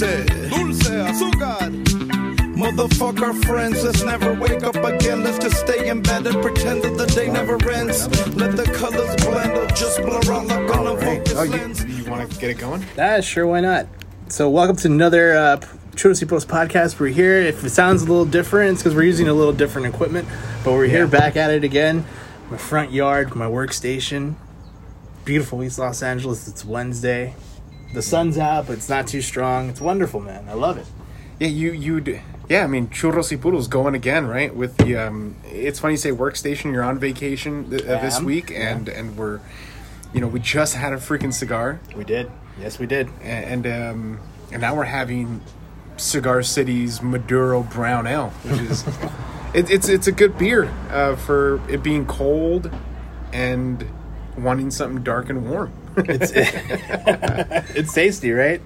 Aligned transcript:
dulce, 0.00 0.26
dulce, 0.50 0.88
azúcar. 0.88 1.70
Motherfuck 2.56 3.20
our 3.20 3.34
friends, 3.44 3.84
let's 3.84 4.02
never 4.02 4.34
wake 4.34 4.62
up 4.62 4.76
again. 4.76 5.22
Let's 5.22 5.38
just 5.38 5.56
stay 5.58 5.88
in 5.88 6.02
bed 6.02 6.26
and 6.26 6.40
pretend 6.42 6.82
that 6.82 6.96
the 6.96 7.06
day 7.06 7.30
never 7.30 7.54
ends. 7.70 8.06
Let 8.34 8.56
the 8.56 8.64
colors 8.64 9.14
blend 9.24 9.52
or 9.56 9.66
just 9.74 10.00
blur 10.02 10.20
out 10.32 10.46
like 10.46 10.76
on 10.76 10.86
a 10.86 11.00
focus 11.00 11.34
Oh, 11.36 11.42
you, 11.44 11.50
lens. 11.52 11.84
you 11.84 12.10
want 12.10 12.30
to 12.30 12.38
get 12.38 12.50
it 12.50 12.58
going? 12.58 12.84
Ah, 12.98 13.20
sure, 13.20 13.46
why 13.46 13.60
not? 13.60 13.86
So, 14.28 14.48
welcome 14.50 14.76
to 14.76 14.88
another 14.88 15.34
uh, 15.34 15.56
Churro 15.94 16.28
Post 16.28 16.48
podcast. 16.48 16.98
We're 16.98 17.08
here. 17.08 17.36
If 17.36 17.62
it 17.64 17.70
sounds 17.70 18.02
a 18.02 18.06
little 18.06 18.24
different, 18.26 18.72
it's 18.72 18.82
because 18.82 18.94
we're 18.94 19.02
using 19.04 19.28
a 19.28 19.34
little 19.34 19.52
different 19.52 19.86
equipment, 19.86 20.26
but 20.64 20.72
we're 20.72 20.86
here 20.88 21.06
back 21.06 21.36
at 21.36 21.50
it 21.50 21.62
again. 21.62 22.04
My 22.50 22.56
front 22.56 22.90
yard, 22.90 23.34
my 23.34 23.46
workstation. 23.46 24.34
Beautiful 25.24 25.62
East 25.62 25.78
Los 25.78 26.02
Angeles. 26.02 26.48
It's 26.48 26.64
Wednesday. 26.64 27.34
The 27.92 28.02
sun's 28.02 28.36
out, 28.38 28.66
but 28.66 28.74
it's 28.74 28.88
not 28.88 29.06
too 29.06 29.22
strong. 29.22 29.68
It's 29.68 29.80
wonderful, 29.80 30.20
man. 30.20 30.48
I 30.48 30.54
love 30.54 30.76
it. 30.78 30.86
Yeah, 31.38 31.48
you 31.48 31.72
you 31.72 32.20
yeah. 32.48 32.64
I 32.64 32.66
mean, 32.66 32.88
churros 32.88 33.30
y 33.30 33.36
puros 33.36 33.68
going 33.68 33.94
again, 33.94 34.26
right? 34.26 34.54
With 34.54 34.76
the 34.78 34.96
um, 34.96 35.36
it's 35.44 35.78
funny 35.80 35.94
you 35.94 35.98
say 35.98 36.10
workstation. 36.10 36.72
You're 36.72 36.82
on 36.82 36.98
vacation 36.98 37.70
th- 37.70 37.84
uh, 37.84 38.00
this 38.00 38.20
week, 38.20 38.50
yeah. 38.50 38.70
and 38.74 38.88
and 38.88 39.16
we're, 39.16 39.40
you 40.12 40.20
know, 40.20 40.28
we 40.28 40.40
just 40.40 40.74
had 40.74 40.92
a 40.92 40.96
freaking 40.96 41.32
cigar, 41.32 41.80
We 41.94 42.04
did. 42.04 42.30
Yes, 42.60 42.78
we 42.78 42.86
did. 42.86 43.08
and 43.22 43.66
um, 43.66 44.20
and 44.50 44.62
now 44.62 44.74
we're 44.74 44.84
having 44.84 45.42
Cigar 45.96 46.42
City's 46.42 47.02
Maduro 47.02 47.62
Brown 47.62 48.06
Ale, 48.06 48.30
which 48.44 48.60
is 48.60 48.86
it, 49.54 49.70
it's 49.70 49.88
it's 49.88 50.06
a 50.06 50.12
good 50.12 50.38
beer 50.38 50.64
uh, 50.90 51.16
for 51.16 51.60
it 51.70 51.82
being 51.82 52.06
cold 52.06 52.70
and 53.32 53.86
wanting 54.38 54.70
something 54.70 55.02
dark 55.02 55.28
and 55.30 55.50
warm. 55.50 55.72
It's 55.96 56.32
it's 57.76 57.92
tasty, 57.92 58.32
right? 58.32 58.60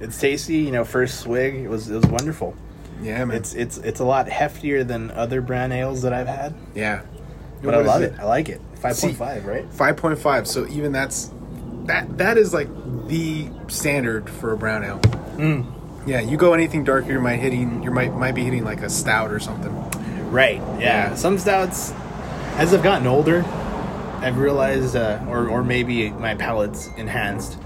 It's 0.00 0.18
tasty. 0.18 0.56
You 0.58 0.70
know, 0.72 0.84
first 0.84 1.20
swig, 1.20 1.54
it 1.54 1.68
was 1.68 1.88
it 1.90 1.94
was 1.96 2.06
wonderful. 2.06 2.54
yeah, 3.02 3.24
man. 3.24 3.36
It's 3.36 3.54
it's 3.54 3.78
it's 3.78 4.00
a 4.00 4.04
lot 4.04 4.26
heftier 4.26 4.86
than 4.86 5.10
other 5.10 5.40
brown 5.40 5.72
ales 5.72 6.02
that 6.02 6.12
I've 6.12 6.28
had. 6.28 6.54
yeah. 6.74 7.02
But 7.62 7.66
What 7.66 7.74
I 7.76 7.86
love 7.86 8.02
it. 8.02 8.14
I 8.18 8.24
like 8.24 8.48
it. 8.50 8.60
Five 8.76 8.98
point 9.00 9.16
five, 9.16 9.46
right? 9.46 9.64
Five 9.72 9.96
point 9.96 10.18
five. 10.18 10.46
So 10.46 10.66
even 10.68 10.92
that's 10.92 11.30
that 11.84 12.18
that 12.18 12.36
is 12.36 12.52
like 12.52 12.68
the 13.08 13.48
standard 13.68 14.28
for 14.28 14.52
a 14.52 14.56
brown 14.58 14.84
ale. 14.84 14.98
Mm. 15.36 15.64
Yeah, 16.06 16.20
you 16.20 16.36
go 16.36 16.52
anything 16.52 16.84
darker, 16.84 17.12
you 17.12 17.20
might 17.20 17.36
hitting 17.40 17.82
you 17.82 17.90
might 17.90 18.12
might 18.14 18.34
be 18.34 18.44
hitting 18.44 18.64
like 18.64 18.82
a 18.82 18.90
stout 18.90 19.30
or 19.32 19.40
something. 19.40 19.72
Right. 20.30 20.56
Yeah. 20.56 20.78
Yeah. 20.80 21.14
Some 21.14 21.38
stouts, 21.38 21.92
as 22.56 22.74
I've 22.74 22.82
gotten 22.82 23.06
older, 23.06 23.42
I've 24.24 24.38
realized, 24.38 24.96
uh, 24.96 25.20
or 25.28 25.48
or 25.48 25.62
maybe 25.62 26.10
my 26.10 26.34
palate's 26.34 26.88
enhanced. 26.96 27.58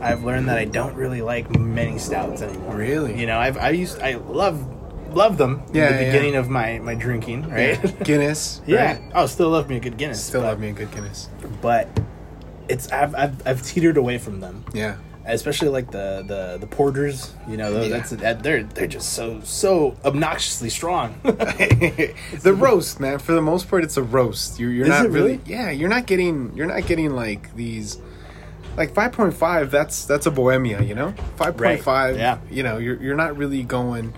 I've 0.00 0.24
learned 0.24 0.48
that 0.48 0.58
I 0.58 0.64
don't 0.64 0.94
really 0.94 1.22
like 1.22 1.56
many 1.58 1.98
stouts 1.98 2.42
anymore. 2.42 2.74
Really? 2.76 3.18
You 3.18 3.26
know, 3.26 3.38
I've 3.38 3.56
I 3.56 3.70
used 3.70 4.00
I 4.00 4.14
love 4.16 4.66
love 5.14 5.36
them 5.38 5.62
Yeah, 5.72 5.88
in 5.90 5.96
the 5.96 6.02
yeah. 6.04 6.12
beginning 6.12 6.36
of 6.36 6.48
my 6.48 6.78
my 6.80 6.94
drinking, 6.94 7.48
right? 7.48 7.78
Guinness. 8.04 8.60
yeah. 8.66 8.84
right? 9.00 9.12
Oh, 9.14 9.26
still 9.26 9.50
love 9.50 9.68
me 9.68 9.76
a 9.76 9.80
good 9.80 9.96
Guinness. 9.96 10.22
Still 10.24 10.40
but, 10.42 10.48
love 10.48 10.60
me 10.60 10.70
a 10.70 10.72
good 10.72 10.90
Guinness. 10.90 11.28
but 11.60 11.88
it's 12.68 12.90
I've, 12.90 13.14
I've 13.14 13.46
I've 13.46 13.62
teetered 13.62 13.96
away 13.96 14.18
from 14.18 14.40
them. 14.40 14.64
Yeah. 14.72 14.96
Especially 15.26 15.68
like 15.68 15.90
the 15.90 16.24
the 16.26 16.58
the 16.58 16.66
porters 16.66 17.32
you 17.48 17.56
know 17.56 17.80
Yeah. 17.82 17.88
that's 17.88 18.10
that 18.10 18.42
they're 18.42 18.62
they're 18.64 18.86
just 18.88 19.12
so 19.12 19.40
so 19.44 19.96
obnoxiously 20.04 20.68
strong 20.70 21.14
the 21.22 22.54
roast, 22.56 23.00
man. 23.00 23.18
For 23.18 23.32
the 23.32 23.42
most 23.42 23.68
part, 23.68 23.84
it's 23.84 23.96
a 23.96 24.02
roast. 24.02 24.58
You're, 24.58 24.70
you're 24.70 24.84
Is 24.86 24.90
not 24.90 25.06
it 25.06 25.10
really? 25.10 25.40
Yeah, 25.46 25.70
you're 25.70 25.88
not 25.88 26.06
getting. 26.06 26.52
You're 26.56 26.66
not 26.66 26.86
getting 26.86 27.10
like 27.10 27.54
these. 27.54 27.98
Like 28.76 28.94
five 28.94 29.12
point 29.12 29.34
five, 29.34 29.70
that's 29.70 30.06
that's 30.06 30.24
a 30.26 30.30
bohemia, 30.30 30.80
you 30.82 30.94
know. 30.94 31.12
Five 31.36 31.56
point 31.56 31.82
five, 31.82 32.16
yeah. 32.16 32.38
You 32.50 32.62
know, 32.62 32.78
you're 32.78 32.96
you're 33.02 33.16
not 33.16 33.36
really 33.36 33.62
going. 33.64 34.14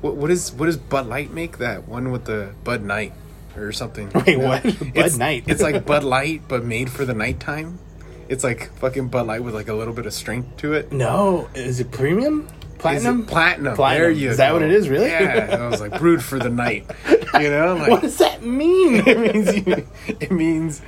What 0.00 0.16
what 0.16 0.30
is 0.30 0.52
what 0.52 0.66
does 0.66 0.76
Bud 0.76 1.06
Light 1.06 1.32
make 1.32 1.58
that 1.58 1.88
one 1.88 2.12
with 2.12 2.24
the 2.24 2.52
Bud 2.62 2.82
Night 2.82 3.12
or 3.56 3.72
something? 3.72 4.10
Wait, 4.14 4.28
You 4.28 4.38
know? 4.38 4.48
what? 4.48 4.62
Bud 4.78 4.80
It's- 4.94 5.16
Night? 5.18 5.44
It's 5.48 5.60
like 5.62 5.84
Bud 5.84 6.04
Light, 6.04 6.42
but 6.46 6.64
made 6.64 6.88
for 6.90 7.04
the 7.04 7.14
nighttime. 7.14 7.80
It's 8.28 8.44
like 8.44 8.72
fucking 8.78 9.08
Bud 9.08 9.26
Light 9.26 9.42
with 9.42 9.54
like 9.54 9.68
a 9.68 9.74
little 9.74 9.94
bit 9.94 10.06
of 10.06 10.12
strength 10.12 10.56
to 10.58 10.72
it. 10.74 10.92
no 10.92 11.48
is 11.54 11.80
it 11.80 11.90
premium 11.90 12.48
platinum 12.78 13.22
it 13.22 13.28
platinum? 13.28 13.74
Platinum. 13.74 14.00
There 14.02 14.10
you 14.10 14.30
Is 14.30 14.36
that 14.36 14.48
go. 14.48 14.54
what 14.54 14.62
it 14.62 14.70
is, 14.72 14.88
really? 14.88 15.06
Yeah, 15.08 15.56
I 15.60 15.66
was 15.68 15.80
like 15.80 15.98
brewed 15.98 16.22
for 16.22 16.38
the 16.38 16.50
night. 16.50 16.90
You 17.36 17.50
know, 17.50 17.74
like, 17.76 17.90
what 17.90 18.00
does 18.00 18.16
that 18.16 18.42
mean 18.42 18.94
it 19.06 19.18
means 19.18 19.66
you, 19.66 19.86
it 20.20 20.30
means 20.32 20.80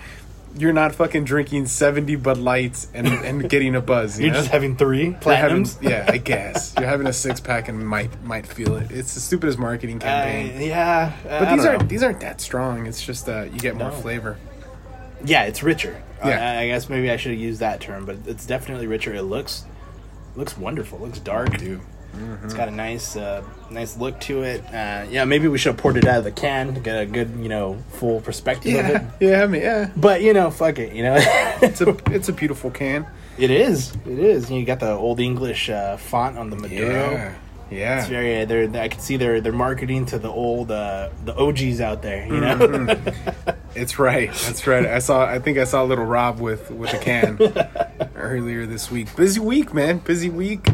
you're 0.56 0.72
not 0.72 0.94
fucking 0.94 1.24
drinking 1.24 1.66
70 1.66 2.16
Bud 2.16 2.38
Lights 2.38 2.88
and, 2.94 3.06
and 3.06 3.50
getting 3.50 3.74
a 3.74 3.82
buzz. 3.82 4.18
You 4.18 4.26
you're 4.26 4.32
know? 4.34 4.40
just 4.40 4.50
having 4.50 4.74
three 4.74 5.08
You're 5.08 5.34
having- 5.34 5.64
platinums 5.64 5.82
yeah, 5.82 6.06
I 6.08 6.16
guess 6.16 6.72
you're 6.78 6.88
having 6.88 7.06
a 7.06 7.12
six 7.12 7.38
pack 7.38 7.68
and 7.68 7.86
might 7.86 8.22
might 8.24 8.46
feel 8.46 8.76
it. 8.76 8.90
It's 8.90 9.12
the 9.12 9.20
stupidest 9.20 9.58
marketing 9.58 9.98
Uh, 9.98 10.00
campaign. 10.06 10.60
yeah 10.62 11.12
but 11.22 11.48
I 11.48 11.54
these 11.56 11.66
aren't 11.66 11.82
know. 11.82 11.88
these 11.88 12.02
aren't 12.02 12.20
that 12.20 12.40
strong. 12.40 12.86
It's 12.86 13.04
just 13.04 13.28
uh, 13.28 13.42
you 13.42 13.58
get 13.58 13.76
more 13.76 13.90
No. 13.90 13.96
flavor. 13.96 14.38
yeah 15.26 15.42
it's 15.44 15.62
richer 15.62 16.02
Yeah. 16.24 16.52
I, 16.58 16.62
I 16.62 16.66
guess 16.68 16.88
maybe 16.88 17.10
I 17.10 17.16
should 17.16 17.32
have 17.32 17.40
used 17.40 17.60
that 17.60 17.80
term 17.80 18.04
but 18.04 18.16
it's 18.26 18.46
definitely 18.46 18.86
richer 18.86 19.14
it 19.14 19.22
looks 19.22 19.64
looks 20.36 20.56
wonderful 20.58 20.98
it 20.98 21.02
looks 21.04 21.18
dark 21.18 21.56
Dude, 21.58 21.80
It's 22.44 22.54
got 22.54 22.68
a 22.68 22.72
nice, 22.72 23.16
uh, 23.16 23.42
nice 23.70 23.96
look 23.96 24.18
to 24.20 24.42
it. 24.42 24.64
Uh, 24.74 25.06
yeah, 25.10 25.24
maybe 25.24 25.46
we 25.46 25.58
should 25.58 25.72
have 25.72 25.76
poured 25.80 25.96
it 25.98 26.06
out 26.06 26.18
of 26.18 26.24
the 26.24 26.32
can 26.32 26.74
to 26.74 26.80
get 26.80 27.00
a 27.00 27.06
good, 27.06 27.30
you 27.38 27.48
know, 27.48 27.76
full 27.92 28.20
perspective 28.20 28.74
of 28.78 28.86
it. 28.86 29.02
yeah, 29.20 29.28
yeah, 29.30 29.42
I 29.42 29.46
mean, 29.46 29.62
yeah. 29.62 29.90
But 29.96 30.22
you 30.22 30.32
know, 30.32 30.50
fuck 30.50 30.78
it, 30.78 30.92
you 30.94 31.02
know. 31.02 31.16
It's 31.62 31.80
a 31.80 31.96
it's 32.14 32.28
a 32.28 32.32
beautiful 32.32 32.70
can. 32.70 33.06
it 33.36 33.50
is, 33.50 33.94
it 34.06 34.18
is. 34.18 34.50
You 34.50 34.64
got 34.64 34.80
the 34.80 34.90
old 34.92 35.20
English 35.20 35.68
uh, 35.70 35.96
font 35.96 36.38
on 36.38 36.50
the 36.50 36.56
Maduro. 36.56 37.10
Yeah, 37.12 37.34
yeah. 37.70 38.00
It's 38.00 38.08
very. 38.08 38.44
They're. 38.44 38.70
I 38.82 38.88
can 38.88 39.00
see 39.00 39.16
they're 39.16 39.40
they're 39.40 39.52
marketing 39.52 40.06
to 40.06 40.18
the 40.18 40.28
old 40.30 40.70
uh, 40.70 41.10
the 41.24 41.34
OGs 41.36 41.80
out 41.80 42.02
there. 42.02 42.26
You 42.26 42.40
know. 42.40 42.56
Mm-hmm. 42.56 43.50
It's 43.74 43.96
right. 43.98 44.32
That's 44.32 44.66
right. 44.66 44.86
I 44.86 44.98
saw. 44.98 45.24
I 45.24 45.38
think 45.38 45.56
I 45.58 45.64
saw 45.64 45.84
little 45.84 46.04
Rob 46.06 46.40
with 46.40 46.68
with 46.70 46.92
a 46.94 46.98
can 46.98 47.38
earlier 48.16 48.66
this 48.66 48.90
week. 48.90 49.14
Busy 49.14 49.38
week, 49.38 49.72
man. 49.72 49.98
Busy 49.98 50.30
week. 50.30 50.66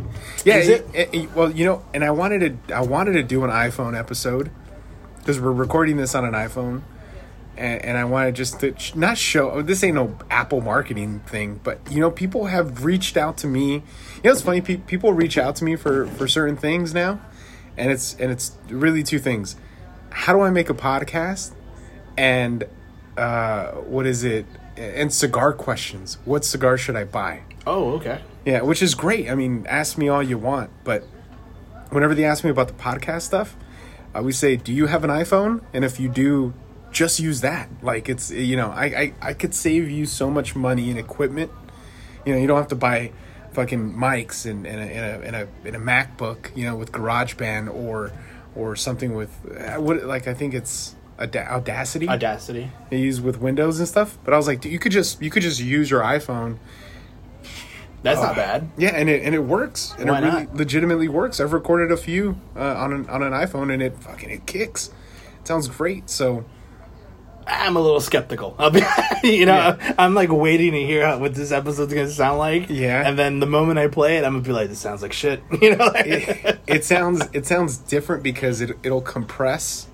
Yeah. 0.44 0.56
Is 0.58 0.68
it? 0.68 0.86
it- 0.94 1.10
it- 1.14 1.34
well, 1.34 1.50
you 1.50 1.66
know, 1.66 1.84
and 1.92 2.02
I 2.04 2.12
wanted 2.12 2.66
to. 2.68 2.74
I 2.74 2.80
wanted 2.80 3.14
to 3.14 3.22
do 3.22 3.44
an 3.44 3.50
iPhone 3.50 3.98
episode 3.98 4.50
because 5.18 5.38
we're 5.40 5.52
recording 5.52 5.96
this 5.98 6.14
on 6.14 6.24
an 6.24 6.32
iPhone, 6.32 6.82
and, 7.58 7.84
and 7.84 7.98
I 7.98 8.04
wanted 8.04 8.36
just 8.36 8.60
to 8.60 8.78
sh- 8.78 8.94
not 8.94 9.18
show. 9.18 9.50
oh, 9.50 9.60
This 9.62 9.82
ain't 9.84 9.96
no 9.96 10.16
Apple 10.30 10.60
marketing 10.62 11.20
thing, 11.26 11.60
but 11.62 11.80
you 11.90 12.00
know, 12.00 12.10
people 12.10 12.46
have 12.46 12.84
reached 12.84 13.16
out 13.18 13.36
to 13.38 13.46
me. 13.46 13.82
You 14.24 14.30
know, 14.30 14.32
it's 14.32 14.42
funny. 14.42 14.62
Pe- 14.62 14.78
people 14.78 15.12
reach 15.12 15.36
out 15.36 15.54
to 15.56 15.64
me 15.64 15.76
for 15.76 16.06
for 16.06 16.26
certain 16.26 16.56
things 16.56 16.94
now, 16.94 17.20
and 17.76 17.92
it's 17.92 18.16
and 18.18 18.32
it's 18.32 18.56
really 18.68 19.02
two 19.02 19.18
things. 19.18 19.54
How 20.10 20.32
do 20.32 20.40
I 20.40 20.50
make 20.50 20.70
a 20.70 20.74
podcast? 20.74 21.52
and 22.16 22.64
uh, 23.16 23.72
what 23.72 24.06
is 24.06 24.24
it? 24.24 24.46
And 24.76 25.12
cigar 25.12 25.52
questions. 25.52 26.18
What 26.24 26.44
cigar 26.44 26.76
should 26.76 26.96
I 26.96 27.04
buy? 27.04 27.42
oh, 27.66 27.92
okay. 27.92 28.20
Yeah, 28.44 28.62
which 28.62 28.82
is 28.82 28.94
great. 28.94 29.30
I 29.30 29.34
mean, 29.34 29.66
ask 29.68 29.96
me 29.96 30.08
all 30.08 30.22
you 30.22 30.36
want, 30.36 30.70
but 30.84 31.02
whenever 31.90 32.14
they 32.14 32.24
ask 32.24 32.44
me 32.44 32.50
about 32.50 32.68
the 32.68 32.74
podcast 32.74 33.22
stuff, 33.22 33.56
I 34.14 34.18
always 34.18 34.38
say, 34.38 34.56
"Do 34.56 34.72
you 34.72 34.86
have 34.86 35.04
an 35.04 35.10
iPhone?" 35.10 35.62
And 35.72 35.84
if 35.84 35.98
you 35.98 36.08
do, 36.08 36.54
just 36.90 37.20
use 37.20 37.40
that. 37.40 37.68
Like 37.82 38.08
it's 38.08 38.30
you 38.30 38.56
know, 38.56 38.70
I 38.70 38.84
I, 38.84 39.14
I 39.22 39.32
could 39.34 39.54
save 39.54 39.90
you 39.90 40.06
so 40.06 40.30
much 40.30 40.54
money 40.56 40.90
in 40.90 40.98
equipment. 40.98 41.50
You 42.26 42.34
know, 42.34 42.38
you 42.38 42.46
don't 42.46 42.58
have 42.58 42.68
to 42.68 42.76
buy 42.76 43.12
fucking 43.54 43.94
mics 43.94 44.48
and 44.50 44.66
and 44.66 44.80
a, 44.80 44.84
and 44.84 45.04
a, 45.24 45.26
and 45.26 45.36
a, 45.36 45.48
and 45.66 45.76
a 45.76 45.78
MacBook, 45.78 46.54
you 46.56 46.64
know, 46.66 46.76
with 46.76 46.92
GarageBand 46.92 47.72
or 47.74 48.12
or 48.54 48.76
something 48.76 49.14
with 49.14 49.30
uh, 49.58 49.80
what 49.80 50.04
like 50.04 50.28
I 50.28 50.34
think 50.34 50.54
it's 50.54 50.94
Auda- 51.18 51.50
Audacity 51.52 52.08
Audacity. 52.08 52.70
they 52.90 52.98
use 52.98 53.20
with 53.20 53.38
Windows 53.38 53.78
and 53.78 53.88
stuff. 53.88 54.18
But 54.24 54.34
I 54.34 54.36
was 54.36 54.46
like, 54.46 54.60
dude, 54.60 54.72
you 54.72 54.78
could 54.78 54.92
just 54.92 55.22
you 55.22 55.30
could 55.30 55.42
just 55.42 55.60
use 55.60 55.90
your 55.90 56.02
iPhone. 56.02 56.58
That's 58.02 58.20
not 58.20 58.36
bad. 58.36 58.68
Yeah, 58.76 58.90
and 58.90 59.08
it 59.08 59.22
and 59.22 59.34
it 59.34 59.38
works. 59.40 59.94
And 59.98 60.10
Why 60.10 60.18
it 60.18 60.24
really 60.24 60.44
not? 60.44 60.56
legitimately 60.56 61.08
works. 61.08 61.40
I've 61.40 61.54
recorded 61.54 61.90
a 61.90 61.96
few 61.96 62.38
uh, 62.54 62.60
on 62.60 62.92
an 62.92 63.08
on 63.08 63.22
an 63.22 63.32
iPhone, 63.32 63.72
and 63.72 63.82
it 63.82 63.96
fucking 63.98 64.28
it 64.28 64.46
kicks. 64.46 64.88
It 65.40 65.48
sounds 65.48 65.68
great. 65.68 66.10
So 66.10 66.44
I'm 67.46 67.76
a 67.76 67.80
little 67.80 68.00
skeptical. 68.00 68.54
I'll 68.58 68.70
be, 68.70 68.80
you 69.24 69.46
know, 69.46 69.54
Yeah. 69.78 69.94
I'm 69.98 70.14
like 70.14 70.30
waiting 70.30 70.72
to 70.72 70.84
hear 70.84 71.06
how, 71.06 71.18
what 71.18 71.34
this 71.34 71.52
episode's 71.52 71.92
gonna 71.92 72.08
sound 72.10 72.38
like. 72.38 72.68
Yeah. 72.70 73.06
And 73.06 73.18
then 73.18 73.40
the 73.40 73.46
moment 73.46 73.78
I 73.78 73.88
play 73.88 74.16
it, 74.18 74.24
I'm 74.24 74.32
gonna 74.32 74.44
be 74.44 74.52
like, 74.52 74.68
this 74.68 74.78
sounds 74.78 75.02
like 75.02 75.12
shit. 75.12 75.42
You 75.62 75.76
know. 75.76 75.92
it, 75.94 76.58
it 76.66 76.84
sounds 76.84 77.22
it 77.32 77.46
sounds 77.46 77.76
different 77.78 78.22
because 78.22 78.60
it 78.60 78.76
it'll 78.82 79.00
compress 79.00 79.86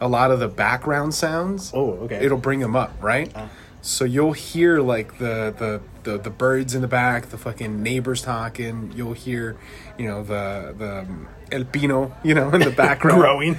a 0.00 0.08
lot 0.08 0.30
of 0.30 0.38
the 0.40 0.48
background 0.48 1.14
sounds. 1.14 1.72
Oh, 1.74 1.92
okay. 2.04 2.16
It'll 2.24 2.38
bring 2.38 2.60
them 2.60 2.76
up, 2.76 2.92
right? 3.02 3.34
So 3.80 4.04
you'll 4.04 4.32
hear 4.32 4.80
like 4.80 5.18
the, 5.18 5.54
the 5.56 5.80
the 6.02 6.18
the 6.18 6.30
birds 6.30 6.74
in 6.74 6.82
the 6.82 6.88
back, 6.88 7.26
the 7.30 7.38
fucking 7.38 7.82
neighbors 7.82 8.22
talking. 8.22 8.92
You'll 8.94 9.12
hear, 9.14 9.56
you 9.98 10.06
know, 10.08 10.22
the 10.22 10.74
the 10.76 10.98
um, 11.00 11.28
el 11.50 11.64
pino, 11.64 12.14
you 12.22 12.34
know, 12.34 12.50
in 12.50 12.60
the 12.60 12.70
background. 12.76 13.20
growing. 13.20 13.54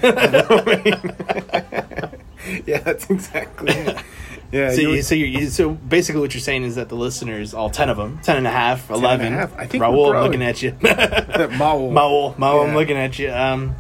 yeah, 2.66 2.80
that's 2.80 3.10
exactly 3.10 3.72
it. 3.74 3.98
Yeah, 4.52 4.72
So, 4.72 4.82
you- 4.82 4.90
you, 4.94 5.02
so, 5.04 5.14
you 5.14 5.48
so 5.50 5.70
basically, 5.70 6.22
what 6.22 6.34
you're 6.34 6.42
saying 6.42 6.64
is 6.64 6.74
that 6.74 6.90
the 6.90 6.96
listeners, 6.96 7.54
all 7.54 7.70
10 7.70 7.88
of 7.90 7.98
them, 7.98 8.20
10 8.24 8.36
and 8.38 8.48
a 8.48 8.50
half, 8.50 8.90
11, 8.90 9.28
and 9.28 9.36
a 9.36 9.38
half. 9.38 9.56
I 9.56 9.68
think 9.68 9.84
Raul, 9.84 10.16
I'm 10.16 10.24
looking 10.24 10.42
at 10.42 10.64
you. 10.64 10.72
Maul. 11.58 11.92
Maul, 11.92 12.34
Maul, 12.36 12.62
I'm 12.62 12.74
looking 12.74 12.98
at 12.98 13.20
you. 13.20 13.30
Um, 13.32 13.76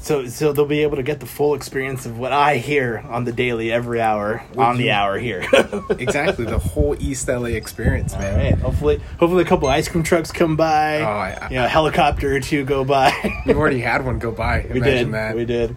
so, 0.00 0.28
so 0.28 0.52
they'll 0.52 0.66
be 0.66 0.84
able 0.84 0.98
to 0.98 1.02
get 1.02 1.18
the 1.18 1.26
full 1.26 1.54
experience 1.54 2.06
of 2.06 2.16
what 2.16 2.32
I 2.32 2.58
hear 2.58 2.98
on 3.10 3.24
the 3.24 3.32
daily, 3.32 3.72
every 3.72 4.00
hour, 4.00 4.44
on 4.56 4.76
the 4.78 4.92
hour 4.92 5.18
here. 5.18 5.44
exactly 5.90 6.44
the 6.44 6.60
whole 6.60 6.94
East 7.02 7.26
LA 7.26 7.46
experience, 7.46 8.12
man. 8.12 8.52
right. 8.52 8.58
Hopefully, 8.60 9.00
hopefully, 9.18 9.42
a 9.42 9.46
couple 9.46 9.66
ice 9.66 9.88
cream 9.88 10.04
trucks 10.04 10.30
come 10.30 10.54
by. 10.56 11.00
Oh, 11.00 11.04
I- 11.06 11.48
you 11.50 11.56
know, 11.56 11.64
a 11.64 11.68
helicopter 11.68 12.36
or 12.36 12.38
two 12.38 12.64
go 12.64 12.84
by. 12.84 13.12
We've 13.44 13.56
already 13.58 13.80
had 13.80 14.04
one 14.06 14.20
go 14.20 14.30
by. 14.30 14.64
we 14.72 14.76
Imagine 14.78 15.06
did. 15.06 15.14
that. 15.14 15.34
We 15.34 15.44
did. 15.44 15.76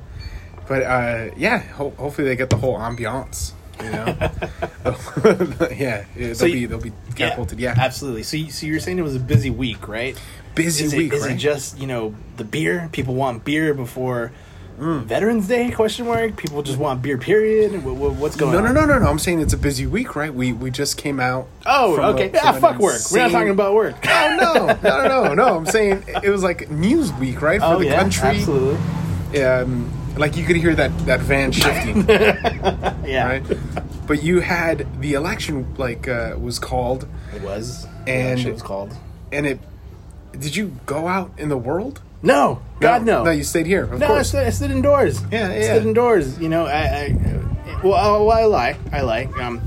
But 0.72 0.84
uh, 0.84 1.32
yeah, 1.36 1.60
ho- 1.60 1.94
hopefully 1.98 2.30
they 2.30 2.38
get 2.38 2.50
the 2.50 2.56
whole 2.56 2.78
ambiance. 2.80 3.52
You 3.84 3.92
know, 3.92 4.06
yeah, 5.76 5.76
yeah, 5.76 6.06
they'll 6.16 6.36
So 6.36 6.46
you- 6.46 6.54
be 6.54 6.66
they'll 6.68 6.80
be 6.80 6.94
catapulted. 7.16 7.60
Yeah, 7.60 7.74
absolutely. 7.78 8.24
So, 8.24 8.38
you, 8.38 8.52
so 8.52 8.66
you're 8.66 8.80
saying 8.80 8.98
it 8.98 9.02
was 9.02 9.16
a 9.18 9.20
busy 9.20 9.50
week, 9.50 9.88
right? 9.90 10.18
busy 10.56 10.86
is 10.86 10.94
week, 10.96 11.12
it, 11.12 11.16
is 11.18 11.22
right? 11.24 11.32
it 11.32 11.38
just 11.40 11.78
you 11.78 11.88
know 11.88 12.16
the 12.38 12.46
beer? 12.46 12.88
People 12.94 13.16
want 13.16 13.44
beer 13.44 13.74
before 13.74 14.32
Mm. 14.80 15.04
Veterans 15.04 15.48
Day? 15.48 15.70
Question 15.72 16.08
mark. 16.08 16.38
People 16.38 16.64
just 16.64 16.80
want 16.80 17.02
beer. 17.04 17.18
Period. 17.18 17.84
What, 17.84 17.96
what, 17.98 18.14
what's 18.14 18.36
going 18.36 18.54
no, 18.54 18.60
on? 18.60 18.74
no, 18.74 18.82
no, 18.82 18.86
no, 18.94 19.00
no. 19.00 19.10
I'm 19.12 19.20
saying 19.20 19.40
it's 19.42 19.54
a 19.54 19.58
busy 19.58 19.86
week, 19.86 20.16
right? 20.16 20.34
We 20.34 20.54
we 20.54 20.72
just 20.72 20.98
came 20.98 21.20
out. 21.20 21.48
Oh, 21.66 21.96
from 21.96 22.06
a- 22.06 22.08
okay. 22.14 22.32
yeah, 22.34 22.54
fuck 22.54 22.80
work. 22.80 23.02
We're 23.12 23.20
not 23.24 23.32
talking 23.32 23.50
about 23.52 23.74
work. 23.76 23.96
Oh 24.08 24.38
no, 24.40 24.54
no, 24.82 25.08
no, 25.08 25.24
no, 25.28 25.34
no. 25.36 25.58
I'm 25.58 25.66
saying 25.68 26.04
it 26.24 26.30
was 26.30 26.44
like 26.44 26.72
news 26.72 27.12
week, 27.14 27.42
right? 27.42 27.60
For 27.66 27.66
oh 27.66 27.80
the 27.80 27.86
yeah, 27.88 28.00
country. 28.00 28.30
absolutely. 28.30 29.44
Um, 29.44 29.92
like 30.18 30.36
you 30.38 30.46
could 30.46 30.56
hear 30.58 30.76
that 30.76 30.98
that 31.06 31.20
van 31.22 31.52
shifting, 31.52 32.08
Yeah, 32.10 33.28
right? 33.28 33.44
But 34.08 34.24
you 34.24 34.40
had 34.42 34.88
the 35.02 35.14
election 35.14 35.74
like 35.78 36.08
uh, 36.08 36.36
was 36.40 36.60
called, 36.60 37.08
it 37.36 37.42
was. 37.42 37.86
And- 38.08 38.40
it 38.40 38.52
was 38.54 38.62
called. 38.62 38.96
and 39.32 39.46
it. 39.46 39.60
Did 40.34 40.56
you 40.56 40.76
go 40.86 41.08
out 41.08 41.32
in 41.38 41.50
the 41.50 41.58
world? 41.58 42.02
No, 42.24 42.62
God 42.80 43.04
no. 43.04 43.24
No, 43.24 43.32
you 43.32 43.44
stayed 43.44 43.66
here. 43.66 43.84
Of 43.84 44.00
No, 44.00 44.14
I 44.16 44.22
stood, 44.22 44.46
I 44.48 44.50
stood 44.52 44.72
indoors. 44.72 45.22
Yeah, 45.32 45.50
I 45.50 45.58
yeah. 45.58 45.64
stood 45.74 45.88
indoors. 45.88 46.40
You 46.40 46.48
know, 46.50 46.66
I, 46.68 46.80
I 46.80 47.80
well, 47.84 48.26
well, 48.26 48.32
I 48.38 48.46
lie, 48.46 48.78
I 48.94 49.02
lie. 49.02 49.26
Um, 49.40 49.62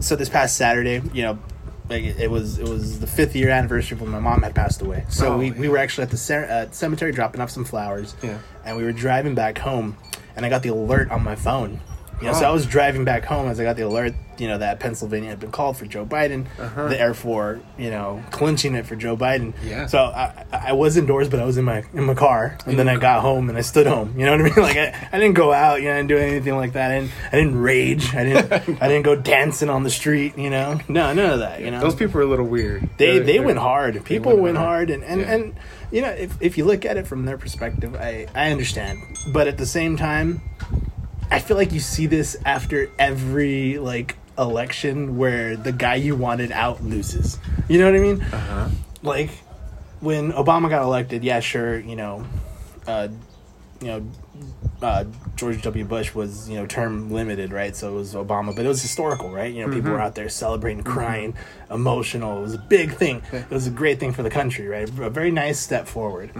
so 0.00 0.16
this 0.16 0.28
past 0.28 0.56
Saturday, 0.56 1.00
you 1.14 1.22
know, 1.22 1.38
like 1.88 2.02
it, 2.04 2.20
it 2.20 2.30
was 2.30 2.58
it 2.58 2.68
was 2.68 3.00
the 3.00 3.06
fifth 3.06 3.34
year 3.34 3.48
anniversary 3.50 3.96
when 3.98 4.10
my 4.10 4.20
mom 4.20 4.42
had 4.42 4.54
passed 4.54 4.82
away. 4.82 5.04
So 5.08 5.32
Oh, 5.34 5.38
we, 5.38 5.46
yeah. 5.50 5.58
we 5.58 5.68
were 5.68 5.78
actually 5.78 6.04
at 6.04 6.10
the 6.10 6.16
cer- 6.18 6.44
uh, 6.50 6.70
cemetery 6.72 7.12
dropping 7.12 7.40
off 7.40 7.50
some 7.50 7.64
flowers. 7.64 8.14
Yeah. 8.22 8.38
And 8.68 8.76
we 8.76 8.84
were 8.84 8.92
driving 8.92 9.34
back 9.34 9.56
home, 9.56 9.96
and 10.36 10.44
I 10.44 10.50
got 10.50 10.62
the 10.62 10.68
alert 10.68 11.10
on 11.10 11.24
my 11.24 11.34
phone. 11.34 11.80
You 12.20 12.26
know, 12.28 12.32
so 12.32 12.46
Oh. 12.46 12.50
I 12.50 12.52
was 12.52 12.66
driving 12.66 13.04
back 13.04 13.24
home 13.24 13.48
as 13.48 13.60
I 13.60 13.64
got 13.64 13.76
the 13.76 13.82
alert, 13.86 14.12
you 14.38 14.48
know, 14.48 14.58
that 14.58 14.80
Pennsylvania 14.80 15.30
had 15.30 15.38
been 15.40 15.50
called 15.52 15.76
for 15.76 15.86
Joe 15.86 16.04
Biden, 16.04 16.46
Uh-huh. 16.58 16.88
the 16.88 17.00
Air 17.00 17.14
Force, 17.14 17.60
you 17.76 17.90
know, 17.90 18.22
clinching 18.30 18.74
it 18.74 18.86
for 18.86 18.96
Joe 18.96 19.16
Biden. 19.16 19.52
Yeah. 19.64 19.86
So 19.86 19.98
I, 19.98 20.44
I 20.52 20.72
was 20.72 20.96
indoors, 20.96 21.28
but 21.28 21.38
I 21.40 21.44
was 21.44 21.58
in 21.58 21.64
my 21.64 21.84
in 21.94 22.04
my 22.04 22.14
car, 22.14 22.56
and 22.66 22.78
then 22.78 22.88
I 22.88 22.96
got 22.96 23.20
home 23.22 23.48
and 23.48 23.56
I 23.56 23.60
stood 23.62 23.86
home. 23.86 24.14
You 24.18 24.26
know 24.26 24.32
what 24.32 24.40
I 24.40 24.44
mean? 24.44 24.54
Like 24.56 24.76
I, 24.76 25.08
I 25.12 25.18
didn't 25.18 25.34
go 25.34 25.52
out, 25.52 25.80
you 25.80 25.88
know, 25.88 25.94
I 25.94 25.96
didn't 25.98 26.08
do 26.08 26.18
anything 26.18 26.56
like 26.56 26.72
that. 26.72 26.90
I 26.90 27.00
didn't 27.00 27.12
I 27.32 27.36
didn't 27.36 27.58
rage. 27.60 28.14
I 28.14 28.24
didn't 28.24 28.52
I 28.82 28.88
didn't 28.88 29.02
go 29.04 29.14
dancing 29.16 29.68
on 29.70 29.82
the 29.84 29.90
street. 29.90 30.36
You 30.36 30.50
know, 30.50 30.80
no, 30.88 31.12
none 31.12 31.30
of 31.30 31.38
that. 31.40 31.60
You 31.60 31.70
know, 31.70 31.80
Those 31.80 31.94
people 31.94 32.20
are 32.20 32.24
a 32.24 32.26
little 32.26 32.46
weird. 32.46 32.88
they 32.98 33.18
They're- 33.18 33.20
they 33.24 33.32
they're- 33.38 33.42
went 33.46 33.58
hard. 33.58 34.04
People 34.04 34.32
went 34.32 34.42
went 34.42 34.56
hard. 34.56 34.88
hard, 34.88 34.90
and 34.90 35.04
and, 35.04 35.20
Yeah. 35.20 35.34
and 35.34 35.54
you 35.92 36.02
know 36.02 36.08
if 36.10 36.36
if 36.40 36.58
you 36.58 36.64
look 36.64 36.84
at 36.84 36.96
it 36.96 37.06
from 37.06 37.24
their 37.26 37.38
perspective, 37.38 37.94
I 37.94 38.26
I 38.34 38.50
understand, 38.50 38.98
but 39.32 39.46
at 39.48 39.56
the 39.56 39.66
same 39.66 39.96
time, 39.96 40.42
I 41.30 41.40
feel 41.40 41.56
like 41.56 41.72
you 41.72 41.80
see 41.80 42.06
this 42.06 42.36
after 42.44 42.90
every 42.98 43.78
like 43.78 44.16
election 44.38 45.16
where 45.16 45.56
the 45.56 45.72
guy 45.72 45.96
you 45.96 46.14
wanted 46.14 46.52
out 46.52 46.82
loses. 46.82 47.38
You 47.68 47.78
know 47.78 47.86
what 47.86 47.94
I 47.94 48.00
mean? 48.02 48.22
Uh-huh. 48.22 48.68
Like 49.02 49.30
when 50.00 50.32
Obama 50.32 50.70
got 50.70 50.82
elected, 50.82 51.24
yeah, 51.24 51.40
sure, 51.40 51.78
you 51.78 51.96
know, 51.96 52.24
uh, 52.86 53.08
you 53.80 53.86
know, 53.86 54.06
uh, 54.82 55.04
George 55.36 55.62
W. 55.62 55.84
Bush 55.84 56.14
was 56.14 56.48
you 56.48 56.56
know 56.56 56.66
term 56.66 57.10
limited, 57.10 57.52
right? 57.52 57.74
So 57.74 57.92
it 57.92 57.94
was 57.94 58.14
Obama, 58.14 58.54
but 58.54 58.64
it 58.64 58.68
was 58.68 58.80
historical, 58.80 59.30
right? 59.30 59.52
You 59.52 59.66
know, 59.66 59.72
people 59.72 59.90
were 59.90 60.00
out 60.00 60.14
there 60.14 60.28
celebrating, 60.28 60.82
crying, 60.84 61.34
emotional. 61.70 62.38
It 62.38 62.42
was 62.42 62.54
a 62.54 62.58
big 62.58 62.94
thing. 62.94 63.22
It 63.32 63.50
was 63.50 63.66
a 63.66 63.70
great 63.70 64.00
thing 64.00 64.12
for 64.12 64.22
the 64.22 64.30
country, 64.30 64.66
right? 64.66 64.88
A 64.88 65.10
very 65.10 65.30
nice 65.30 65.58
step 65.58 65.86
forward. 65.88 66.30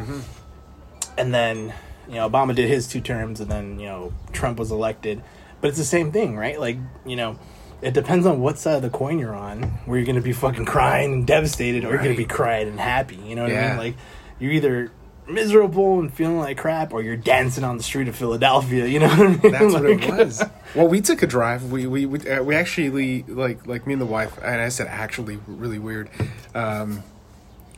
And 1.17 1.35
then 1.35 1.75
you 2.09 2.15
know 2.15 2.29
Obama 2.29 2.55
did 2.55 2.69
his 2.69 2.89
two 2.89 3.01
terms, 3.01 3.41
and 3.41 3.51
then 3.51 3.79
you 3.79 3.87
know 3.87 4.13
Trump 4.33 4.59
was 4.59 4.71
elected. 4.71 5.23
But 5.61 5.69
it's 5.69 5.79
the 5.79 5.85
same 5.85 6.13
thing, 6.13 6.37
right? 6.37 6.59
Like 6.59 6.79
you 7.07 7.17
know. 7.17 7.39
It 7.81 7.95
depends 7.95 8.27
on 8.27 8.41
what 8.41 8.59
side 8.59 8.75
of 8.75 8.83
the 8.83 8.91
coin 8.91 9.21
you're 9.21 9.37
on, 9.37 9.63
where 9.87 9.99
you're 9.99 10.05
going 10.05 10.17
to 10.17 10.21
be 10.21 10.33
fucking 10.33 10.65
crying 10.65 11.13
and 11.13 11.25
devastated, 11.25 11.85
or 11.85 11.91
you're 11.91 11.99
going 11.99 12.11
to 12.11 12.17
be 12.17 12.25
crying 12.25 12.67
and 12.67 12.81
happy. 12.81 13.15
You 13.15 13.37
know 13.37 13.45
what 13.45 13.53
I 13.53 13.69
mean? 13.69 13.77
Like, 13.79 13.97
you're 14.41 14.51
either 14.51 14.91
miserable 15.29 16.01
and 16.01 16.13
feeling 16.13 16.39
like 16.39 16.59
crap, 16.59 16.93
or 16.93 17.03
you're 17.03 17.17
dancing 17.17 17.63
on 17.63 17.77
the 17.77 17.85
street 17.85 18.09
of 18.09 18.17
Philadelphia. 18.17 18.85
You 18.87 18.99
know 18.99 19.09
what 19.09 19.21
I 19.21 19.29
mean? 19.29 19.53
That's 19.53 19.73
what 19.75 19.85
it 19.85 20.09
was. 20.11 20.43
Well, 20.75 20.89
we 20.89 21.01
took 21.01 21.23
a 21.23 21.27
drive. 21.29 21.71
We 21.71 21.87
we 21.87 22.05
we, 22.05 22.29
uh, 22.29 22.43
we 22.43 22.57
actually 22.57 23.23
like 23.23 23.65
like 23.65 23.87
me 23.87 23.93
and 23.93 24.03
the 24.03 24.07
wife, 24.07 24.37
and 24.43 24.61
I 24.61 24.71
said 24.71 24.89
actually 24.89 25.39
really 25.47 25.79
weird. 25.79 26.11
Um, 26.57 27.05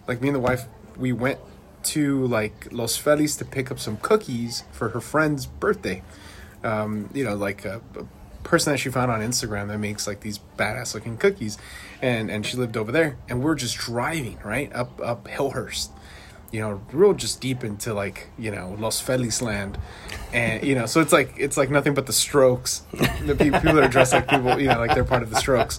like 0.08 0.22
me 0.22 0.28
and 0.28 0.34
the 0.34 0.40
wife, 0.40 0.64
we 0.96 1.12
went 1.12 1.40
to 1.84 2.26
like 2.26 2.68
Los 2.70 2.96
Feliz 2.96 3.36
to 3.36 3.44
pick 3.44 3.70
up 3.70 3.78
some 3.78 3.96
cookies 3.98 4.64
for 4.72 4.90
her 4.90 5.00
friend's 5.00 5.46
birthday. 5.46 6.02
Um, 6.62 7.08
you 7.14 7.24
know, 7.24 7.34
like 7.34 7.64
a, 7.64 7.80
a 7.96 8.04
person 8.42 8.72
that 8.72 8.78
she 8.78 8.90
found 8.90 9.10
on 9.10 9.20
Instagram 9.20 9.68
that 9.68 9.78
makes 9.78 10.06
like 10.06 10.20
these 10.20 10.40
badass 10.58 10.94
looking 10.94 11.16
cookies, 11.16 11.58
and 12.02 12.30
and 12.30 12.44
she 12.44 12.56
lived 12.56 12.76
over 12.76 12.92
there, 12.92 13.16
and 13.28 13.42
we're 13.42 13.54
just 13.54 13.76
driving 13.76 14.38
right 14.44 14.72
up 14.74 15.00
up 15.00 15.26
Hillhurst 15.26 15.90
you 16.50 16.60
know, 16.60 16.80
real 16.92 17.12
just 17.12 17.40
deep 17.40 17.62
into 17.62 17.94
like, 17.94 18.28
you 18.38 18.50
know, 18.50 18.76
Los 18.78 19.00
Feliz 19.00 19.40
land. 19.40 19.78
And, 20.32 20.62
you 20.64 20.74
know, 20.74 20.86
so 20.86 21.00
it's 21.00 21.12
like, 21.12 21.34
it's 21.36 21.56
like 21.56 21.70
nothing 21.70 21.94
but 21.94 22.06
the 22.06 22.12
strokes. 22.12 22.82
The 23.24 23.36
pe- 23.36 23.50
people 23.50 23.74
that 23.74 23.84
are 23.84 23.88
dressed 23.88 24.12
like 24.12 24.28
people, 24.28 24.58
you 24.58 24.68
know, 24.68 24.78
like 24.78 24.94
they're 24.94 25.04
part 25.04 25.22
of 25.22 25.30
the 25.30 25.36
strokes. 25.36 25.78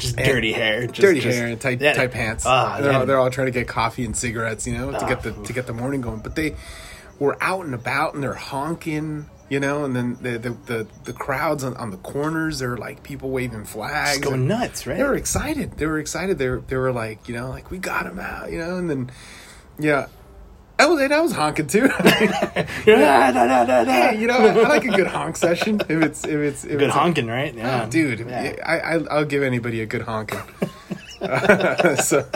Just 0.00 0.16
dirty 0.16 0.52
hair, 0.52 0.86
just, 0.86 1.00
Dirty 1.00 1.20
just- 1.20 1.38
hair 1.38 1.46
and 1.48 1.60
tight, 1.60 1.80
yeah. 1.80 1.92
tight 1.92 2.10
pants. 2.10 2.44
Ah, 2.46 2.78
they're, 2.80 2.92
all, 2.92 3.06
they're 3.06 3.18
all 3.18 3.30
trying 3.30 3.46
to 3.46 3.52
get 3.52 3.68
coffee 3.68 4.04
and 4.04 4.16
cigarettes, 4.16 4.66
you 4.66 4.76
know, 4.76 4.90
to 4.90 5.06
get 5.06 5.22
the, 5.22 5.32
to 5.32 5.52
get 5.52 5.66
the 5.66 5.72
morning 5.72 6.00
going. 6.00 6.20
But 6.20 6.34
they 6.34 6.56
were 7.18 7.36
out 7.40 7.64
and 7.64 7.74
about 7.74 8.14
and 8.14 8.22
they're 8.22 8.34
honking, 8.34 9.26
you 9.48 9.60
know, 9.60 9.84
and 9.84 9.94
then 9.94 10.16
the, 10.22 10.38
the, 10.38 10.50
the, 10.66 10.86
the 11.04 11.12
crowds 11.12 11.62
on, 11.64 11.76
on 11.76 11.90
the 11.90 11.96
corners, 11.98 12.58
they're 12.60 12.76
like 12.76 13.02
people 13.02 13.30
waving 13.30 13.64
flags. 13.66 14.18
Just 14.18 14.22
going 14.22 14.48
nuts, 14.48 14.86
right? 14.86 14.96
they 14.96 15.04
were 15.04 15.14
excited. 15.16 15.76
They 15.76 15.86
were 15.86 15.98
excited. 15.98 16.38
They 16.38 16.48
were, 16.48 16.60
they 16.60 16.76
were 16.76 16.92
like, 16.92 17.28
you 17.28 17.34
know, 17.36 17.50
like 17.50 17.70
we 17.70 17.78
got 17.78 18.06
him 18.06 18.18
out, 18.18 18.50
you 18.50 18.58
know, 18.58 18.76
and 18.76 18.88
then, 18.88 19.10
yeah, 19.78 20.06
I 20.80 20.86
was, 20.86 21.00
and 21.00 21.12
I 21.12 21.20
was 21.20 21.32
honking 21.32 21.66
too. 21.66 21.88
Da, 21.88 23.30
da, 23.32 23.32
da, 23.32 23.64
da, 23.64 23.84
da. 23.84 24.10
You 24.10 24.26
know, 24.26 24.38
I, 24.38 24.48
I 24.48 24.68
like 24.68 24.84
a 24.84 24.96
good 24.96 25.06
honk 25.08 25.36
session. 25.36 25.80
If 25.80 25.90
it's, 26.02 26.24
if 26.24 26.30
it's, 26.30 26.64
if 26.64 26.70
Good 26.70 26.82
it's 26.84 26.94
honking, 26.94 27.26
right? 27.26 27.54
Yeah, 27.54 27.84
Oh, 27.84 27.90
dude, 27.90 28.20
Yeah. 28.20 28.54
I, 28.64 28.78
I, 28.78 28.94
I'll 29.10 29.24
give 29.24 29.42
anybody 29.42 29.82
a 29.82 29.86
good 29.86 30.02
honking. 30.02 30.40
so, 31.96 32.26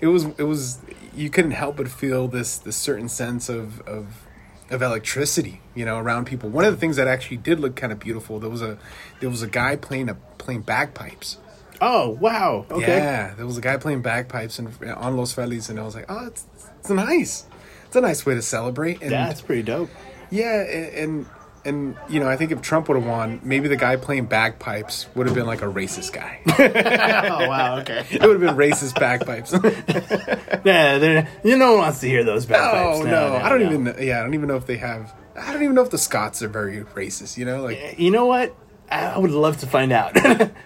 it 0.00 0.06
was, 0.06 0.24
it 0.38 0.44
was, 0.44 0.78
you 1.14 1.28
couldn't 1.28 1.50
help 1.50 1.76
but 1.76 1.88
feel 1.88 2.28
this, 2.28 2.56
this 2.58 2.76
certain 2.76 3.08
sense 3.08 3.48
of, 3.50 3.80
of, 3.82 4.26
of 4.70 4.80
electricity, 4.80 5.60
you 5.74 5.84
know, 5.84 5.98
around 5.98 6.26
people. 6.26 6.48
One 6.48 6.64
of 6.64 6.72
the 6.72 6.80
things 6.80 6.96
that 6.96 7.06
actually 7.06 7.36
did 7.36 7.60
look 7.60 7.76
kind 7.76 7.92
of 7.92 7.98
beautiful, 7.98 8.40
there 8.40 8.50
was 8.50 8.62
a, 8.62 8.78
there 9.20 9.28
was 9.28 9.42
a 9.42 9.48
guy 9.48 9.76
playing 9.76 10.08
a, 10.08 10.14
playing 10.38 10.62
bagpipes. 10.62 11.36
Oh 11.80 12.10
wow. 12.10 12.64
Okay. 12.70 12.96
Yeah, 12.96 13.34
there 13.34 13.44
was 13.44 13.58
a 13.58 13.60
guy 13.60 13.76
playing 13.76 14.02
bagpipes 14.02 14.60
and 14.60 14.72
on 14.94 15.16
Los 15.16 15.32
Feliz, 15.32 15.68
and 15.68 15.80
I 15.80 15.82
was 15.82 15.96
like, 15.96 16.04
oh, 16.08 16.26
it's, 16.26 16.46
it's 16.78 16.90
nice. 16.90 17.44
It's 17.92 17.96
a 17.98 18.00
nice 18.00 18.24
way 18.24 18.34
to 18.34 18.40
celebrate. 18.40 19.02
And 19.02 19.10
Yeah, 19.10 19.26
that's 19.26 19.42
pretty 19.42 19.60
dope. 19.62 19.90
yeah, 20.30 20.62
and, 20.62 20.94
and 20.94 21.26
and 21.66 21.96
you 22.08 22.20
know, 22.20 22.26
I 22.26 22.36
think 22.38 22.50
if 22.50 22.62
Trump 22.62 22.88
would 22.88 22.96
have 22.96 23.06
won, 23.06 23.38
maybe 23.44 23.68
the 23.68 23.76
guy 23.76 23.96
playing 23.96 24.24
bagpipes 24.26 25.08
would 25.14 25.26
have 25.26 25.34
been 25.36 25.44
like 25.44 25.60
a 25.60 25.66
racist 25.66 26.10
guy. 26.14 26.40
oh 27.28 27.46
wow. 27.48 27.80
Okay. 27.80 27.98
it 28.10 28.22
would 28.22 28.40
have 28.40 28.56
been 28.56 28.56
racist 28.56 28.98
bagpipes. 28.98 29.52
Yeah, 30.64 31.26
you 31.44 31.58
no 31.58 31.72
one 31.72 31.80
wants 31.80 32.00
to 32.00 32.08
hear 32.08 32.24
those 32.24 32.46
bagpipes. 32.46 33.00
oh 33.00 33.02
no, 33.02 33.36
I 33.36 33.50
don't 33.50 33.60
even. 33.62 33.94
Yeah, 34.06 34.20
I 34.20 34.22
don't 34.22 34.32
even 34.32 34.48
know 34.48 34.56
if 34.56 34.66
they 34.66 34.78
have. 34.78 35.12
I 35.36 35.52
don't 35.52 35.62
even 35.62 35.74
know 35.74 35.82
if 35.82 35.90
the 35.90 35.98
Scots 35.98 36.40
are 36.42 36.48
very 36.48 36.80
racist. 36.94 37.36
You 37.36 37.44
know, 37.44 37.62
like 37.62 37.98
You 37.98 38.10
know 38.10 38.24
what? 38.24 38.54
I 38.90 39.18
would 39.18 39.30
love 39.30 39.56
to 39.58 39.66
find 39.66 39.90
out. 39.90 40.14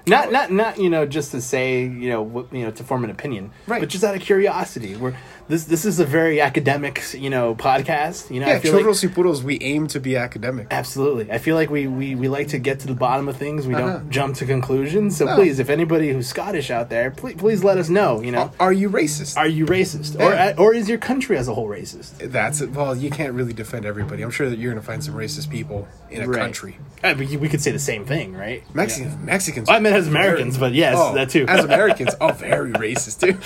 not 0.06 0.30
not 0.32 0.50
not 0.52 0.78
you 0.78 0.90
know 0.90 1.06
just 1.06 1.30
to 1.30 1.40
say 1.40 1.82
you 1.82 2.08
know 2.10 2.22
what, 2.22 2.52
you 2.52 2.64
know 2.64 2.70
to 2.72 2.84
form 2.84 3.04
an 3.04 3.10
opinion, 3.10 3.52
Right. 3.66 3.80
But 3.80 3.88
just 3.88 4.04
out 4.04 4.14
of 4.16 4.22
curiosity. 4.22 4.96
We're 4.96 5.14
this 5.48 5.64
this 5.64 5.84
is 5.84 6.00
a 6.00 6.04
very 6.04 6.40
academic 6.40 7.02
you 7.14 7.30
know 7.30 7.54
podcast. 7.54 8.30
You 8.30 8.40
know, 8.40 8.46
Yeah, 8.48 8.54
I 8.54 8.58
feel 8.60 8.72
like 8.74 8.84
Churros 8.84 9.02
y 9.06 9.12
Puros, 9.14 9.42
we 9.42 9.58
aim 9.60 9.86
to 9.88 10.00
be 10.00 10.16
academic. 10.16 10.66
Absolutely. 10.70 11.30
I 11.30 11.38
feel 11.38 11.54
like 11.56 11.70
we, 11.70 11.86
we, 11.86 12.14
we 12.14 12.28
like 12.28 12.48
to 12.48 12.58
get 12.58 12.80
to 12.80 12.86
the 12.86 12.94
bottom 12.94 13.28
of 13.28 13.36
things. 13.36 13.66
We 13.66 13.74
Uh-huh. 13.74 13.86
don't 13.98 14.10
jump 14.10 14.36
to 14.36 14.46
conclusions. 14.46 15.16
So 15.16 15.24
No. 15.26 15.34
please, 15.36 15.58
if 15.58 15.70
anybody 15.70 16.12
who's 16.12 16.28
Scottish 16.28 16.70
out 16.70 16.88
there, 16.90 17.10
please, 17.10 17.36
please 17.36 17.62
let 17.62 17.78
us 17.78 17.88
know. 17.88 18.20
You 18.22 18.32
know, 18.32 18.50
Are 18.58 18.72
you 18.72 18.90
racist? 18.90 19.36
are 19.36 19.46
you 19.46 19.66
racist, 19.66 20.18
Yeah. 20.18 20.54
or 20.56 20.66
or 20.66 20.74
is 20.74 20.88
your 20.88 20.98
country 20.98 21.36
as 21.38 21.46
a 21.48 21.54
whole 21.54 21.68
racist? 21.68 22.18
That's 22.18 22.60
it. 22.60 22.70
Well, 22.72 22.96
you 22.96 23.10
can't 23.10 23.32
really 23.34 23.52
defend 23.52 23.84
everybody. 23.86 24.22
I'm 24.22 24.30
sure 24.30 24.48
that 24.50 24.58
you're 24.58 24.72
going 24.72 24.80
to 24.82 24.86
find 24.86 25.02
some 25.04 25.14
racist 25.14 25.48
people 25.50 25.86
in 26.10 26.22
a 26.22 26.28
Right. 26.28 26.40
country. 26.40 26.78
I 27.04 27.14
mean, 27.14 27.38
we 27.40 27.48
could 27.48 27.60
say 27.60 27.70
the 27.70 27.78
same 27.78 28.04
thing, 28.04 28.32
right? 28.34 28.62
Mexicans, 28.74 29.16
Mexicans. 29.22 29.68
I 29.68 29.78
meant 29.78 29.94
as 29.96 30.08
Americans, 30.08 30.58
but 30.58 30.72
yes, 30.72 30.94
Oh, 30.98 31.14
that 31.14 31.30
too. 31.30 31.44
as 31.48 31.64
Americans, 31.70 32.14
oh, 32.20 32.32
very 32.32 32.72
racist, 32.72 33.20
dude. 33.20 33.36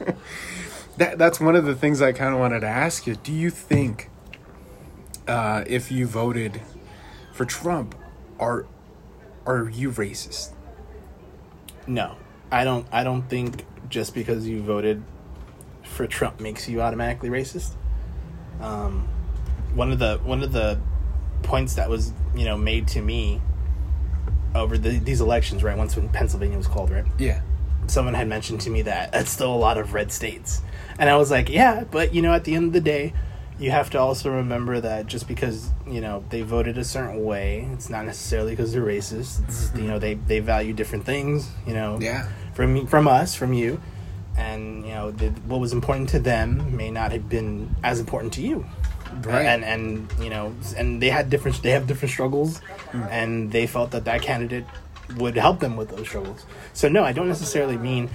that 0.96 1.18
that's 1.18 1.40
one 1.40 1.56
of 1.56 1.64
the 1.64 1.74
things 1.74 2.00
I 2.02 2.12
kind 2.12 2.34
of 2.34 2.40
wanted 2.40 2.60
to 2.60 2.68
ask 2.68 3.06
you. 3.06 3.16
Do 3.16 3.32
you 3.32 3.50
think, 3.50 4.10
uh, 5.28 5.64
if 5.66 5.90
you 5.90 6.06
voted 6.06 6.60
for 7.32 7.44
Trump, 7.44 7.94
are 8.38 8.66
are 9.44 9.68
you 9.68 9.90
racist? 9.90 10.52
no, 11.86 12.16
I 12.50 12.64
don't. 12.64 12.86
I 12.92 13.04
don't 13.04 13.22
think 13.22 13.64
just 13.88 14.14
because 14.14 14.46
you 14.46 14.60
voted 14.60 15.02
for 15.82 16.06
Trump 16.06 16.40
makes 16.40 16.68
you 16.68 16.80
automatically 16.80 17.28
racist. 17.28 17.72
Um, 18.60 19.08
one 19.74 19.92
of 19.92 19.98
the 19.98 20.18
one 20.18 20.42
of 20.42 20.52
the 20.52 20.78
points 21.42 21.74
that 21.74 21.88
was 21.88 22.12
you 22.34 22.44
know 22.44 22.56
made 22.56 22.88
to 22.88 23.00
me 23.00 23.40
over 24.54 24.76
the, 24.78 24.98
these 24.98 25.20
elections, 25.20 25.62
right? 25.62 25.76
Once 25.76 25.96
when 25.96 26.08
Pennsylvania 26.08 26.56
was 26.56 26.66
called, 26.66 26.90
right? 26.90 27.04
Yeah. 27.18 27.42
Someone 27.88 28.14
had 28.14 28.28
mentioned 28.28 28.60
to 28.62 28.70
me 28.70 28.82
that 28.82 29.12
that's 29.12 29.30
still 29.30 29.54
a 29.54 29.56
lot 29.56 29.78
of 29.78 29.94
red 29.94 30.12
states. 30.12 30.62
And 30.98 31.10
I 31.10 31.16
was 31.16 31.30
like, 31.30 31.48
yeah, 31.48 31.84
but 31.90 32.14
you 32.14 32.22
know, 32.22 32.32
at 32.32 32.44
the 32.44 32.54
end 32.54 32.66
of 32.66 32.72
the 32.72 32.80
day, 32.80 33.12
you 33.58 33.70
have 33.70 33.90
to 33.90 33.98
also 33.98 34.30
remember 34.30 34.80
that 34.80 35.06
just 35.06 35.26
because, 35.26 35.70
you 35.86 36.00
know, 36.00 36.24
they 36.28 36.42
voted 36.42 36.76
a 36.76 36.84
certain 36.84 37.24
way, 37.24 37.68
it's 37.72 37.88
not 37.88 38.04
necessarily 38.04 38.52
because 38.52 38.72
they're 38.72 38.82
racist. 38.82 39.42
It's, 39.44 39.70
you 39.72 39.80
mm-hmm. 39.80 39.86
know, 39.88 39.98
they, 39.98 40.14
they 40.14 40.40
value 40.40 40.72
different 40.74 41.04
things, 41.04 41.48
you 41.66 41.72
know, 41.72 41.98
Yeah. 42.00 42.28
from 42.52 42.86
from 42.86 43.08
us, 43.08 43.34
from 43.34 43.52
you. 43.52 43.80
And, 44.36 44.84
you 44.84 44.92
know, 44.92 45.10
the, 45.10 45.28
what 45.46 45.60
was 45.60 45.72
important 45.72 46.10
to 46.10 46.18
them 46.18 46.76
may 46.76 46.90
not 46.90 47.12
have 47.12 47.28
been 47.28 47.74
as 47.82 47.98
important 47.98 48.34
to 48.34 48.42
you. 48.42 48.66
Right. 49.22 49.46
And, 49.46 49.64
and, 49.64 50.12
you 50.20 50.28
know, 50.28 50.54
and 50.76 51.00
they 51.00 51.08
had 51.08 51.30
different, 51.30 51.62
they 51.62 51.70
have 51.70 51.86
different 51.86 52.12
struggles 52.12 52.60
mm. 52.92 53.10
and 53.10 53.50
they 53.50 53.66
felt 53.66 53.92
that 53.92 54.04
that 54.04 54.20
candidate 54.20 54.66
would 55.16 55.36
help 55.36 55.60
them 55.60 55.76
with 55.76 55.90
those 55.90 56.06
struggles. 56.08 56.44
So 56.72 56.88
no, 56.88 57.04
I 57.04 57.12
don't 57.12 57.28
necessarily 57.28 57.76
mean 57.76 58.10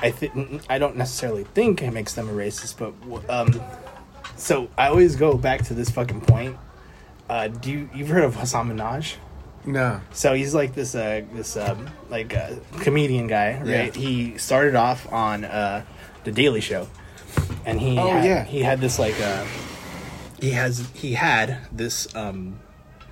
I 0.00 0.10
think 0.10 0.62
I 0.70 0.78
don't 0.78 0.96
necessarily 0.96 1.44
think 1.44 1.82
it 1.82 1.90
makes 1.92 2.14
them 2.14 2.28
a 2.28 2.32
racist, 2.32 2.78
but 2.78 3.28
um, 3.30 3.60
so 4.36 4.68
I 4.78 4.88
always 4.88 5.16
go 5.16 5.36
back 5.36 5.62
to 5.64 5.74
this 5.74 5.90
fucking 5.90 6.22
point. 6.22 6.56
Uh, 7.28 7.48
do 7.48 7.70
you 7.70 7.90
you've 7.94 8.08
heard 8.08 8.24
of 8.24 8.34
Hasan 8.36 8.70
Minhaj? 8.70 9.16
No. 9.66 10.00
So 10.12 10.32
he's 10.32 10.54
like 10.54 10.74
this 10.74 10.94
uh 10.94 11.22
this 11.34 11.56
um 11.56 11.88
like 12.08 12.34
uh, 12.34 12.54
comedian 12.80 13.26
guy, 13.26 13.58
right? 13.58 13.66
Yeah. 13.66 13.90
He 13.92 14.38
started 14.38 14.74
off 14.74 15.10
on 15.12 15.44
uh 15.44 15.84
the 16.24 16.32
Daily 16.32 16.62
Show, 16.62 16.88
and 17.66 17.78
he 17.78 17.98
Oh, 17.98 18.08
had, 18.08 18.24
yeah. 18.24 18.44
he 18.44 18.62
had 18.62 18.80
this 18.80 18.98
like 18.98 19.20
uh 19.20 19.44
he 20.40 20.52
has 20.52 20.88
he 20.94 21.12
had 21.12 21.58
this 21.70 22.12
um 22.16 22.58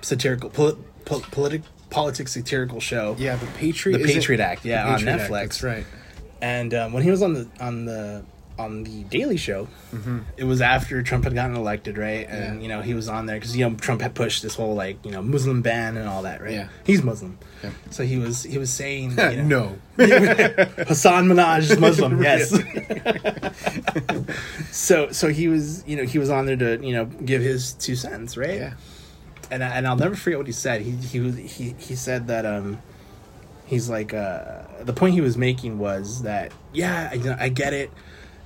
satirical 0.01 0.49
poli- 0.49 0.77
pol- 1.05 1.21
politic 1.31 1.61
politics 1.89 2.31
satirical 2.33 2.79
show 2.79 3.15
Yeah, 3.19 3.35
the 3.35 3.47
Patriot. 3.57 3.97
The 3.99 4.03
is 4.05 4.09
it- 4.11 4.13
Patriot 4.15 4.39
Act, 4.41 4.65
yeah, 4.65 4.83
The 4.83 4.89
on 4.91 4.95
Patriot 4.99 5.11
Act, 5.13 5.21
Netflix. 5.31 5.41
That's 5.41 5.63
right. 5.63 5.85
And 6.41 6.73
um, 6.73 6.93
when 6.93 7.03
he 7.03 7.11
was 7.11 7.21
on 7.21 7.33
the 7.33 7.47
on 7.59 7.85
the 7.85 8.23
on 8.57 8.83
the 8.83 9.03
Daily 9.05 9.37
Show, 9.37 9.69
it 10.35 10.43
was 10.43 10.59
after 10.61 11.01
Trump 11.01 11.23
had 11.23 11.33
gotten 11.33 11.55
elected, 11.55 11.97
right? 11.97 12.27
And 12.29 12.43
Mm-hmm. 12.43 12.55
Yeah. 12.57 12.61
you 12.61 12.67
know 12.67 12.81
he 12.81 12.93
was 12.93 13.07
on 13.09 13.25
there 13.25 13.37
because 13.37 13.55
you 13.55 13.67
know 13.69 13.75
Trump 13.77 14.01
had 14.01 14.13
pushed 14.15 14.43
this 14.43 14.55
whole 14.55 14.73
like 14.75 15.03
you 15.05 15.11
know 15.11 15.21
Muslim 15.21 15.61
ban 15.61 15.95
and 15.97 16.07
all 16.09 16.23
that, 16.23 16.41
right? 16.41 16.51
Yeah. 16.53 16.67
he's 16.85 17.01
Muslim, 17.03 17.37
Yeah. 17.63 17.71
so 17.89 18.03
he 18.03 18.17
was 18.17 18.43
he 18.43 18.57
was 18.57 18.69
saying 18.69 19.11
you 19.17 19.43
know, 19.43 19.75
no. 19.97 20.05
Hasan 20.87 21.27
Minhaj 21.27 21.71
is 21.71 21.79
Muslim, 21.79 22.21
yes. 22.29 22.51
so 24.71 25.11
so 25.11 25.27
he 25.29 25.47
was 25.47 25.83
you 25.87 25.95
know 25.97 26.03
he 26.03 26.19
was 26.19 26.29
on 26.29 26.45
there 26.45 26.55
to 26.57 26.79
you 26.85 26.93
know 26.93 27.05
give 27.05 27.41
his 27.41 27.73
two 27.73 27.95
cents, 27.95 28.37
right? 28.37 28.55
Yeah. 28.55 28.73
And 29.51 29.63
I, 29.63 29.67
and 29.69 29.87
I'll 29.87 29.95
never 29.95 30.15
forget 30.15 30.37
what 30.39 30.47
he 30.47 30.53
said. 30.53 30.81
He 30.81 30.91
he 30.91 31.19
was 31.19 31.35
he 31.37 31.75
he 31.77 31.95
said 31.95 32.27
that 32.27 32.45
um 32.45 32.81
he's 33.65 33.89
like 33.89 34.13
uh 34.13 34.63
the 34.83 34.93
point 34.93 35.13
he 35.13 35.21
was 35.21 35.37
making 35.37 35.77
was 35.79 36.23
that 36.23 36.51
yeah 36.73 37.09
I, 37.11 37.45
I 37.45 37.49
get 37.49 37.73
it 37.73 37.91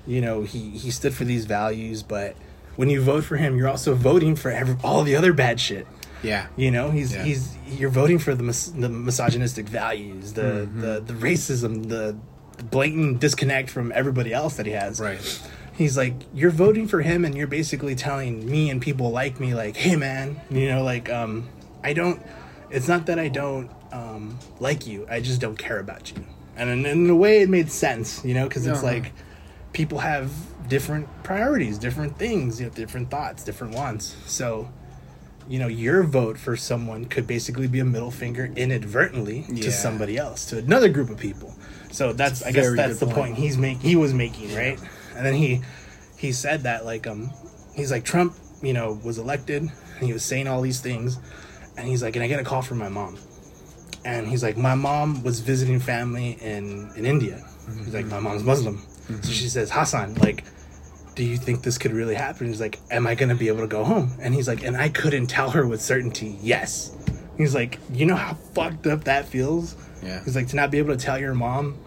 you 0.06 0.20
know 0.20 0.44
he 0.44 0.72
he 0.72 0.92
stood 0.92 1.14
for 1.14 1.24
these 1.24 1.46
values 1.46 2.04
but 2.04 2.36
when 2.76 2.90
you 2.90 3.02
vote 3.02 3.24
for 3.24 3.38
him 3.38 3.58
you're 3.58 3.70
also 3.70 3.94
voting 3.96 4.36
for 4.36 4.52
every, 4.52 4.76
all 4.84 5.04
the 5.04 5.16
other 5.16 5.32
bad 5.32 5.62
shit 5.62 5.88
Yeah. 6.24 6.48
you 6.58 6.72
know 6.72 6.92
he's 6.92 7.14
Yeah. 7.14 7.24
he's 7.24 7.56
you're 7.68 7.90
voting 7.90 8.20
for 8.20 8.36
the 8.36 8.44
mis- 8.44 8.68
the 8.68 8.90
misogynistic 8.90 9.70
values 9.70 10.34
the 10.34 10.42
Mm-hmm. 10.42 10.82
the 10.82 11.00
the 11.00 11.14
racism 11.14 11.88
the 11.88 12.18
blatant 12.70 13.20
disconnect 13.22 13.70
from 13.70 13.94
everybody 13.96 14.34
else 14.34 14.58
that 14.58 14.66
he 14.66 14.74
has 14.74 15.00
Right. 15.00 15.22
He's 15.74 15.98
like 15.98 16.14
you're 16.34 16.52
voting 16.52 16.88
for 16.88 17.02
him 17.02 17.26
and 17.26 17.36
you're 17.36 17.48
basically 17.48 17.96
telling 17.96 18.50
me 18.50 18.70
and 18.70 18.82
people 18.82 19.12
like 19.12 19.40
me 19.40 19.54
like 19.54 19.76
hey 19.76 19.96
man 19.96 20.40
you 20.50 20.68
know 20.70 20.84
like 20.84 21.10
um 21.10 21.48
i 21.84 21.94
don't 21.94 22.22
it's 22.70 22.88
not 22.88 23.06
that 23.08 23.18
i 23.20 23.28
don't 23.28 23.70
um 23.92 24.38
like 24.60 24.86
you 24.88 25.06
i 25.10 25.20
just 25.20 25.42
don't 25.42 25.58
care 25.58 25.80
about 25.80 26.12
you 26.12 26.24
and 26.56 26.70
in, 26.70 26.86
in 26.86 27.10
a 27.10 27.16
way 27.16 27.42
it 27.42 27.50
made 27.50 27.70
sense 27.72 28.24
you 28.24 28.34
know 28.34 28.48
because 28.48 28.66
it's 28.68 28.80
Uh-huh. 28.84 28.94
like 28.94 29.14
people 29.74 30.00
have 30.00 30.32
different 30.70 31.08
priorities 31.24 31.78
different 31.78 32.18
things 32.18 32.60
you 32.60 32.68
know 32.68 32.74
different 32.74 33.10
thoughts 33.10 33.44
different 33.44 33.74
wants 33.74 34.16
so 34.26 34.70
you 35.50 35.60
know 35.60 35.68
your 35.68 36.04
vote 36.04 36.38
for 36.38 36.56
someone 36.56 37.04
could 37.06 37.28
basically 37.28 37.68
be 37.68 37.80
a 37.80 37.86
middle 37.86 38.12
finger 38.12 38.50
inadvertently 38.56 39.46
Yeah. 39.50 39.64
to 39.64 39.72
somebody 39.72 40.18
else 40.18 40.46
to 40.48 40.58
another 40.60 40.88
group 40.90 41.10
of 41.10 41.18
people 41.18 41.54
so 41.92 42.14
that's 42.14 42.44
i 42.44 42.52
guess 42.52 42.74
that's 42.76 43.00
the 43.00 43.06
point 43.08 43.18
point. 43.18 43.36
he's 43.38 43.58
making 43.58 43.82
he 43.82 43.96
was 43.96 44.14
making 44.14 44.56
right 44.56 44.80
and 45.16 45.26
then 45.26 45.34
he 45.34 45.62
he 46.18 46.32
said 46.32 46.64
that 46.64 46.86
like 46.86 47.08
um 47.08 47.32
he's 47.76 47.92
like 47.92 48.04
trump 48.04 48.36
you 48.62 48.74
know 48.74 49.00
was 49.04 49.18
elected 49.18 49.70
and 50.04 50.08
he 50.08 50.14
was 50.14 50.24
saying 50.24 50.48
all 50.48 50.62
these 50.62 50.82
things. 50.82 51.20
And 51.78 51.88
he's 51.88 52.04
like 52.04 52.16
and 52.16 52.24
i 52.24 52.28
get 52.28 52.40
a 52.40 52.44
call 52.44 52.62
from 52.62 52.78
my 52.78 52.90
mom. 52.90 53.18
And 54.06 54.28
he's 54.28 54.44
like 54.44 54.58
my 54.58 54.76
mom 54.76 55.24
was 55.24 55.40
visiting 55.40 55.80
family 55.80 56.38
in 56.42 56.92
in 56.96 57.06
india. 57.06 57.44
He's 57.80 57.94
like 57.94 58.06
my 58.06 58.20
mom's 58.20 58.44
muslim. 58.44 58.82
So 59.22 59.32
she 59.32 59.50
says 59.50 59.70
hasan 59.70 60.16
like 60.16 60.44
do 61.16 61.24
you 61.24 61.38
think 61.38 61.62
this 61.62 61.78
could 61.78 61.92
really 61.92 62.16
happen? 62.16 62.48
He's 62.48 62.62
like 62.62 62.80
am 62.92 63.08
i 63.08 63.16
gonna 63.16 63.36
be 63.36 63.48
able 63.48 63.62
to 63.62 63.68
go 63.68 63.84
home? 63.84 64.12
And 64.22 64.34
he's 64.34 64.48
like 64.48 64.64
and 64.64 64.78
i 64.78 64.90
couldn't 64.90 65.28
tell 65.28 65.52
her 65.52 65.66
with 65.66 65.82
certainty 65.82 66.38
yes. 66.42 66.96
He's 67.38 67.56
like 67.56 67.80
you 67.92 68.06
know 68.06 68.16
how 68.16 68.36
fucked 68.54 68.88
up 68.88 69.06
that 69.06 69.26
feels? 69.26 69.76
Yeah. 70.04 70.22
he's 70.26 70.36
like 70.36 70.48
to 70.50 70.58
not 70.58 70.70
be 70.70 70.80
able 70.80 70.96
to 70.96 71.04
tell 71.04 71.18
your 71.18 71.34
mom 71.34 71.78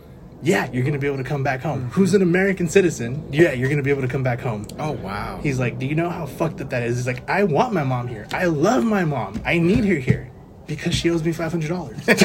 yeah 0.42 0.70
you're 0.72 0.84
gonna 0.84 0.98
be 0.98 1.06
able 1.06 1.16
to 1.16 1.24
come 1.24 1.42
back 1.42 1.62
home 1.62 1.88
who's 1.90 2.12
an 2.14 2.20
american 2.22 2.68
citizen 2.68 3.26
yeah 3.32 3.52
you're 3.52 3.68
gonna 3.70 3.82
be 3.82 3.90
able 3.90 4.02
to 4.02 4.08
come 4.08 4.22
back 4.22 4.40
home 4.40 4.66
Oh 4.78 4.92
wow. 4.92 5.40
He's 5.42 5.58
like, 5.58 5.78
Do 5.78 5.86
you 5.86 5.94
know 5.94 6.10
how 6.10 6.26
fucked 6.26 6.60
up 6.60 6.70
that 6.70 6.82
is? 6.82 6.96
He's 6.96 7.06
like, 7.06 7.28
I 7.28 7.44
want 7.44 7.72
my 7.72 7.84
mom 7.84 8.08
here. 8.08 8.26
I 8.32 8.44
love 8.46 8.84
my 8.84 9.04
mom. 9.04 9.40
I 9.44 9.58
need 9.58 9.84
her 9.86 9.94
here 9.94 10.30
because 10.66 10.94
she 10.94 11.08
owes 11.10 11.24
me 11.24 11.32
five 11.32 11.50
hundred 11.52 11.68
dollars. 11.68 11.96
but 12.06 12.18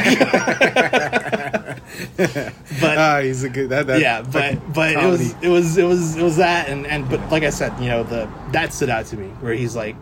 Ah, 2.98 3.20
he's 3.24 3.44
a 3.44 3.50
good. 3.50 3.70
That, 3.70 3.88
that 3.88 4.01
yeah, 4.01 4.22
but 4.22 4.74
but 4.74 4.94
it 4.94 5.06
was 5.08 5.34
it 5.41 5.50
was 5.50 5.77
it 5.77 5.84
was 5.84 6.15
it 6.18 6.24
was 6.24 6.38
that 6.38 6.70
and 6.70 6.86
and 6.88 7.10
but 7.10 7.20
like 7.32 7.44
I 7.44 7.50
said, 7.50 7.77
you 7.80 7.88
know 7.88 8.03
the 8.03 8.30
that 8.51 8.74
stood 8.74 8.89
out 8.89 9.06
to 9.08 9.18
me 9.18 9.27
where 9.41 9.53
he's 9.53 9.75
like 9.75 9.96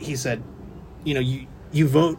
he 0.00 0.16
said, 0.16 0.42
you 1.04 1.14
know 1.14 1.20
you 1.20 1.46
you 1.72 1.88
vote. 1.88 2.18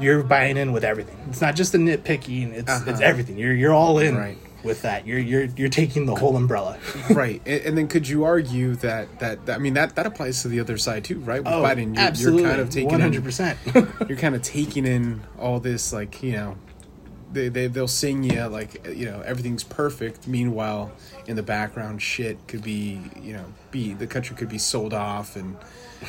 You're 0.00 0.22
buying 0.22 0.56
in 0.56 0.72
with 0.72 0.84
everything. 0.84 1.16
It's 1.28 1.40
not 1.40 1.56
just 1.56 1.72
the 1.72 1.78
nitpicking. 1.78 2.52
It's 2.52 2.70
Uh-huh. 2.70 2.90
it's 2.90 3.00
everything. 3.00 3.38
You're 3.38 3.54
you're 3.54 3.72
all 3.74 3.98
in 3.98 4.16
Right. 4.16 4.38
with 4.62 4.82
that. 4.82 5.06
You're 5.06 5.18
you're 5.18 5.44
you're 5.56 5.68
taking 5.68 6.06
the 6.06 6.14
whole 6.14 6.36
umbrella. 6.36 6.78
right, 7.10 7.40
and, 7.46 7.62
and 7.62 7.78
then 7.78 7.88
could 7.88 8.08
you 8.08 8.24
argue 8.24 8.74
that, 8.76 9.18
that 9.20 9.46
that 9.46 9.56
I 9.56 9.58
mean 9.58 9.74
that 9.74 9.96
that 9.96 10.06
applies 10.06 10.42
to 10.42 10.48
the 10.48 10.60
other 10.60 10.76
side 10.78 11.04
too, 11.04 11.18
right? 11.20 11.42
With 11.42 11.52
Biden, 11.52 11.94
you're, 11.94 12.04
Oh, 12.04 12.06
absolutely, 12.06 12.42
you're 12.42 12.50
kind 12.50 12.60
of 12.62 12.70
taking 12.70 12.90
in- 12.94 13.00
hundred 13.00 13.24
percent. 13.24 13.58
you're 14.08 14.18
kind 14.18 14.34
of 14.34 14.42
taking 14.42 14.86
in 14.86 15.20
all 15.38 15.58
this 15.60 15.92
like 15.92 16.22
you 16.22 16.32
know 16.32 16.56
they, 17.32 17.48
they 17.48 17.66
they'll 17.66 17.86
sing 17.88 18.22
you 18.22 18.46
like 18.46 18.86
you 18.96 19.04
know 19.04 19.20
everything's 19.20 19.62
perfect 19.64 20.26
meanwhile 20.26 20.90
in 21.26 21.36
the 21.36 21.42
background 21.42 22.00
shit 22.00 22.38
could 22.48 22.62
be 22.62 23.00
you 23.20 23.34
know 23.34 23.44
be 23.70 23.92
the 23.92 24.06
country 24.06 24.34
could 24.34 24.48
be 24.48 24.56
sold 24.58 24.94
off 24.94 25.36
and 25.36 25.54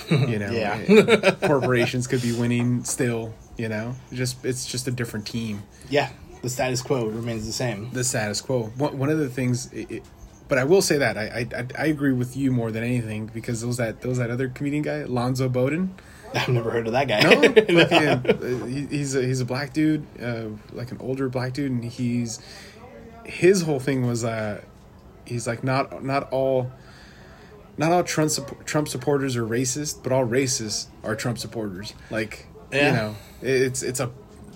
you 0.10 0.40
know 0.40 0.50
Yeah. 0.52 0.76
and 0.78 1.42
corporations 1.42 2.08
could 2.08 2.22
be 2.22 2.32
winning 2.32 2.86
still 2.86 3.34
you 3.60 3.68
know 3.70 3.94
just 4.14 4.44
it's 4.46 4.66
just 4.66 4.88
a 4.88 4.92
different 4.92 5.26
team 5.28 5.62
Yeah, 5.90 6.10
the 6.42 6.50
status 6.50 6.82
quo 6.82 7.06
remains 7.08 7.46
the 7.46 7.54
same. 7.54 7.92
the 7.92 8.04
status 8.04 8.42
quo 8.42 8.64
one, 8.78 8.98
one 8.98 9.10
of 9.10 9.20
the 9.20 9.30
things 9.30 9.72
it, 9.74 9.92
it, 9.92 10.04
but 10.48 10.58
I 10.58 10.64
will 10.64 10.82
say 10.82 10.98
that 10.98 11.18
I, 11.18 11.46
I 11.54 11.66
I- 11.78 11.86
agree 11.88 12.14
with 12.14 12.36
you 12.38 12.52
more 12.52 12.72
than 12.72 12.84
anything 12.84 13.30
because 13.34 13.62
those 13.62 13.78
that 13.78 14.02
those 14.02 14.18
that 14.18 14.30
other 14.32 14.48
comedian 14.50 14.84
guy 14.84 15.04
Lonzo 15.04 15.48
Bodden 15.50 15.90
I've 16.34 16.48
never 16.50 16.70
heard 16.70 16.86
of 16.86 16.94
that 16.94 17.08
guy. 17.08 17.22
No, 17.22 17.30
fucking, 17.42 18.08
uh, 18.08 18.66
he- 18.68 18.86
he's 18.86 19.16
a, 19.16 19.22
he's 19.24 19.42
a 19.42 19.46
black 19.46 19.74
dude, 19.74 20.06
uh, 20.22 20.50
like 20.74 20.92
an 20.92 20.98
older 21.02 21.28
black 21.28 21.54
dude, 21.54 21.72
and 21.72 21.84
he's 21.84 22.40
his 23.26 23.64
whole 23.64 23.80
thing 23.80 24.06
was 24.06 24.24
uh, 24.24 24.62
he's 25.26 25.48
like 25.48 25.64
not 25.64 26.04
not 26.04 26.32
all 26.32 26.72
not 27.78 27.92
all 27.92 28.04
Trump 28.04 28.32
Trump 28.66 28.88
supporters 28.88 29.36
are 29.36 29.46
racist, 29.46 30.04
but 30.04 30.12
all 30.12 30.26
racists 30.26 30.88
are 31.04 31.16
Trump 31.16 31.38
supporters. 31.40 31.94
Like 32.12 32.46
Yeah. 32.72 32.88
you 32.88 32.94
know, 32.94 33.16
it's 33.42 33.84
it's 33.84 34.00
a 34.00 34.12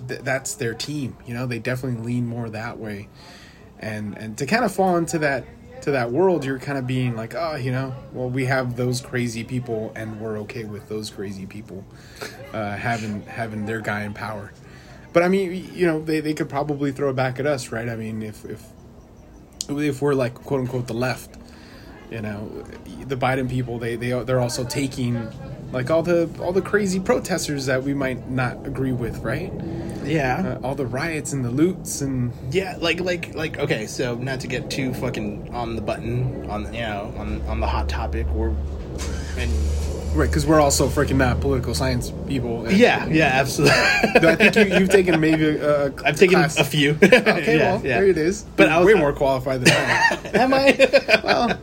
th- 0.08 0.22
that's 0.22 0.56
their 0.56 0.74
team. 0.74 1.18
You 1.26 1.34
know, 1.34 1.46
they 1.46 1.60
definitely 1.60 2.04
lean 2.04 2.28
more 2.28 2.50
that 2.50 2.78
way, 2.78 3.10
and 3.80 4.18
and 4.18 4.38
to 4.38 4.46
kind 4.46 4.64
of 4.64 4.74
fall 4.74 4.98
into 4.98 5.20
that 5.20 5.46
to 5.84 5.92
that 5.92 6.12
world, 6.12 6.46
you're 6.46 6.60
kind 6.60 6.78
of 6.78 6.88
being 6.88 7.16
like, 7.16 7.36
oh, 7.36 7.56
you 7.56 7.70
know, 7.72 7.94
well, 8.14 8.30
we 8.30 8.46
have 8.46 8.78
those 8.78 9.02
crazy 9.02 9.44
people, 9.44 9.92
and 9.96 10.20
we're 10.22 10.38
okay 10.40 10.64
with 10.64 10.88
those 10.88 11.10
crazy 11.10 11.46
people 11.46 11.84
uh, 12.54 12.76
having 12.76 13.22
having 13.24 13.66
their 13.66 13.82
guy 13.82 14.04
in 14.04 14.14
power. 14.14 14.52
But 15.12 15.24
I 15.24 15.28
mean, 15.28 15.70
you 15.74 15.86
know, 15.86 16.02
they, 16.02 16.22
they 16.22 16.34
could 16.34 16.50
probably 16.50 16.92
throw 16.92 17.10
it 17.10 17.16
back 17.16 17.40
at 17.40 17.46
us, 17.46 17.72
right? 17.72 17.90
I 17.90 17.96
mean, 17.96 18.22
if 18.22 18.46
if 18.46 18.66
if 19.70 20.02
we're 20.02 20.14
like 20.14 20.34
quote 20.34 20.62
unquote 20.62 20.88
the 20.88 20.94
left, 20.94 21.36
you 22.10 22.22
know, 22.22 22.64
the 23.06 23.18
Biden 23.18 23.50
people, 23.50 23.78
they 23.78 23.96
they 23.96 24.12
they're 24.24 24.40
also 24.40 24.64
taking 24.64 25.30
like 25.74 25.90
all 25.92 26.04
the 26.04 26.30
all 26.40 26.54
the 26.54 26.62
crazy 26.62 27.00
protesters 27.00 27.66
that 27.66 27.84
we 27.84 27.94
might 27.94 28.30
not 28.30 28.66
agree 28.66 28.92
with, 28.94 29.20
right? 29.20 29.52
yeah. 30.06 30.58
Uh, 30.62 30.68
all 30.68 30.76
the 30.76 30.86
riots 30.86 31.32
and 31.34 31.46
the 31.46 31.50
loots 31.50 32.02
and 32.02 32.32
Yeah, 32.52 32.76
like 32.80 33.00
like 33.00 33.34
like 33.36 33.58
okay, 33.58 33.88
so 33.88 34.16
not 34.16 34.40
to 34.42 34.48
get 34.48 34.70
too 34.70 34.94
fucking 34.94 35.50
on 35.54 35.76
the 35.76 35.82
button 35.82 36.50
on 36.50 36.66
you 36.74 36.82
know 36.82 37.14
on 37.18 37.42
on 37.44 37.60
the 37.60 37.68
hot 37.68 37.88
topic 37.90 38.28
or 38.36 38.50
and 39.38 39.52
right 40.14 40.30
because 40.30 40.46
we're 40.46 40.60
also 40.60 40.88
freaking 40.90 41.16
not 41.16 41.40
political 41.40 41.74
science 41.74 42.12
people. 42.28 42.66
And- 42.66 42.78
yeah 42.78 43.06
yeah 43.08 43.28
absolutely. 43.40 43.76
I 43.78 44.36
think 44.36 44.56
you, 44.56 44.78
you've 44.78 44.90
taken 44.90 45.20
maybe 45.22 45.46
a, 45.46 45.88
a 45.88 45.94
I've 46.06 46.18
taken 46.18 46.36
class- 46.36 46.60
a 46.60 46.66
few. 46.66 46.92
Okay, 47.02 47.58
Yeah, 47.58 47.76
well, 47.76 47.86
yeah. 47.86 48.00
there 48.00 48.06
it 48.08 48.18
is. 48.18 48.44
But 48.58 48.66
You're 48.68 48.74
I 48.74 48.78
was- 48.80 48.88
way 48.88 48.94
more 49.00 49.14
qualified 49.14 49.62
than 49.62 49.74
I 49.74 50.18
am. 50.34 50.36
Am 50.36 50.54
I? 50.54 51.22
well, 51.24 51.60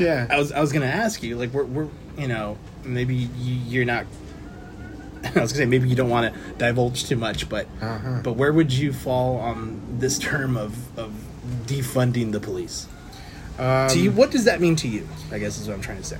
yeah. 0.00 0.26
I 0.30 0.36
was 0.38 0.50
I 0.50 0.60
was 0.60 0.72
gonna 0.72 0.86
ask 0.86 1.22
you 1.22 1.36
like 1.36 1.50
we're 1.52 1.64
we're 1.64 1.88
you 2.18 2.26
know 2.28 2.58
maybe 2.94 3.14
you, 3.14 3.54
you're 3.66 3.84
not. 3.84 4.06
I 5.24 5.40
was 5.40 5.52
gonna 5.52 5.64
say 5.64 5.66
maybe 5.66 5.88
you 5.88 5.96
don't 5.96 6.10
want 6.10 6.32
to 6.32 6.40
divulge 6.58 7.04
too 7.08 7.16
much, 7.16 7.48
but 7.48 7.66
Uh-huh. 7.80 8.20
but 8.22 8.32
where 8.34 8.52
would 8.52 8.72
you 8.72 8.92
fall 8.92 9.36
on 9.38 9.80
this 9.98 10.18
term 10.18 10.56
of 10.56 10.76
of 10.98 11.12
defunding 11.66 12.32
the 12.32 12.40
police? 12.40 12.86
Um, 13.58 13.88
to 13.90 13.98
you, 13.98 14.12
what 14.12 14.30
does 14.30 14.44
that 14.44 14.60
mean 14.60 14.76
to 14.76 14.88
you? 14.88 15.08
I 15.32 15.38
guess 15.38 15.58
is 15.60 15.66
what 15.66 15.74
I'm 15.74 15.80
trying 15.82 15.98
to 15.98 16.04
say. 16.04 16.18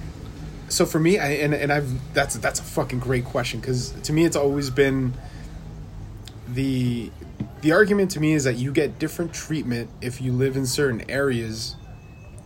so 0.69 0.85
for 0.85 0.99
me, 0.99 1.19
I, 1.19 1.31
and 1.35 1.55
and 1.55 1.73
I've 1.73 2.13
that's 2.15 2.37
that's 2.39 2.59
a 2.61 2.65
fucking 2.65 2.99
great 2.99 3.25
question 3.25 3.61
because 3.61 3.91
to 4.03 4.13
me 4.13 4.25
it's 4.25 4.37
always 4.37 4.71
been 4.71 5.13
the 6.49 7.11
the 7.61 7.73
argument 7.73 8.11
to 8.13 8.21
me 8.21 8.33
is 8.33 8.45
that 8.45 8.57
you 8.57 8.73
get 8.73 8.99
different 8.99 9.33
treatment 9.33 9.91
if 10.01 10.21
you 10.21 10.33
live 10.33 10.57
in 10.57 10.67
certain 10.67 11.09
areas 11.11 11.77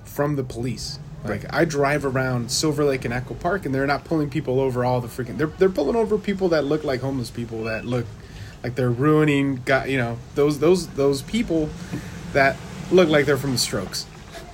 from 0.05 0.37
the 0.37 0.45
police. 0.45 0.99
Like 1.25 1.52
I 1.55 1.64
drive 1.64 2.05
around 2.05 2.50
Silver 2.50 2.85
Lake 2.85 3.05
and 3.05 3.14
Echo 3.14 3.35
Park, 3.35 3.64
and 3.64 3.75
they're 3.75 3.87
not 3.87 4.05
pulling 4.05 4.29
people 4.29 4.59
over 4.59 4.85
all 4.85 5.00
the 5.00 5.09
freaking. 5.09 5.38
They're 5.38 5.47
they're 5.47 5.69
pulling 5.69 5.95
over 5.95 6.19
people 6.19 6.49
that 6.49 6.64
look 6.64 6.83
like 6.83 7.00
homeless 7.00 7.31
people 7.31 7.64
that 7.64 7.85
look 7.85 8.07
like 8.64 8.75
they're 8.75 8.91
ruining. 8.91 9.62
Got 9.64 9.88
you 9.88 9.99
know 9.99 10.19
those 10.35 10.59
those 10.59 10.88
those 10.88 11.23
people 11.23 11.71
that 12.33 12.57
look 12.91 13.09
like 13.09 13.26
they're 13.26 13.37
from 13.37 13.52
the 13.52 13.59
Strokes. 13.59 14.07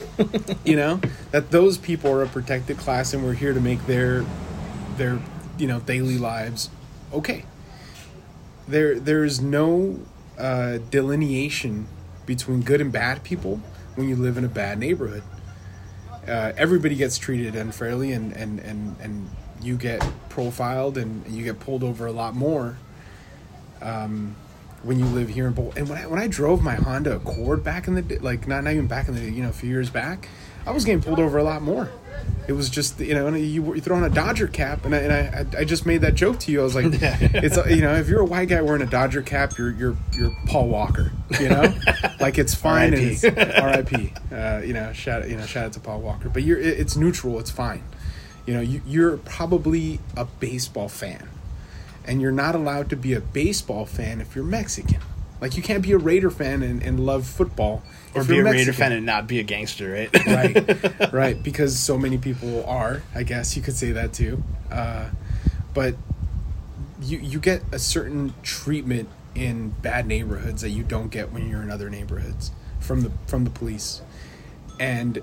you 0.64 0.76
know 0.76 1.00
that 1.30 1.50
those 1.50 1.78
people 1.78 2.10
are 2.10 2.22
a 2.22 2.28
protected 2.28 2.76
class, 2.76 3.14
and 3.14 3.24
we're 3.24 3.32
here 3.32 3.54
to 3.54 3.60
make 3.60 3.86
their 3.86 4.26
their 4.96 5.20
you 5.56 5.66
know 5.66 5.80
daily 5.80 6.18
lives 6.18 6.68
okay. 7.12 7.44
There 8.66 9.00
there's 9.00 9.40
no 9.40 10.00
uh, 10.36 10.78
delineation 10.90 11.86
between 12.26 12.60
good 12.60 12.80
and 12.82 12.92
bad 12.92 13.24
people 13.24 13.62
when 13.94 14.08
you 14.08 14.16
live 14.16 14.36
in 14.36 14.44
a 14.44 14.48
bad 14.48 14.78
neighborhood 14.78 15.22
uh, 16.28 16.52
everybody 16.56 16.94
gets 16.94 17.18
treated 17.18 17.56
unfairly 17.56 18.12
and, 18.12 18.32
and, 18.32 18.60
and, 18.60 18.96
and 19.00 19.30
you 19.60 19.76
get 19.76 20.06
profiled 20.28 20.98
and 20.98 21.26
you 21.26 21.42
get 21.44 21.58
pulled 21.60 21.82
over 21.82 22.06
a 22.06 22.12
lot 22.12 22.34
more 22.34 22.76
um, 23.80 24.36
when 24.82 24.98
you 24.98 25.06
live 25.06 25.28
here 25.28 25.46
in 25.46 25.52
Bolt. 25.52 25.76
And 25.76 25.88
when 25.88 25.98
I, 25.98 26.06
when 26.06 26.18
I 26.18 26.28
drove 26.28 26.62
my 26.62 26.74
Honda 26.74 27.16
Accord 27.16 27.64
back 27.64 27.88
in 27.88 27.94
the 27.94 28.02
day, 28.02 28.18
like 28.18 28.46
not, 28.46 28.64
not 28.64 28.72
even 28.72 28.86
back 28.86 29.08
in 29.08 29.14
the 29.14 29.20
day, 29.20 29.30
you 29.30 29.42
know, 29.42 29.48
a 29.48 29.52
few 29.52 29.70
years 29.70 29.90
back, 29.90 30.28
I 30.66 30.70
was 30.70 30.84
getting 30.84 31.02
pulled 31.02 31.18
over 31.18 31.38
a 31.38 31.42
lot 31.42 31.62
more. 31.62 31.90
It 32.46 32.52
was 32.52 32.70
just, 32.70 32.98
you 32.98 33.12
know, 33.14 33.26
and 33.26 33.38
you, 33.38 33.74
you 33.74 33.80
throw 33.82 33.96
on 33.96 34.04
a 34.04 34.08
Dodger 34.08 34.46
cap, 34.48 34.86
and 34.86 34.94
I, 34.94 34.98
and 34.98 35.12
I, 35.54 35.60
I 35.60 35.64
just 35.64 35.84
made 35.84 36.00
that 36.00 36.14
joke 36.14 36.38
to 36.40 36.50
you. 36.52 36.60
I 36.60 36.64
was 36.64 36.74
like, 36.74 36.86
it's, 36.92 37.58
you 37.68 37.82
know, 37.82 37.94
if 37.96 38.08
you're 38.08 38.20
a 38.20 38.24
white 38.24 38.48
guy 38.48 38.62
wearing 38.62 38.80
a 38.80 38.86
Dodger 38.86 39.20
cap, 39.20 39.58
you're, 39.58 39.70
you're, 39.72 39.96
you're 40.14 40.34
Paul 40.46 40.68
Walker, 40.68 41.12
you 41.38 41.50
know, 41.50 41.74
like 42.20 42.38
it's 42.38 42.54
fine. 42.54 42.94
and 42.94 43.02
R.I.P.. 43.02 43.26
it's- 43.26 43.62
R.I.P. 43.62 44.14
Uh, 44.32 44.62
you 44.64 44.72
know, 44.72 44.92
shout 44.92 45.28
you 45.28 45.36
know, 45.36 45.44
shout 45.46 45.66
out 45.66 45.72
to 45.74 45.80
Paul 45.80 46.00
Walker. 46.00 46.28
But 46.28 46.42
you're 46.42 46.58
it's 46.58 46.96
neutral. 46.96 47.38
It's 47.38 47.50
fine. 47.50 47.82
You 48.46 48.54
know, 48.54 48.60
you, 48.60 48.80
you're 48.86 49.16
probably 49.18 50.00
a 50.16 50.24
baseball 50.26 50.88
fan, 50.88 51.28
and 52.06 52.20
you're 52.22 52.30
not 52.32 52.54
allowed 52.54 52.88
to 52.90 52.96
be 52.96 53.12
a 53.14 53.20
baseball 53.20 53.84
fan 53.84 54.20
if 54.20 54.34
you're 54.36 54.44
Mexican. 54.44 55.00
Like 55.40 55.56
you 55.56 55.62
can't 55.62 55.82
be 55.82 55.92
a 55.92 55.98
Raider 55.98 56.30
fan 56.30 56.62
and, 56.62 56.82
and 56.82 56.98
love 56.98 57.26
football 57.26 57.82
Or 58.14 58.24
be 58.24 58.38
a 58.38 58.44
Raider 58.44 58.72
fan 58.72 58.92
and 58.92 59.06
not 59.06 59.26
be 59.26 59.38
a 59.38 59.44
gangster, 59.44 59.92
right? 59.92 60.26
right, 60.26 61.12
right. 61.12 61.42
Because 61.42 61.78
so 61.78 61.96
many 61.96 62.18
people 62.18 62.64
are. 62.66 63.02
I 63.14 63.22
guess 63.22 63.56
you 63.56 63.62
could 63.62 63.76
say 63.76 63.92
that 63.92 64.12
too. 64.12 64.42
Uh, 64.70 65.10
but 65.74 65.94
you 67.00 67.18
you 67.18 67.38
get 67.38 67.62
a 67.72 67.78
certain 67.78 68.34
treatment 68.42 69.08
in 69.34 69.70
bad 69.82 70.06
neighborhoods 70.06 70.62
that 70.62 70.70
you 70.70 70.82
don't 70.82 71.08
get 71.08 71.32
when 71.32 71.48
you're 71.48 71.62
in 71.62 71.70
other 71.70 71.88
neighborhoods 71.88 72.50
from 72.80 73.02
the 73.02 73.12
from 73.26 73.44
the 73.44 73.50
police. 73.50 74.02
And 74.80 75.22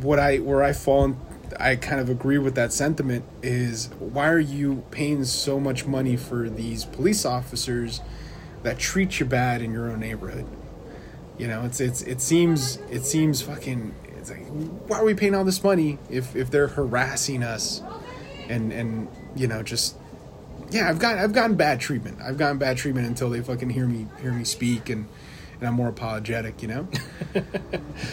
what 0.00 0.18
I 0.18 0.38
where 0.38 0.62
I 0.62 0.72
fall 0.72 1.04
in, 1.04 1.16
I 1.58 1.76
kind 1.76 2.00
of 2.00 2.08
agree 2.08 2.38
with 2.38 2.54
that 2.54 2.72
sentiment 2.72 3.24
is 3.42 3.90
why 3.98 4.28
are 4.28 4.38
you 4.38 4.84
paying 4.90 5.24
so 5.24 5.60
much 5.60 5.84
money 5.84 6.16
for 6.16 6.48
these 6.48 6.84
police 6.84 7.24
officers 7.24 8.00
that 8.62 8.78
treat 8.78 9.20
you 9.20 9.26
bad 9.26 9.62
in 9.62 9.72
your 9.72 9.90
own 9.90 10.00
neighborhood? 10.00 10.46
You 11.38 11.48
know, 11.48 11.64
it's 11.64 11.80
it's 11.80 12.02
it 12.02 12.20
seems 12.20 12.76
it 12.90 13.04
seems 13.04 13.42
fucking 13.42 13.94
it's 14.16 14.30
like 14.30 14.46
why 14.86 14.98
are 14.98 15.04
we 15.04 15.14
paying 15.14 15.34
all 15.34 15.44
this 15.44 15.62
money 15.62 15.98
if 16.10 16.36
if 16.36 16.50
they're 16.50 16.68
harassing 16.68 17.42
us 17.42 17.82
and 18.48 18.72
and 18.72 19.08
you 19.34 19.46
know 19.46 19.62
just 19.62 19.96
yeah, 20.70 20.88
I've 20.88 20.98
got 20.98 21.18
I've 21.18 21.32
gotten 21.32 21.56
bad 21.56 21.80
treatment. 21.80 22.18
I've 22.22 22.38
gotten 22.38 22.58
bad 22.58 22.76
treatment 22.76 23.06
until 23.06 23.30
they 23.30 23.40
fucking 23.40 23.70
hear 23.70 23.86
me 23.86 24.06
hear 24.20 24.32
me 24.32 24.44
speak 24.44 24.88
and 24.88 25.06
and 25.58 25.68
I'm 25.68 25.74
more 25.74 25.88
apologetic, 25.88 26.60
you 26.60 26.68
know. 26.68 26.88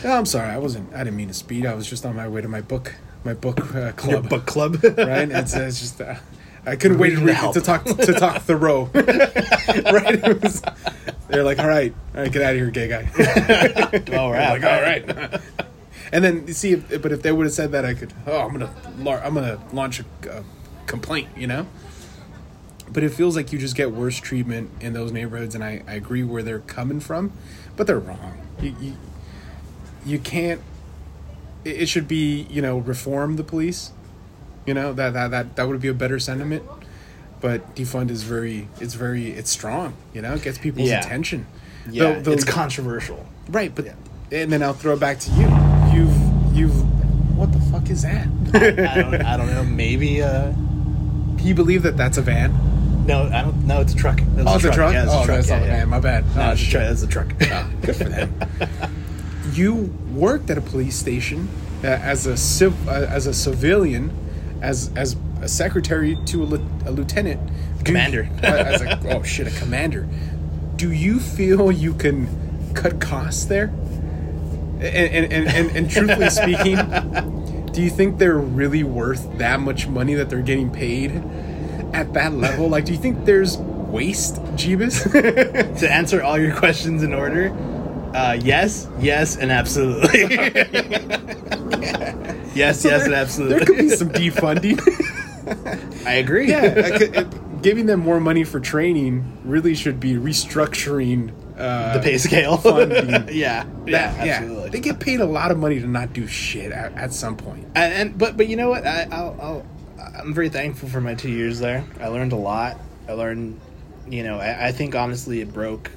no, 0.03 0.12
I'm 0.12 0.25
sorry. 0.25 0.49
I 0.49 0.57
wasn't. 0.57 0.93
I 0.93 0.99
didn't 1.03 1.15
mean 1.15 1.29
to 1.29 1.33
speed. 1.33 1.65
I 1.65 1.73
was 1.73 1.88
just 1.88 2.05
on 2.05 2.15
my 2.15 2.27
way 2.27 2.41
to 2.41 2.47
my 2.47 2.62
book 2.62 2.95
my 3.23 3.33
book 3.33 3.75
uh, 3.75 3.91
club. 3.93 4.12
Your 4.12 4.21
book 4.21 4.45
club, 4.45 4.83
right? 4.83 5.29
It's, 5.29 5.55
it's 5.55 5.79
just 5.79 6.01
uh, 6.01 6.15
I 6.65 6.76
couldn't 6.76 6.98
wait 6.98 7.15
to, 7.15 7.26
to 7.26 7.34
help. 7.34 7.54
to 7.54 7.62
talk 7.62 7.86
to 7.86 8.13
talk 8.13 8.41
Thoreau. 8.43 8.89
right? 8.93 10.41
Was, 10.41 10.62
they're 11.30 11.43
like, 11.43 11.60
all 11.60 11.67
right, 11.67 11.93
all 12.15 12.22
right, 12.22 12.32
get 12.32 12.41
out 12.41 12.52
of 12.52 12.58
here, 12.58 12.72
gay 12.72 12.88
guy. 12.88 13.10
All 14.17 14.32
right, 14.32 14.60
like, 14.60 14.63
all 14.63 14.82
right. 14.82 15.41
and 16.12 16.24
then 16.24 16.48
you 16.48 16.54
see, 16.54 16.74
if, 16.74 17.02
but 17.02 17.12
if 17.12 17.22
they 17.22 17.32
would 17.32 17.45
have 17.45 17.54
said 17.54 17.72
that, 17.74 17.86
I 17.86 17.93
could. 17.93 18.13
Oh, 18.26 18.39
I'm 18.39 18.52
gonna, 18.52 18.74
I'm 19.24 19.34
gonna 19.34 19.60
launch 19.72 20.00
a 20.00 20.06
uh, 20.32 20.43
complaint. 20.88 21.30
You 21.38 21.48
know. 21.48 21.67
But 22.91 23.04
it 23.04 23.10
feels 23.10 23.36
like 23.36 23.54
you 23.54 23.60
just 23.60 23.76
get 23.76 23.91
worse 23.91 24.17
treatment 24.19 24.72
in 24.82 24.93
those 24.93 25.12
neighborhoods, 25.12 25.54
and 25.54 25.63
I, 25.63 25.84
I 25.88 25.93
agree 25.93 26.24
where 26.24 26.41
they're 26.41 26.60
coming 26.60 27.00
from, 27.00 27.32
but 27.76 27.86
they're 27.86 28.00
wrong. 28.00 28.39
You, 28.60 28.76
you, 28.82 28.93
you 30.06 30.19
can't. 30.19 30.62
It, 31.63 31.84
it 31.84 31.89
should 31.89 32.08
be 32.08 32.48
you 32.50 32.62
know 32.62 32.80
reform 32.80 33.36
the 33.36 33.43
police. 33.43 33.91
You 34.69 34.75
know 34.75 34.93
that 34.93 35.13
that 35.13 35.32
that 35.32 35.55
that 35.55 35.67
would 35.67 35.82
be 35.82 35.88
a 35.88 35.95
better 35.95 36.19
sentiment. 36.19 36.62
But 37.41 37.75
defund 37.75 38.12
is 38.12 38.21
very 38.21 38.67
it's 38.79 38.93
very 38.93 39.32
it's 39.32 39.49
strong. 39.49 39.93
You 40.13 40.21
know, 40.21 40.36
it 40.36 40.43
gets 40.43 40.60
people's 40.60 40.89
Yeah. 40.89 40.99
attention. 40.99 41.47
Yeah, 41.89 42.03
Though- 42.03 42.21
though- 42.21 42.32
it's 42.34 42.43
controversial. 42.43 43.25
Right, 43.49 43.73
but 43.73 43.86
Yeah. 43.86 43.93
and 44.32 44.51
then 44.51 44.62
I'll 44.62 44.73
throw 44.75 44.93
it 44.93 44.99
back 44.99 45.17
to 45.21 45.32
you. 45.32 45.47
You've 45.91 46.15
you've 46.55 47.36
what 47.36 47.51
the 47.51 47.60
fuck 47.71 47.89
is 47.89 48.03
that? 48.03 48.27
I 48.53 49.01
don't, 49.01 49.15
I 49.25 49.38
don't 49.38 49.47
know. 49.47 49.63
Maybe. 49.63 50.21
Uh, 50.21 50.51
you 51.39 51.55
believe 51.55 51.82
that 51.82 51.97
that's 51.97 52.19
a 52.19 52.21
van? 52.21 52.51
no, 53.08 53.23
I 53.23 53.41
don't. 53.41 53.65
No, 53.65 53.82
it's 53.82 53.93
a 53.93 53.95
truck. 53.95 54.21
That's 54.36 54.47
Oh, 54.47 54.55
it's 54.58 54.65
a 54.65 54.71
truck. 54.71 54.93
Yeah, 54.93 55.05
it's 55.05 55.12
oh, 55.12 55.23
a 55.23 55.25
truck. 55.25 55.38
that's 55.38 55.49
yeah, 55.49 55.55
not 55.58 55.63
a 55.63 55.67
yeah. 55.67 55.77
van. 55.79 55.89
My 55.89 55.99
bad. 55.99 56.25
No, 56.36 56.43
oh, 56.43 56.51
it's 56.51 56.62
a 56.62 56.63
shit. 56.63 56.71
truck. 56.73 56.86
That's 56.89 57.03
a 57.03 57.08
truck. 57.08 57.65
Oh, 57.65 57.86
good 57.88 57.95
for 57.95 58.03
them. 58.03 58.34
you 59.53 59.73
worked 60.13 60.51
at 60.51 60.60
a 60.60 60.62
police 60.62 60.95
station 60.95 61.49
uh, 61.84 61.88
as 61.88 62.27
a 62.27 62.38
civ- 62.38 62.88
uh, 62.88 63.08
as 63.10 63.25
a 63.25 63.34
civilian, 63.34 64.12
as 64.62 64.91
as 64.95 65.15
a 65.41 65.48
secretary 65.48 66.17
to 66.26 66.43
a, 66.43 66.45
a 66.88 66.91
lieutenant, 66.91 67.39
Commander. 67.86 68.30
uh, 68.43 68.48
as 68.48 68.82
a, 68.82 69.15
oh 69.15 69.24
shit, 69.24 69.48
a 69.48 69.60
commander. 69.60 70.08
Do 70.76 70.91
you 70.91 71.19
feel 71.19 71.72
you 71.72 71.93
can 71.93 72.74
cut 72.74 73.00
costs 73.02 73.45
there? 73.45 73.67
And 74.80 74.86
and, 74.86 75.34
and, 75.34 75.48
and, 75.48 75.76
and 75.76 75.89
truthfully 75.89 76.30
speaking, 76.30 76.76
do 77.72 77.82
you 77.82 77.89
think 77.89 78.17
they're 78.17 78.38
really 78.38 78.84
worth 78.84 79.38
that 79.38 79.60
much 79.60 79.88
money 79.88 80.13
that 80.15 80.30
they're 80.30 80.41
getting 80.41 80.72
paid? 80.72 81.24
at 81.93 82.13
that 82.13 82.34
level? 82.34 82.69
Like, 82.69 82.86
do 82.86 82.93
you 82.93 82.98
think 83.00 83.26
there's 83.26 83.58
waste, 83.58 84.36
Jeebus? 84.56 85.12
to 85.80 85.91
answer 85.91 86.22
all 86.22 86.39
your 86.39 86.56
questions 86.56 87.04
in 87.04 87.13
order, 87.13 87.50
uh, 88.13 88.38
yes, 88.41 88.88
yes, 89.00 89.38
and 89.38 89.52
absolutely. 89.52 90.22
yes, 92.56 92.84
yes, 92.84 93.06
and 93.06 93.13
absolutely. 93.13 93.58
there 93.58 93.65
could 93.65 93.78
be 93.78 93.89
some 93.89 94.10
defunding. 94.10 94.80
I 96.06 96.13
agree. 96.15 96.50
yeah, 96.50 96.74
I 96.86 96.98
could- 96.98 97.15
it- 97.15 97.62
giving 97.62 97.88
them 97.88 98.00
more 98.00 98.22
money 98.22 98.45
for 98.45 98.60
training 98.62 99.38
really 99.43 99.76
should 99.76 100.00
be 100.00 100.13
restructuring 100.13 101.34
uh, 101.58 101.93
the 101.98 102.00
pay 102.00 102.17
scale. 102.17 102.56
funding. 102.62 103.10
yeah, 103.36 103.65
That- 103.86 104.26
yeah, 104.26 104.36
absolutely. 104.38 104.69
They 104.69 104.80
get 104.80 105.00
paid 105.00 105.19
a 105.19 105.26
lot 105.26 105.52
of 105.52 105.58
money 105.58 105.80
to 105.80 105.88
not 105.88 106.13
do 106.13 106.26
shit 106.26 106.72
at, 106.72 106.93
at 106.93 107.12
some 107.13 107.36
point. 107.36 107.65
and, 107.76 107.93
and 107.93 108.17
but 108.17 108.38
but 108.38 108.48
you 108.48 108.56
know 108.56 108.69
what? 108.69 108.88
I, 108.88 109.08
I'll, 109.12 109.38
I'll 109.41 109.65
I'm 110.17 110.34
very 110.34 110.48
thankful 110.50 110.88
for 110.89 111.02
my 111.02 111.15
two 111.15 111.30
years 111.30 111.60
there. 111.60 111.84
I 112.00 112.08
learned 112.08 112.32
a 112.32 112.38
lot. 112.38 112.80
I 113.10 113.13
learned, 113.13 113.60
you 114.08 114.24
know, 114.24 114.38
I, 114.39 114.67
I 114.67 114.72
think 114.72 114.95
honestly 114.95 115.41
it 115.41 115.52
broke 115.54 115.91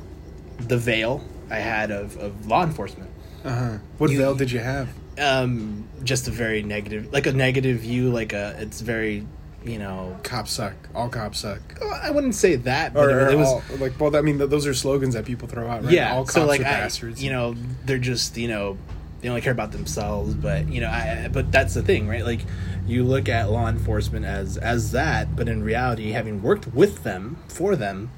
the 0.58 0.78
veil 0.78 1.24
I 1.52 1.58
had 1.58 1.90
of, 1.90 2.16
of 2.16 2.46
law 2.46 2.64
enforcement. 2.64 3.10
Uh-huh. 3.44 3.78
What 3.98 4.10
You- 4.10 4.18
veil 4.18 4.34
did 4.34 4.50
you 4.50 4.60
have? 4.60 4.88
Um, 5.18 5.84
just 6.04 6.26
a 6.26 6.30
very 6.30 6.62
negative, 6.62 7.12
like 7.12 7.26
a 7.26 7.32
negative 7.32 7.80
view. 7.80 8.10
Like 8.10 8.32
a, 8.32 8.56
it's 8.58 8.80
very, 8.80 9.26
you 9.62 9.78
know, 9.78 10.18
Cops 10.22 10.52
suck. 10.52 10.72
All 10.94 11.10
cops 11.10 11.40
suck. 11.40 11.60
I 12.02 12.10
wouldn't 12.10 12.34
say 12.34 12.56
that, 12.56 12.94
but 12.94 13.04
Or, 13.10 13.28
it, 13.28 13.34
it 13.34 13.36
was. 13.36 13.46
all, 13.48 13.62
like, 13.78 14.00
well, 14.00 14.16
I 14.16 14.22
mean, 14.22 14.38
those 14.38 14.66
are 14.66 14.72
slogans 14.72 15.12
that 15.14 15.26
people 15.26 15.48
throw 15.48 15.68
out, 15.68 15.84
right? 15.84 15.92
Yeah, 15.92 16.14
all 16.14 16.22
cops 16.24 16.34
so 16.34 16.46
like 16.46 16.62
are 16.62 16.64
I, 16.64 16.70
bastards. 16.80 17.22
you 17.22 17.30
know, 17.30 17.54
they're 17.84 17.98
just 17.98 18.38
you 18.38 18.48
know 18.48 18.78
they 19.20 19.28
only 19.28 19.42
care 19.42 19.52
about 19.52 19.70
themselves. 19.72 20.32
But 20.34 20.68
you 20.68 20.80
know, 20.80 20.88
I, 20.88 21.28
but 21.30 21.52
that's 21.52 21.74
the 21.74 21.82
thing, 21.82 22.08
right? 22.08 22.24
Like 22.24 22.40
you 22.86 23.04
look 23.04 23.28
at 23.28 23.50
law 23.50 23.68
enforcement 23.68 24.24
as 24.24 24.56
as 24.56 24.92
that, 24.92 25.36
but 25.36 25.46
in 25.46 25.62
reality, 25.62 26.12
having 26.12 26.42
worked 26.42 26.68
with 26.68 27.02
them 27.04 27.36
for 27.48 27.76
them, 27.76 28.10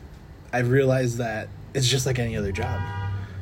I've 0.52 0.70
realized 0.70 1.18
that 1.18 1.48
it's 1.74 1.88
just 1.88 2.06
like 2.06 2.20
any 2.20 2.36
other 2.36 2.52
job. 2.52 2.80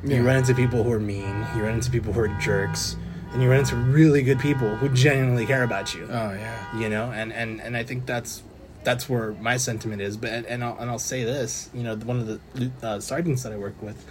Yeah. 0.04 0.16
You 0.16 0.26
run 0.26 0.36
into 0.36 0.54
people 0.54 0.82
who 0.82 0.92
are 0.92 1.00
mean. 1.00 1.46
You 1.56 1.62
run 1.62 1.74
into 1.74 1.90
people 1.90 2.12
who 2.12 2.20
are 2.20 2.28
jerks, 2.40 2.96
and 3.32 3.42
you 3.42 3.48
run 3.48 3.60
into 3.60 3.76
really 3.76 4.22
good 4.22 4.38
people 4.38 4.76
who 4.76 4.88
genuinely 4.90 5.46
care 5.46 5.62
about 5.62 5.94
you 5.94 6.04
oh 6.04 6.32
yeah, 6.32 6.78
you 6.78 6.88
know 6.88 7.10
and 7.12 7.32
and 7.32 7.60
and 7.60 7.76
i 7.76 7.82
think 7.82 8.06
that's 8.06 8.42
that's 8.84 9.08
where 9.08 9.32
my 9.34 9.56
sentiment 9.56 10.02
is 10.02 10.16
but 10.16 10.30
and, 10.30 10.46
and 10.46 10.64
I'll, 10.64 10.76
and 10.78 10.90
I'll 10.90 10.98
say 10.98 11.24
this 11.24 11.70
you 11.72 11.82
know 11.82 11.96
one 11.96 12.18
of 12.20 12.26
the 12.26 12.70
uh, 12.82 13.00
sergeants 13.00 13.42
that 13.42 13.52
i 13.52 13.56
worked 13.56 13.82
with 13.82 14.04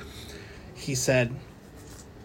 he 0.76 0.96
said 0.96 1.34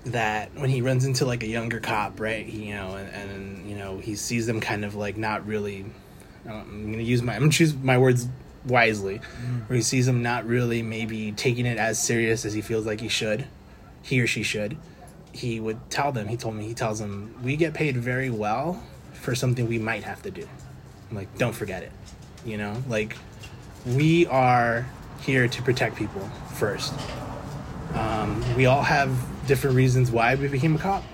that 0.07 0.55
when 0.55 0.71
he 0.71 0.81
runs 0.81 1.05
into 1.05 1.27
like 1.27 1.43
a 1.43 1.49
younger 1.49 1.81
cop 1.81 2.21
right 2.21 2.47
he, 2.47 2.67
you 2.67 2.75
know 2.75 2.97
and, 2.97 3.31
and 3.31 3.69
you 3.69 3.77
know 3.77 3.99
he 3.99 4.15
sees 4.15 4.47
them 4.47 4.61
kind 4.61 4.85
of 4.85 4.95
like 4.95 5.17
not 5.17 5.47
really 5.47 5.85
i'm 6.49 6.93
gonna 6.93 7.03
use 7.03 7.23
my 7.23 7.35
i'm 7.35 7.41
gonna 7.41 7.53
choose 7.53 7.75
my 7.75 7.99
words 7.99 8.29
wisely 8.65 9.19
where 9.67 9.77
he 9.77 9.83
sees 9.83 10.07
them 10.07 10.23
not 10.23 10.47
really 10.47 10.83
maybe 10.83 11.31
taking 11.33 11.67
it 11.67 11.79
as 11.79 12.03
serious 12.03 12.45
as 12.45 12.53
he 12.53 12.61
feels 12.61 12.87
like 12.87 13.01
he 13.01 13.09
should 13.09 13.47
he 14.07 14.21
or 14.21 14.27
she 14.27 14.43
should 14.43 14.77
he 15.33 15.61
would 15.61 15.91
tell 15.91 16.13
them. 16.13 16.29
He 16.29 16.37
told 16.37 16.55
me 16.55 16.65
he 16.67 16.73
tells 16.73 16.99
them 16.99 17.35
we 17.43 17.57
get 17.57 17.75
paid 17.75 17.97
very 17.97 18.31
well 18.31 18.83
for 19.13 19.35
something 19.35 19.69
we 19.69 19.79
might 19.79 20.03
have 20.05 20.23
to 20.23 20.31
do. 20.31 20.49
I'm 21.11 21.17
like 21.17 21.37
don't 21.37 21.53
forget 21.53 21.83
it 21.83 21.93
you 22.47 22.57
know? 22.57 22.83
Like 22.89 23.17
we 23.85 24.27
are 24.27 24.87
here 25.21 25.49
to 25.49 25.63
protect 25.63 25.97
people 25.97 26.23
first. 26.55 26.95
Um, 27.95 28.43
we 28.57 28.67
all 28.67 28.83
have 28.83 29.11
different 29.47 29.77
reasons 29.77 30.11
why 30.11 30.35
we 30.37 30.49
became 30.49 30.77
a 30.77 30.79
cop. 30.79 31.05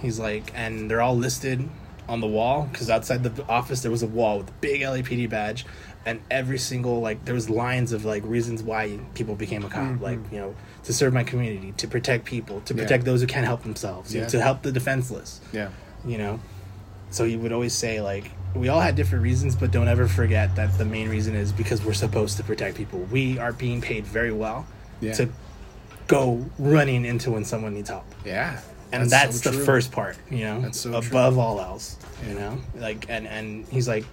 He's 0.00 0.18
like 0.18 0.50
and 0.54 0.90
they're 0.90 1.02
all 1.02 1.16
listed 1.16 1.68
on 2.08 2.20
the 2.20 2.26
wall 2.26 2.68
because 2.70 2.90
outside 2.90 3.22
the 3.22 3.46
office 3.46 3.82
there 3.82 3.90
was 3.90 4.02
a 4.02 4.06
wall 4.06 4.38
with 4.38 4.48
a 4.48 4.52
big 4.60 4.82
lapd 4.82 5.28
badge 5.30 5.64
and 6.06 6.20
every 6.30 6.58
single 6.58 7.00
like 7.00 7.24
there 7.24 7.34
was 7.34 7.48
lines 7.48 7.92
of 7.92 8.04
like 8.04 8.22
reasons 8.26 8.62
why 8.62 8.98
people 9.14 9.34
became 9.34 9.64
a 9.64 9.68
cop 9.68 10.00
like 10.00 10.18
mm-hmm. 10.18 10.34
you 10.34 10.40
know 10.40 10.54
to 10.84 10.92
serve 10.92 11.14
my 11.14 11.24
community 11.24 11.72
to 11.78 11.88
protect 11.88 12.24
people 12.26 12.60
to 12.62 12.74
Yeah. 12.74 12.82
protect 12.82 13.04
those 13.04 13.20
who 13.22 13.26
can't 13.26 13.46
help 13.46 13.62
themselves 13.62 14.14
you 14.14 14.20
know, 14.20 14.28
to 14.28 14.40
help 14.40 14.62
the 14.62 14.70
defenseless. 14.72 15.40
Yeah. 15.52 15.70
you 16.04 16.18
know? 16.18 16.40
So 17.10 17.24
he 17.24 17.36
would 17.36 17.52
always 17.52 17.72
say 17.72 18.00
like 18.02 18.30
we 18.54 18.68
all 18.68 18.80
had 18.80 18.94
different 18.96 19.24
reasons 19.24 19.56
but 19.56 19.70
don't 19.70 19.88
ever 19.88 20.06
forget 20.06 20.54
that 20.56 20.76
the 20.76 20.84
main 20.84 21.08
reason 21.08 21.34
is 21.34 21.52
because 21.52 21.82
we're 21.84 21.94
supposed 21.94 22.36
to 22.36 22.44
protect 22.44 22.76
people. 22.76 22.98
We 23.10 23.38
are 23.38 23.52
being 23.52 23.80
paid 23.80 24.06
very 24.06 24.32
well 24.32 24.66
Yeah. 25.00 25.14
to 25.14 25.28
go 26.06 26.44
running 26.58 27.06
into 27.06 27.30
when 27.30 27.44
someone 27.46 27.72
needs 27.72 27.88
help. 27.88 28.04
Yeah, 28.26 28.60
and 29.02 29.10
that's, 29.10 29.40
so 29.42 29.50
the 29.50 29.56
true. 29.56 29.64
first 29.64 29.92
part 29.92 30.16
you 30.30 30.44
know? 30.44 30.60
That's 30.60 30.80
so 30.80 30.90
true. 30.90 30.98
above 31.08 31.38
all 31.38 31.60
else 31.60 31.96
you 32.28 32.34
know? 32.34 32.58
Like 32.76 33.06
and 33.08 33.26
and 33.26 33.66
he's 33.68 33.88
like 33.88 34.04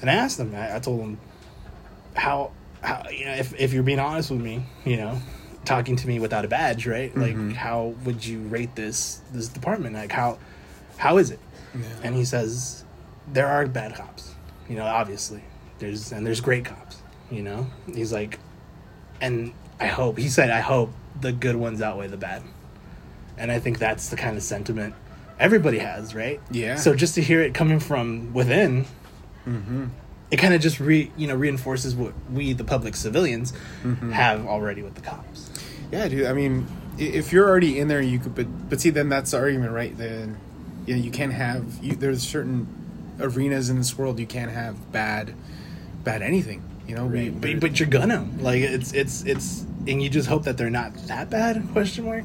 and 0.00 0.10
i 0.10 0.14
asked 0.14 0.38
him 0.40 0.54
i, 0.54 0.76
I 0.76 0.78
told 0.80 1.00
him 1.00 1.18
how 2.14 2.50
how 2.82 3.06
you 3.10 3.24
know 3.24 3.32
if, 3.34 3.54
if 3.58 3.72
you're 3.72 3.82
being 3.82 3.98
honest 3.98 4.30
with 4.30 4.40
me 4.40 4.64
you 4.84 4.96
know 4.96 5.18
talking 5.64 5.96
to 5.96 6.06
me 6.06 6.18
without 6.20 6.44
a 6.44 6.48
badge 6.48 6.86
right? 6.86 7.16
Like 7.16 7.34
Mm-hmm. 7.34 7.50
how 7.52 7.94
would 8.04 8.24
you 8.24 8.40
rate 8.40 8.74
this 8.76 9.22
this 9.32 9.48
department? 9.48 9.94
Like 9.94 10.12
how 10.12 10.38
how 10.98 11.16
is 11.16 11.30
it? 11.30 11.40
And 12.02 12.14
he 12.14 12.24
says 12.26 12.84
there 13.32 13.46
are 13.46 13.66
bad 13.66 13.94
cops 13.94 14.34
you 14.68 14.76
know 14.76 14.84
obviously. 14.84 15.42
There's 15.78 16.12
and 16.12 16.26
there's 16.26 16.40
great 16.42 16.64
cops 16.66 16.98
you 17.30 17.42
know? 17.42 17.66
He's 17.92 18.12
like 18.12 18.38
and 19.20 19.52
i 19.80 19.86
hope 19.86 20.18
he 20.18 20.28
said 20.28 20.50
i 20.50 20.60
hope 20.60 20.90
the 21.20 21.32
good 21.32 21.56
ones 21.56 21.80
outweigh 21.80 22.06
the 22.08 22.16
bad 22.16 22.42
and 23.38 23.50
i 23.50 23.58
think 23.58 23.78
that's 23.78 24.08
the 24.08 24.16
kind 24.16 24.36
of 24.36 24.42
sentiment 24.42 24.94
everybody 25.38 25.78
has 25.78 26.14
right 26.14 26.40
Yeah. 26.50 26.76
so 26.76 26.94
just 26.94 27.14
to 27.16 27.22
hear 27.22 27.40
it 27.40 27.54
coming 27.54 27.80
from 27.80 28.32
within 28.32 28.86
mm-hmm. 29.46 29.86
it 30.30 30.36
kind 30.36 30.54
of 30.54 30.60
just 30.60 30.80
re 30.80 31.10
you 31.16 31.26
know 31.26 31.34
reinforces 31.34 31.94
what 31.94 32.12
we 32.32 32.52
the 32.52 32.64
public 32.64 32.96
civilians 32.96 33.52
mm-hmm. 33.82 34.12
have 34.12 34.46
already 34.46 34.82
with 34.82 34.94
the 34.94 35.02
cops 35.02 35.50
Yeah, 35.92 36.08
dude. 36.08 36.26
I 36.26 36.32
mean, 36.32 36.66
if 36.98 37.32
you're 37.32 37.48
already 37.48 37.78
in 37.78 37.86
there, 37.88 38.00
you 38.00 38.18
could. 38.18 38.34
But 38.34 38.46
but 38.68 38.80
see, 38.80 38.90
then 38.90 39.08
that's 39.08 39.30
the 39.30 39.38
argument, 39.38 39.72
right? 39.72 39.96
Then 39.96 40.38
you 40.86 40.96
know, 40.96 41.02
you 41.02 41.10
can't 41.10 41.32
have. 41.32 41.64
You, 41.82 41.94
there's 41.94 42.22
certain 42.26 42.66
arenas 43.20 43.70
in 43.70 43.76
this 43.78 43.96
world 43.96 44.18
you 44.18 44.26
can't 44.26 44.50
have 44.50 44.90
bad, 44.90 45.34
bad 46.02 46.22
anything. 46.22 46.62
You 46.88 46.96
know, 46.96 47.06
we, 47.06 47.30
but, 47.30 47.60
but 47.60 47.78
you're 47.78 47.88
gonna 47.88 48.26
like 48.40 48.62
it's 48.62 48.92
it's 48.92 49.22
it's 49.24 49.64
and 49.86 50.02
you 50.02 50.08
just 50.08 50.28
hope 50.28 50.44
that 50.44 50.56
they're 50.56 50.70
not 50.70 50.94
that 51.06 51.30
bad 51.30 51.62
question 51.72 52.04
mark 52.06 52.24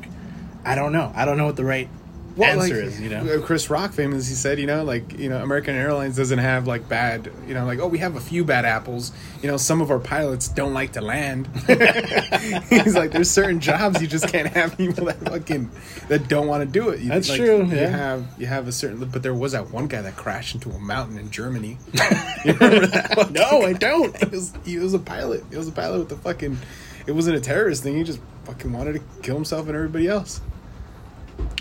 i 0.66 0.76
don't 0.76 0.92
know 0.92 1.12
i 1.16 1.26
don't 1.26 1.38
know 1.38 1.46
what 1.46 1.56
the 1.56 1.66
right 1.66 1.90
Well, 2.36 2.62
answer 2.62 2.76
like, 2.76 2.86
is 2.86 3.02
you 3.02 3.10
know 3.10 3.26
uh, 3.26 3.42
Chris 3.42 3.70
Rock 3.70 3.92
famously 3.92 4.36
said, 4.36 4.60
you 4.60 4.68
know, 4.68 4.84
like 4.84 5.18
you 5.18 5.30
know, 5.30 5.42
American 5.44 5.76
Airlines 5.76 6.16
doesn't 6.16 6.40
have 6.40 6.68
like 6.68 6.88
bad, 6.88 7.30
you 7.48 7.54
know, 7.54 7.66
like 7.66 7.80
oh, 7.80 7.88
we 7.88 7.98
have 7.98 8.16
a 8.16 8.20
few 8.22 8.46
bad 8.46 8.64
apples. 8.66 9.12
You 9.42 9.50
know, 9.50 9.58
some 9.58 9.82
of 9.82 9.92
our 9.92 10.00
pilots 10.00 10.48
don't 10.48 10.74
like 10.74 10.94
to 10.94 11.02
land. 11.02 11.48
He's 12.70 12.96
like, 12.96 13.12
there's 13.12 13.30
certain 13.30 13.60
jobs 13.60 14.00
you 14.02 14.08
just 14.08 14.30
can't 14.30 14.48
have 14.50 14.78
people 14.78 15.06
that 15.06 15.18
fucking 15.20 15.70
that 16.08 16.30
don't 16.30 16.48
want 16.48 16.64
to 16.64 16.70
do 16.70 16.90
it. 16.90 17.02
You, 17.02 17.10
That's 17.10 17.28
like, 17.30 17.40
true, 17.40 17.66
You 17.66 17.76
yeah. 17.76 17.90
have 17.90 18.26
you 18.38 18.46
have 18.46 18.68
a 18.68 18.72
certain, 18.72 19.04
but 19.04 19.22
there 19.22 19.34
was 19.34 19.52
that 19.52 19.72
one 19.72 19.88
guy 19.88 20.02
that 20.02 20.16
crashed 20.16 20.54
into 20.56 20.70
a 20.70 20.80
mountain 20.80 21.18
in 21.18 21.32
Germany. 21.32 21.78
you 22.46 22.54
remember 22.54 22.88
that? 22.88 23.32
No, 23.32 23.64
I 23.64 23.74
don't. 23.74 24.16
He 24.16 24.30
was, 24.30 24.54
he 24.64 24.78
was 24.78 24.94
a 24.94 25.00
pilot. 25.00 25.44
He 25.50 25.58
was 25.58 25.68
a 25.68 25.74
pilot 25.74 26.00
with 26.00 26.10
the 26.10 26.18
fucking. 26.18 26.58
It 27.06 27.12
wasn't 27.14 27.36
a 27.36 27.42
terrorist 27.42 27.84
thing. 27.84 27.98
He 27.98 28.04
just 28.04 28.20
fucking 28.46 28.72
wanted 28.72 28.94
to 28.94 29.02
kill 29.24 29.36
himself 29.36 29.66
and 29.68 29.76
everybody 29.76 30.08
else. 30.08 30.42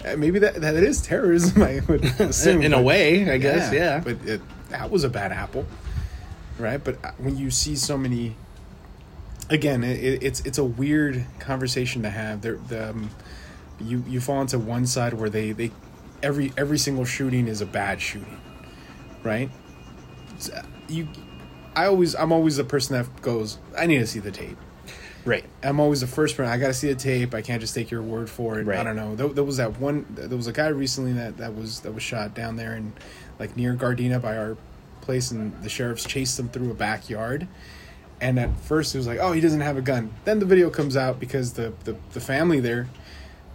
Uh, 0.05 0.17
Maybe 0.17 0.39
that 0.39 0.61
that 0.61 0.75
is 0.77 1.03
terrorism. 1.03 1.63
I 1.63 1.81
would 1.89 2.05
assume 2.21 2.63
in 2.63 2.73
a 2.73 2.83
way 2.83 3.31
i 3.31 3.39
guess 3.39 3.73
yeah, 3.73 4.01
But 4.01 4.17
it, 4.27 4.41
that 4.71 4.91
was 4.91 5.05
a 5.05 5.09
bad 5.09 5.33
apple, 5.33 5.67
right? 6.59 6.83
But 6.83 7.05
uh, 7.05 7.13
when 7.19 7.37
you 7.37 7.51
see 7.51 7.77
so 7.77 7.97
many, 7.97 8.37
again, 9.51 9.83
it, 9.85 10.03
it, 10.03 10.23
it's 10.23 10.41
it's 10.41 10.59
a 10.59 10.65
weird 10.65 11.25
conversation 11.39 12.03
to 12.03 12.11
have. 12.11 12.43
There, 12.43 12.57
the, 12.69 12.91
um, 12.91 13.11
you 13.81 14.05
you 14.07 14.21
fall 14.21 14.41
into 14.41 14.59
one 14.59 14.87
side 14.87 15.15
where 15.15 15.31
they 15.31 15.53
they 15.53 15.71
every 16.23 16.53
every 16.57 16.79
single 16.79 17.05
shooting 17.05 17.49
is 17.49 17.61
a 17.61 17.67
bad 17.67 18.01
shooting, 18.01 18.41
right? 19.23 19.51
So, 20.39 20.61
you, 20.89 21.09
I 21.75 21.87
always 21.87 22.15
I'm 22.15 22.33
always 22.33 22.57
the 22.57 22.65
person 22.65 22.97
that 22.97 23.23
goes. 23.23 23.59
I 23.77 23.87
need 23.87 23.99
to 23.99 24.07
see 24.07 24.21
the 24.21 24.31
tape. 24.33 24.59
Right 25.29 25.45
I'm 25.63 25.81
always 25.81 26.01
the 26.01 26.07
first 26.07 26.37
person. 26.37 26.51
I 26.51 26.57
got 26.57 26.69
to 26.69 26.75
see 26.75 26.89
the 26.89 26.95
tape. 26.95 27.35
I 27.35 27.43
can't 27.43 27.61
just 27.61 27.75
take 27.75 27.91
your 27.91 28.03
word 28.03 28.31
for 28.31 28.59
it. 28.59 28.65
Right. 28.65 28.79
I 28.79 28.85
don't 28.85 28.97
know. 28.97 29.17
There, 29.17 29.29
there 29.29 29.45
was 29.45 29.57
that 29.57 29.79
one. 29.81 30.07
There 30.11 30.37
was 30.37 30.47
a 30.47 30.53
guy 30.53 30.69
recently 30.69 31.13
that 31.15 31.37
that 31.39 31.55
was 31.55 31.81
that 31.81 31.93
was 31.93 32.03
shot 32.03 32.35
down 32.35 32.57
there 32.57 32.77
in 32.77 32.93
like 33.39 33.57
near 33.57 33.75
Gardena 33.75 34.21
by 34.23 34.37
our 34.37 34.57
place, 35.01 35.31
and 35.31 35.61
the 35.63 35.69
sheriffs 35.69 36.05
chased 36.05 36.39
him 36.39 36.49
through 36.49 36.71
a 36.71 36.75
backyard. 36.75 37.49
And 38.21 38.39
at 38.39 38.59
first 38.61 38.95
it 38.95 38.99
was 38.99 39.07
like, 39.07 39.19
oh, 39.21 39.33
he 39.33 39.41
doesn't 39.41 39.61
have 39.61 39.77
a 39.77 39.83
gun. 39.83 40.13
Then 40.25 40.39
the 40.39 40.47
video 40.47 40.71
comes 40.71 40.97
out 40.97 41.19
because 41.21 41.55
the 41.55 41.73
the, 41.85 41.97
the 42.13 42.21
family 42.21 42.61
there 42.61 42.89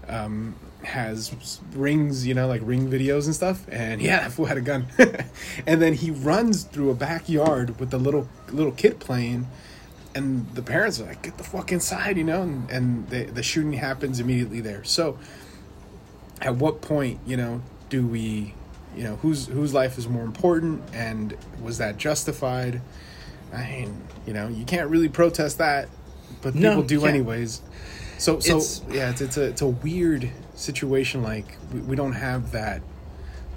um, 0.07 0.55
has 0.83 1.59
rings, 1.73 2.27
you 2.27 2.33
know, 2.33 2.47
like 2.47 2.61
ring 2.63 2.89
videos 2.89 3.25
and 3.25 3.33
stuff. 3.33 3.65
And 3.69 4.01
yeah, 4.01 4.19
that 4.19 4.33
fool 4.33 4.45
had 4.45 4.57
a 4.57 4.61
gun. 4.61 4.87
and 5.65 5.81
then 5.81 5.93
he 5.93 6.11
runs 6.11 6.63
through 6.63 6.91
a 6.91 6.95
backyard 6.95 7.79
with 7.79 7.91
the 7.91 7.97
little 7.97 8.27
little 8.51 8.73
kid 8.73 8.99
playing 8.99 9.47
and 10.15 10.47
the 10.55 10.61
parents 10.61 10.99
are 10.99 11.05
like, 11.05 11.21
"Get 11.23 11.37
the 11.37 11.43
fuck 11.43 11.71
inside," 11.71 12.17
you 12.17 12.23
know, 12.23 12.41
and, 12.43 12.69
and 12.69 13.09
the 13.09 13.23
the 13.25 13.43
shooting 13.43 13.73
happens 13.73 14.19
immediately 14.19 14.61
there. 14.61 14.83
So, 14.83 15.17
at 16.41 16.55
what 16.55 16.81
point, 16.81 17.19
you 17.25 17.37
know, 17.37 17.61
do 17.89 18.05
we, 18.05 18.53
you 18.95 19.03
know, 19.03 19.15
whose 19.17 19.47
whose 19.47 19.73
life 19.73 19.97
is 19.97 20.07
more 20.07 20.23
important, 20.23 20.81
and 20.93 21.35
was 21.61 21.77
that 21.79 21.97
justified? 21.97 22.81
I 23.53 23.63
mean, 23.69 24.01
you 24.25 24.33
know, 24.33 24.47
you 24.47 24.65
can't 24.65 24.89
really 24.89 25.09
protest 25.09 25.59
that, 25.59 25.87
but 26.41 26.55
No, 26.55 26.69
people 26.69 26.83
do 26.83 26.93
you 26.95 26.99
can't. 27.01 27.09
anyways. 27.15 27.61
So, 28.17 28.39
so 28.39 28.57
It's- 28.57 28.81
yeah, 28.89 29.09
it's 29.11 29.21
it's 29.21 29.37
a 29.37 29.43
it's 29.43 29.61
a 29.61 29.67
weird 29.67 30.29
situation. 30.55 31.21
Like 31.23 31.45
we, 31.73 31.79
we 31.81 31.95
don't 31.95 32.13
have 32.13 32.51
that 32.51 32.81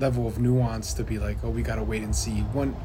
level 0.01 0.27
of 0.27 0.38
nuance 0.38 0.92
to 0.95 1.03
be 1.05 1.19
like, 1.19 1.38
oh, 1.42 1.49
we 1.51 1.62
gotta 1.62 1.83
wait 1.83 2.03
and 2.03 2.14
see. 2.14 2.40
One 2.53 2.77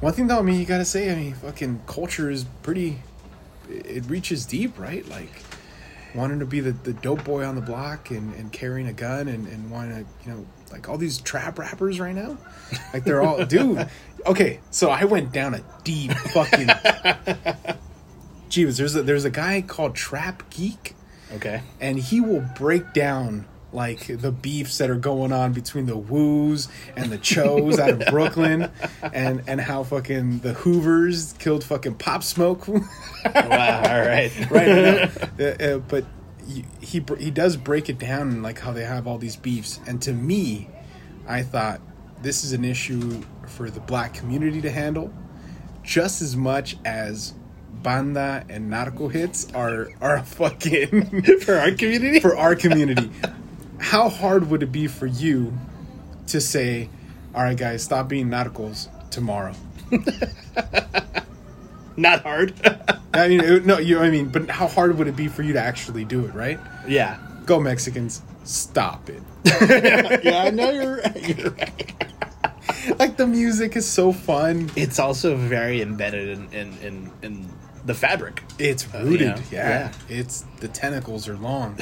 one 0.00 0.12
thing 0.12 0.26
though, 0.26 0.38
I 0.38 0.42
mean, 0.42 0.60
you 0.60 0.66
gotta 0.66 0.84
say, 0.84 1.10
I 1.10 1.14
mean, 1.14 1.34
fucking 1.34 1.82
culture 1.86 2.30
is 2.30 2.44
pretty. 2.62 2.98
It 3.70 4.04
reaches 4.06 4.44
deep, 4.46 4.78
right? 4.78 5.08
Like 5.08 5.30
wanting 6.14 6.38
to 6.40 6.46
be 6.46 6.60
the, 6.60 6.72
the 6.72 6.92
dope 6.92 7.24
boy 7.24 7.44
on 7.44 7.54
the 7.54 7.60
block 7.60 8.10
and, 8.10 8.32
and 8.34 8.52
carrying 8.52 8.86
a 8.86 8.92
gun 8.92 9.26
and, 9.28 9.48
and 9.48 9.70
wanting 9.70 10.04
to, 10.04 10.10
you 10.28 10.34
know, 10.36 10.46
like 10.70 10.88
all 10.88 10.98
these 10.98 11.18
trap 11.18 11.58
rappers 11.58 11.98
right 11.98 12.14
now. 12.14 12.36
Like 12.92 13.04
they're 13.04 13.22
all, 13.22 13.44
dude. 13.44 13.88
Okay, 14.26 14.60
so 14.70 14.90
I 14.90 15.04
went 15.04 15.32
down 15.32 15.54
a 15.54 15.60
deep 15.84 16.12
fucking. 16.12 16.68
Jeez, 18.48 18.76
there's 18.78 18.94
a, 18.94 19.02
there's 19.02 19.24
a 19.24 19.30
guy 19.30 19.62
called 19.62 19.94
Trap 19.96 20.48
Geek, 20.50 20.94
Okay. 21.34 21.62
and 21.80 21.98
he 21.98 22.20
will 22.20 22.44
break 22.56 22.92
down 22.92 23.46
like 23.74 24.06
the 24.06 24.30
beefs 24.32 24.78
that 24.78 24.88
are 24.90 24.96
going 24.96 25.32
on 25.32 25.52
between 25.52 25.86
the 25.86 25.96
Woos 25.96 26.68
and 26.96 27.10
the 27.10 27.18
Chos 27.18 27.78
out 27.78 27.90
of 27.90 27.98
Brooklyn, 28.10 28.70
and 29.02 29.42
and 29.46 29.60
how 29.60 29.82
fucking 29.82 30.38
the 30.40 30.52
Hoovers 30.54 31.34
killed 31.38 31.64
fucking 31.64 31.94
Pop 31.96 32.22
Smoke. 32.22 32.66
Wow. 33.24 33.76
All 33.78 34.00
right. 34.06 34.50
right. 34.50 35.10
Uh, 35.40 35.44
uh, 35.44 35.78
but 35.78 36.04
he 36.46 36.64
he 36.82 37.30
does 37.30 37.56
break 37.56 37.88
it 37.88 37.98
down 37.98 38.28
and 38.28 38.42
like 38.42 38.58
how 38.58 38.70
they 38.70 38.84
have 38.84 39.06
all 39.06 39.16
these 39.18 39.34
beefs 39.36 39.80
and 39.86 40.00
to 40.02 40.12
me 40.12 40.68
i 41.26 41.42
thought 41.42 41.80
this 42.22 42.44
is 42.44 42.52
an 42.52 42.64
issue 42.66 43.22
for 43.46 43.70
the 43.70 43.80
black 43.80 44.12
community 44.12 44.60
to 44.60 44.70
handle 44.70 45.10
just 45.82 46.20
as 46.20 46.36
much 46.36 46.76
as 46.84 47.32
banda 47.82 48.44
and 48.50 48.68
narco 48.68 49.08
hits 49.08 49.50
are 49.54 49.88
are 50.02 50.22
fucking 50.22 51.22
For 51.40 51.54
our 51.58 51.70
community. 51.72 52.20
for 52.20 52.36
our 52.36 52.54
community 52.54 53.10
how 53.84 54.08
hard 54.08 54.48
would 54.50 54.62
it 54.62 54.72
be 54.72 54.86
for 54.86 55.06
you 55.06 55.52
to 56.26 56.40
say 56.40 56.88
all 57.34 57.42
right 57.42 57.56
guys 57.56 57.82
stop 57.82 58.08
being 58.08 58.28
narcos 58.28 58.88
tomorrow 59.10 59.54
Not 61.96 62.22
hard. 62.22 62.54
I 63.14 63.28
mean, 63.28 63.40
it- 63.40 63.66
no, 63.66 63.78
you. 63.78 64.00
I 64.00 64.10
mean, 64.10 64.26
but 64.28 64.50
how 64.50 64.66
hard 64.66 64.98
would 64.98 65.06
it 65.06 65.14
be 65.14 65.28
for 65.28 65.42
you 65.42 65.52
to 65.52 65.60
actually 65.60 66.04
do 66.04 66.24
it, 66.24 66.34
right? 66.34 66.58
yeah. 66.88 67.18
Go 67.46 67.60
Mexicans, 67.60 68.20
stop 68.42 69.08
it. 69.08 69.22
Yeah. 70.24 70.42
I 70.44 70.50
know 70.50 70.70
you're 70.70 70.96
right. 70.96 71.38
You're 71.38 71.50
right. 71.50 72.98
Like 72.98 73.16
the 73.16 73.26
music 73.28 73.76
is 73.76 73.86
so 73.86 74.12
fun. 74.12 74.70
It's 74.74 74.98
also 74.98 75.36
very 75.36 75.82
embedded 75.82 76.30
in 76.30 76.52
in 76.52 76.78
in, 76.82 77.10
in 77.22 77.48
the 77.84 77.94
fabric. 77.94 78.42
It's 78.58 78.86
Uh, 78.94 79.02
rooted. 79.04 79.26
yeah, 79.28 79.42
yeah. 79.50 79.68
yeah. 79.68 79.92
It's 80.20 80.44
the 80.60 80.68
tentacles 80.68 81.28
are 81.28 81.36
long. 81.36 81.78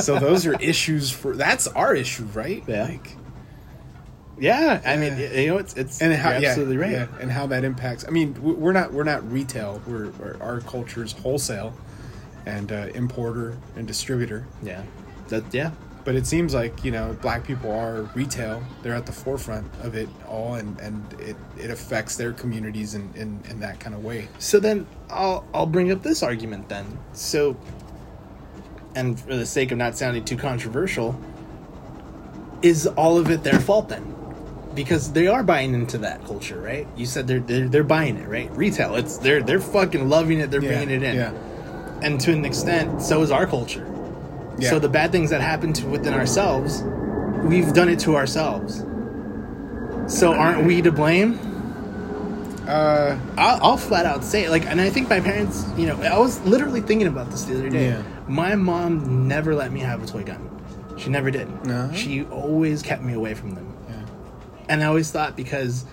so 0.00 0.18
those 0.18 0.46
are 0.46 0.54
issues 0.60 1.10
for. 1.10 1.36
That's 1.36 1.66
our 1.68 1.94
issue, 1.94 2.24
right? 2.34 2.62
Yeah. 2.66 2.84
Like, 2.84 3.16
Yeah. 4.38 4.80
I 4.84 4.96
mean, 4.96 5.18
you 5.18 5.48
know, 5.48 5.58
it's 5.58 5.74
it's 5.74 6.00
and 6.00 6.14
how 6.14 6.30
you're 6.32 6.40
yeah, 6.40 6.48
absolutely 6.48 6.76
right. 6.78 6.92
yeah, 6.92 7.06
and 7.20 7.30
how 7.30 7.46
that 7.48 7.64
impacts. 7.64 8.06
I 8.06 8.10
mean, 8.10 8.34
we're 8.40 8.72
not 8.72 8.92
we're 8.92 9.04
not 9.04 9.30
retail. 9.30 9.82
We're, 9.86 10.08
we're 10.10 10.36
our 10.40 10.60
culture's 10.60 11.12
wholesale, 11.12 11.74
and 12.46 12.72
uh, 12.72 12.86
importer 12.94 13.58
and 13.76 13.86
distributor. 13.86 14.46
Yeah. 14.62 14.82
That 15.28 15.44
yeah. 15.52 15.70
But 16.04 16.14
it 16.14 16.26
seems 16.26 16.54
like 16.54 16.84
you 16.84 16.90
know 16.90 17.16
black 17.20 17.44
people 17.44 17.70
are 17.70 18.02
retail 18.14 18.62
they're 18.82 18.94
at 18.94 19.06
the 19.06 19.12
forefront 19.12 19.66
of 19.82 19.94
it 19.94 20.08
all 20.26 20.54
and 20.54 20.78
and 20.80 21.12
it, 21.20 21.36
it 21.58 21.70
affects 21.70 22.16
their 22.16 22.32
communities 22.32 22.94
in, 22.94 23.12
in 23.14 23.40
in 23.48 23.60
that 23.60 23.78
kind 23.80 23.94
of 23.94 24.04
way 24.04 24.28
So 24.38 24.60
then 24.60 24.86
I'll 25.10 25.46
I'll 25.52 25.66
bring 25.66 25.90
up 25.92 26.02
this 26.02 26.22
argument 26.22 26.68
then. 26.68 26.98
So 27.12 27.56
and 28.94 29.18
for 29.20 29.36
the 29.36 29.46
sake 29.46 29.70
of 29.70 29.78
not 29.78 29.96
sounding 29.96 30.24
too 30.24 30.36
controversial, 30.36 31.18
is 32.62 32.86
all 32.86 33.18
of 33.18 33.30
it 33.30 33.42
their 33.44 33.60
fault 33.60 33.88
then? 33.88 34.16
Because 34.74 35.12
they 35.12 35.26
are 35.26 35.42
buying 35.42 35.74
into 35.74 35.98
that 35.98 36.24
culture, 36.24 36.60
right? 36.60 36.86
You 36.96 37.06
said 37.06 37.26
they're 37.26 37.40
they're, 37.40 37.68
they're 37.68 37.84
buying 37.84 38.16
it, 38.16 38.28
right? 38.28 38.50
Retail, 38.52 38.96
it's 38.96 39.18
they're 39.18 39.42
they're 39.42 39.60
fucking 39.60 40.08
loving 40.08 40.40
it. 40.40 40.50
They're 40.50 40.62
yeah 40.62 40.68
bringing 40.68 40.90
it 40.90 41.02
in, 41.02 41.16
yeah 41.16 41.32
and 42.02 42.20
to 42.20 42.32
an 42.32 42.44
extent, 42.44 43.02
so 43.02 43.22
is 43.22 43.30
our 43.30 43.46
culture. 43.46 43.86
Yeah. 44.58 44.70
So 44.70 44.78
the 44.78 44.88
bad 44.88 45.12
things 45.12 45.30
that 45.30 45.40
happen 45.40 45.72
to 45.74 45.86
within 45.86 46.12
ourselves, 46.14 46.82
we've 47.44 47.72
done 47.72 47.88
it 47.88 48.00
to 48.00 48.16
ourselves. 48.16 48.84
So 50.06 50.32
aren't 50.34 50.64
we 50.66 50.82
to 50.82 50.92
blame? 50.92 51.38
uh 52.66 53.18
I'll, 53.36 53.64
I'll 53.64 53.76
flat 53.76 54.06
out 54.06 54.22
say 54.22 54.44
it. 54.44 54.50
Like, 54.50 54.66
and 54.66 54.80
I 54.80 54.90
think 54.90 55.08
my 55.08 55.20
parents, 55.20 55.64
you 55.76 55.86
know, 55.86 56.00
I 56.02 56.18
was 56.18 56.40
literally 56.42 56.80
thinking 56.80 57.06
about 57.08 57.30
this 57.30 57.44
the 57.44 57.54
other 57.58 57.68
day. 57.70 57.88
Yeah. 57.90 58.02
My 58.28 58.54
mom 58.54 59.26
never 59.26 59.54
let 59.54 59.72
me 59.72 59.80
have 59.80 60.02
a 60.02 60.06
toy 60.06 60.22
gun. 60.24 60.46
She 60.96 61.10
never 61.10 61.30
did. 61.30 61.64
No? 61.64 61.90
She 61.92 62.24
always 62.24 62.82
kept 62.82 63.02
me 63.02 63.14
away 63.14 63.34
from 63.34 63.54
them. 63.54 63.74
yeah 63.88 64.04
And 64.68 64.82
I 64.82 64.86
always 64.86 65.10
thought 65.10 65.36
because, 65.36 65.84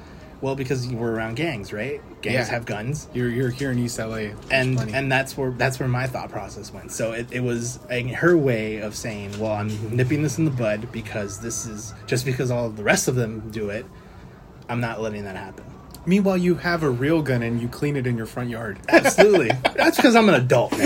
well, 0.42 0.56
because 0.56 0.86
you 0.88 0.98
were 0.98 1.12
around 1.12 1.36
gangs, 1.36 1.74
right? 1.74 2.02
Gangs 2.22 2.48
Yeah. 2.48 2.54
have 2.54 2.66
guns. 2.66 3.08
you're 3.14 3.30
you're 3.30 3.50
here 3.50 3.72
in 3.72 3.80
east 3.80 3.98
la 4.00 4.08
There's 4.16 4.36
And 4.52 4.76
plenty. 4.78 4.94
and 4.94 5.12
that's 5.12 5.36
where 5.38 5.52
that's 5.52 5.80
where 5.80 5.90
my 5.90 6.06
thought 6.08 6.30
process 6.30 6.72
went. 6.74 6.92
So 6.92 7.12
it, 7.14 7.28
it 7.32 7.42
was 7.42 7.80
her 7.90 8.38
way 8.38 8.78
of 8.78 8.96
saying, 8.96 9.40
well, 9.40 9.54
I'm 9.54 9.96
nipping 9.96 10.22
this 10.24 10.38
in 10.38 10.46
the 10.46 10.52
bud 10.52 10.92
because 10.92 11.40
this 11.40 11.66
is 11.66 11.94
just 12.06 12.26
because 12.26 12.52
all 12.52 12.70
the 12.70 12.84
rest 12.84 13.08
of 13.08 13.16
them 13.16 13.50
do 13.52 13.70
it. 13.70 13.86
I'm 14.70 14.80
not 14.82 15.02
letting 15.02 15.24
that 15.24 15.36
happen. 15.38 15.64
meanwhile 16.06 16.38
you 16.38 16.56
have 16.56 16.84
a 16.84 16.90
real 16.90 17.22
gun 17.22 17.42
and 17.44 17.62
you 17.62 17.68
clean 17.68 17.96
it 17.98 18.06
in 18.08 18.16
your 18.18 18.26
front 18.26 18.50
yard 18.50 18.80
Absolutely. 18.90 19.50
That's 19.76 19.98
because 19.98 20.16
I'm 20.16 20.28
an 20.30 20.36
adult 20.36 20.74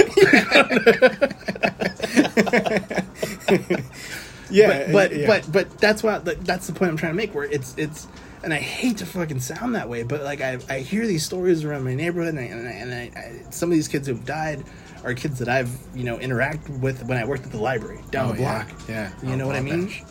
yeah 4.50 4.92
but 4.92 4.92
but, 4.92 5.16
yeah. 5.16 5.28
but 5.28 5.52
but 5.52 5.78
that's 5.80 6.04
what 6.04 6.26
that's 6.46 6.68
the 6.68 6.74
point 6.74 6.92
I'm 6.92 6.98
trying 6.98 7.12
to 7.14 7.18
make. 7.18 7.34
Where 7.34 7.46
it's 7.46 7.74
it's 7.78 8.08
and 8.44 8.54
I 8.54 8.58
hate 8.58 8.98
to 8.98 9.06
fucking 9.06 9.40
sound 9.40 9.76
that 9.76 9.88
way, 9.90 10.04
but 10.04 10.22
like 10.24 10.42
I, 10.42 10.58
I 10.70 10.80
hear 10.80 11.06
these 11.08 11.24
stories 11.26 11.64
around 11.64 11.84
my 11.84 11.94
neighborhood, 11.94 12.30
and, 12.36 12.40
I, 12.40 12.44
and, 12.44 12.68
I, 12.68 12.72
and 12.72 12.94
I, 12.94 13.20
I, 13.20 13.52
some 13.52 13.70
of 13.70 13.76
these 13.76 13.88
kids 13.88 14.08
who've 14.08 14.26
died 14.26 14.64
are 15.04 15.14
kids 15.14 15.40
that 15.40 15.48
I've 15.50 15.70
you 15.96 16.04
know 16.04 16.18
interacted 16.18 16.80
with 16.80 17.04
when 17.06 17.18
I 17.18 17.26
worked 17.26 17.46
at 17.46 17.52
the 17.52 17.60
library 17.62 18.00
down 18.12 18.30
Oh, 18.30 18.32
the 18.34 18.38
block. 18.40 18.70
yeah 18.88 19.12
you 19.24 19.36
know 19.36 19.46
oh, 19.46 19.48
what 19.48 19.56
I 19.56 19.62
mean. 19.62 19.88
vouch. 19.88 20.04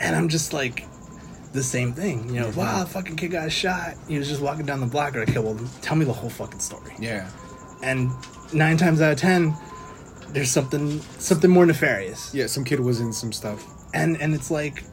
And 0.00 0.16
I'm 0.16 0.28
just 0.28 0.52
like 0.52 0.84
the 1.52 1.62
same 1.62 1.92
thing. 1.92 2.28
You 2.32 2.40
know, 2.40 2.46
mm-hmm. 2.48 2.60
wow, 2.60 2.80
the 2.84 2.90
fucking 2.90 3.16
kid 3.16 3.32
got 3.32 3.50
shot. 3.52 3.94
He 4.08 4.16
was 4.18 4.28
just 4.28 4.40
walking 4.40 4.64
down 4.66 4.80
the 4.80 4.86
block. 4.86 5.14
Or 5.16 5.20
okay, 5.22 5.38
well, 5.38 5.58
tell 5.82 5.96
me 5.96 6.04
the 6.04 6.12
whole 6.12 6.30
fucking 6.30 6.60
story. 6.60 6.94
yeah 6.98 7.28
And 7.82 8.10
nine 8.54 8.76
times 8.76 9.00
out 9.02 9.12
of 9.12 9.18
ten, 9.18 9.54
there's 10.28 10.50
something 10.50 11.00
something 11.18 11.50
more 11.50 11.66
nefarious. 11.66 12.32
yeah 12.34 12.46
some 12.46 12.64
kid 12.64 12.80
was 12.80 13.00
in 13.00 13.12
some 13.12 13.32
stuff 13.32 13.66
and 13.92 14.20
and 14.22 14.32
it's 14.34 14.50
like 14.50 14.84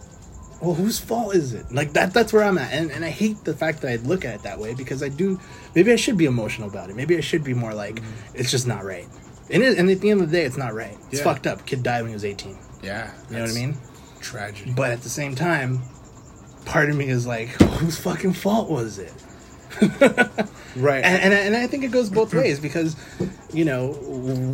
well 0.62 0.74
whose 0.74 1.00
fault 1.00 1.36
is 1.36 1.54
it? 1.54 1.72
Like 1.72 1.94
that 1.94 2.14
that's 2.14 2.34
where 2.34 2.44
i'm 2.44 2.58
at. 2.58 2.72
And, 2.74 2.92
and 2.92 3.06
i 3.06 3.10
hate 3.10 3.44
the 3.44 3.54
fact 3.54 3.82
that 3.82 3.92
i 3.92 3.96
look 3.98 4.26
at 4.26 4.36
it 4.36 4.44
that 4.44 4.60
way 4.60 4.74
because 4.74 5.04
i 5.04 5.10
do 5.10 5.40
maybe 5.76 5.92
i 5.92 5.96
should 5.96 6.18
be 6.18 6.26
emotional 6.26 6.70
about 6.70 6.90
it. 6.90 6.96
Maybe 6.96 7.18
i 7.18 7.22
should 7.22 7.44
be 7.44 7.54
more 7.54 7.74
like 7.74 7.96
mm-hmm. 7.96 8.36
it's 8.36 8.52
just 8.52 8.68
not 8.68 8.84
right. 8.84 9.08
And, 9.50 9.64
it, 9.64 9.78
and 9.78 9.90
at 9.90 10.02
the 10.02 10.10
end 10.10 10.22
of 10.22 10.30
the 10.30 10.38
day 10.38 10.44
it's 10.44 10.58
not 10.58 10.74
right. 10.74 10.98
It's 11.10 11.20
Yeah. 11.20 11.24
fucked 11.24 11.48
up. 11.48 11.66
Kid 11.66 11.84
died 11.84 12.02
when 12.02 12.10
he 12.10 12.14
was 12.16 12.26
18 12.26 12.58
yeah 12.84 13.12
you 13.30 13.38
know 13.38 13.42
what 13.42 13.52
i 13.52 13.54
mean? 13.54 13.78
tragedy. 14.20 14.72
But 14.76 14.92
at 14.92 15.02
the 15.02 15.10
same 15.10 15.36
time 15.36 15.82
part 16.66 16.90
of 16.90 16.96
me 16.96 17.08
is 17.08 17.26
like 17.26 17.50
whose 17.80 17.98
fucking 18.00 18.34
fault 18.34 18.70
was 18.70 19.00
it? 19.00 19.14
Right. 20.78 21.04
And, 21.04 21.24
and, 21.24 21.34
I, 21.34 21.38
and 21.40 21.56
I 21.56 21.66
think 21.68 21.84
it 21.84 21.92
goes 21.92 22.10
both 22.10 22.34
ways 22.34 22.60
because 22.60 22.96
you 23.52 23.66
know 23.66 23.98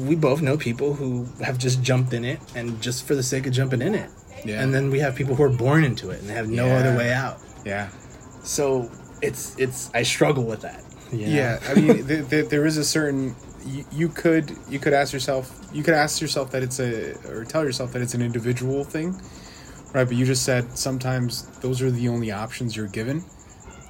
we 0.07 0.15
both 0.15 0.41
know 0.41 0.57
people 0.57 0.93
who 0.93 1.27
have 1.43 1.57
just 1.57 1.81
jumped 1.81 2.13
in 2.13 2.23
it 2.23 2.39
and 2.55 2.81
just 2.81 3.05
for 3.05 3.15
the 3.15 3.23
sake 3.23 3.45
of 3.45 3.53
jumping 3.53 3.81
in 3.81 3.93
it 3.93 4.09
Yeah. 4.45 4.61
and 4.61 4.73
then 4.73 4.89
we 4.91 4.99
have 4.99 5.15
people 5.15 5.35
who 5.35 5.43
are 5.43 5.49
born 5.49 5.83
into 5.83 6.09
it 6.11 6.19
and 6.19 6.29
they 6.29 6.33
have 6.33 6.49
no 6.49 6.67
Yeah. 6.67 6.77
other 6.79 6.97
way 6.97 7.13
out 7.13 7.39
yeah 7.65 7.89
so 8.43 8.89
it's 9.21 9.55
it's 9.57 9.89
i 9.93 10.03
struggle 10.03 10.43
with 10.43 10.61
that 10.61 10.83
you 11.11 11.27
know? 11.27 11.31
Yeah, 11.31 11.59
I 11.69 11.75
mean, 11.75 12.07
th- 12.07 12.27
th- 12.29 12.49
there 12.49 12.65
is 12.65 12.77
a 12.77 12.83
certain 12.83 13.35
you, 13.65 13.85
you 13.91 14.09
could 14.09 14.55
you 14.67 14.79
could 14.79 14.93
ask 14.93 15.13
yourself 15.13 15.51
you 15.71 15.83
could 15.83 15.93
ask 15.93 16.19
yourself 16.21 16.49
that 16.51 16.63
it's 16.63 16.79
a 16.79 17.13
or 17.29 17.45
tell 17.45 17.63
yourself 17.63 17.91
that 17.93 18.01
it's 18.01 18.15
an 18.15 18.21
individual 18.23 18.83
thing, 18.83 19.11
right? 19.93 20.05
But 20.07 20.13
you 20.17 20.25
just 20.25 20.43
said 20.43 20.75
sometimes 20.75 21.45
those 21.61 21.81
are 21.83 21.91
the 21.91 22.09
only 22.09 22.31
options 22.31 22.75
you're 22.75 22.87
given, 22.87 23.23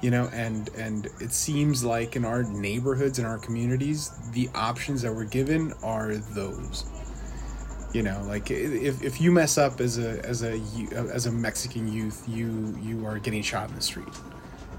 you 0.02 0.10
know, 0.10 0.28
and 0.34 0.68
and 0.76 1.06
it 1.18 1.32
seems 1.32 1.82
like 1.82 2.14
in 2.14 2.26
our 2.26 2.42
neighborhoods 2.42 3.18
and 3.18 3.26
our 3.26 3.38
communities, 3.38 4.10
the 4.32 4.50
options 4.54 5.00
that 5.02 5.14
we're 5.14 5.24
given 5.24 5.72
are 5.82 6.14
those. 6.16 6.84
You 7.94 8.02
know, 8.02 8.22
like 8.26 8.50
if, 8.50 9.02
if 9.02 9.20
you 9.20 9.32
mess 9.32 9.56
up 9.56 9.80
as 9.80 9.98
a 9.98 10.22
as 10.26 10.42
a 10.42 10.54
uh, 10.54 11.06
as 11.06 11.24
a 11.24 11.32
Mexican 11.32 11.90
youth, 11.90 12.24
you 12.28 12.76
you 12.82 13.06
are 13.06 13.18
getting 13.18 13.40
shot 13.42 13.70
in 13.70 13.76
the 13.76 13.80
street 13.80 14.08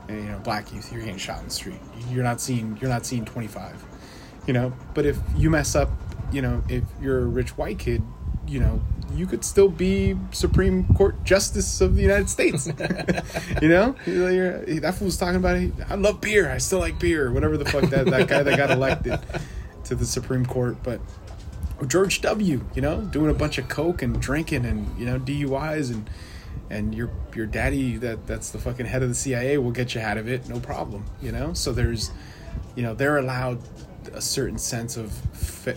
and, 0.07 0.23
you 0.23 0.29
know 0.29 0.37
black 0.39 0.71
youth 0.71 0.91
you're 0.91 1.01
getting 1.01 1.17
shot 1.17 1.39
in 1.39 1.45
the 1.45 1.51
street 1.51 1.79
you're 2.11 2.23
not 2.23 2.39
seeing 2.39 2.77
you're 2.79 2.91
not 2.91 3.05
seeing 3.07 3.25
25 3.25 3.83
you 4.45 4.53
know 4.53 4.71
but 4.93 5.03
if 5.03 5.17
you 5.35 5.49
mess 5.49 5.75
up 5.75 5.89
you 6.31 6.43
know 6.43 6.63
if 6.69 6.83
you're 7.01 7.21
a 7.21 7.25
rich 7.25 7.57
white 7.57 7.79
kid 7.79 8.03
you 8.47 8.59
know, 8.59 8.81
you 9.13 9.25
could 9.25 9.43
still 9.43 9.69
be 9.69 10.15
Supreme 10.31 10.85
Court 10.93 11.23
Justice 11.23 11.81
of 11.81 11.95
the 11.95 12.01
United 12.01 12.29
States. 12.29 12.67
you 13.61 13.69
know, 13.69 13.95
You're- 14.05 14.79
that 14.79 14.95
fool's 14.95 15.17
talking 15.17 15.37
about. 15.37 15.57
I 15.89 15.95
love 15.95 16.21
beer. 16.21 16.51
I 16.51 16.57
still 16.57 16.79
like 16.79 16.99
beer. 16.99 17.31
Whatever 17.31 17.57
the 17.57 17.65
fuck 17.65 17.89
that 17.89 18.05
that 18.07 18.27
guy 18.27 18.43
that 18.43 18.57
got 18.57 18.71
elected 18.71 19.19
to 19.85 19.95
the 19.95 20.05
Supreme 20.05 20.45
Court, 20.45 20.77
but 20.83 20.99
George 21.85 22.21
W. 22.21 22.65
You 22.73 22.81
know, 22.81 23.01
doing 23.01 23.29
a 23.29 23.33
bunch 23.33 23.57
of 23.57 23.67
coke 23.67 24.01
and 24.01 24.19
drinking 24.19 24.65
and 24.65 24.97
you 24.99 25.05
know 25.05 25.19
DUIs 25.19 25.91
and 25.91 26.09
and 26.69 26.95
your 26.95 27.09
your 27.35 27.45
daddy 27.45 27.97
that 27.97 28.25
that's 28.27 28.49
the 28.49 28.57
fucking 28.57 28.85
head 28.85 29.03
of 29.03 29.09
the 29.09 29.15
CIA 29.15 29.57
will 29.57 29.71
get 29.71 29.95
you 29.95 30.01
out 30.01 30.17
of 30.17 30.27
it, 30.27 30.47
no 30.49 30.59
problem. 30.59 31.05
You 31.21 31.31
know, 31.31 31.53
so 31.53 31.71
there's 31.71 32.11
you 32.75 32.83
know 32.83 32.93
they're 32.93 33.17
allowed 33.17 33.59
a 34.13 34.21
certain 34.21 34.57
sense 34.57 34.97
of 34.97 35.13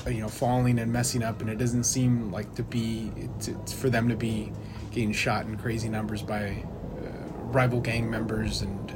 you 0.06 0.20
know 0.20 0.28
falling 0.28 0.78
and 0.78 0.92
messing 0.92 1.22
up, 1.22 1.40
and 1.40 1.50
it 1.50 1.58
doesn't 1.58 1.84
seem 1.84 2.30
like 2.30 2.54
to 2.54 2.62
be 2.62 3.12
to, 3.40 3.54
for 3.74 3.90
them 3.90 4.08
to 4.08 4.16
be 4.16 4.52
getting 4.90 5.12
shot 5.12 5.46
in 5.46 5.56
crazy 5.56 5.88
numbers 5.88 6.22
by 6.22 6.64
uh, 7.00 7.10
rival 7.46 7.80
gang 7.80 8.10
members 8.10 8.62
and 8.62 8.92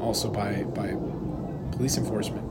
also 0.00 0.30
by 0.30 0.64
by 0.64 0.94
police 1.72 1.96
enforcement. 1.96 2.45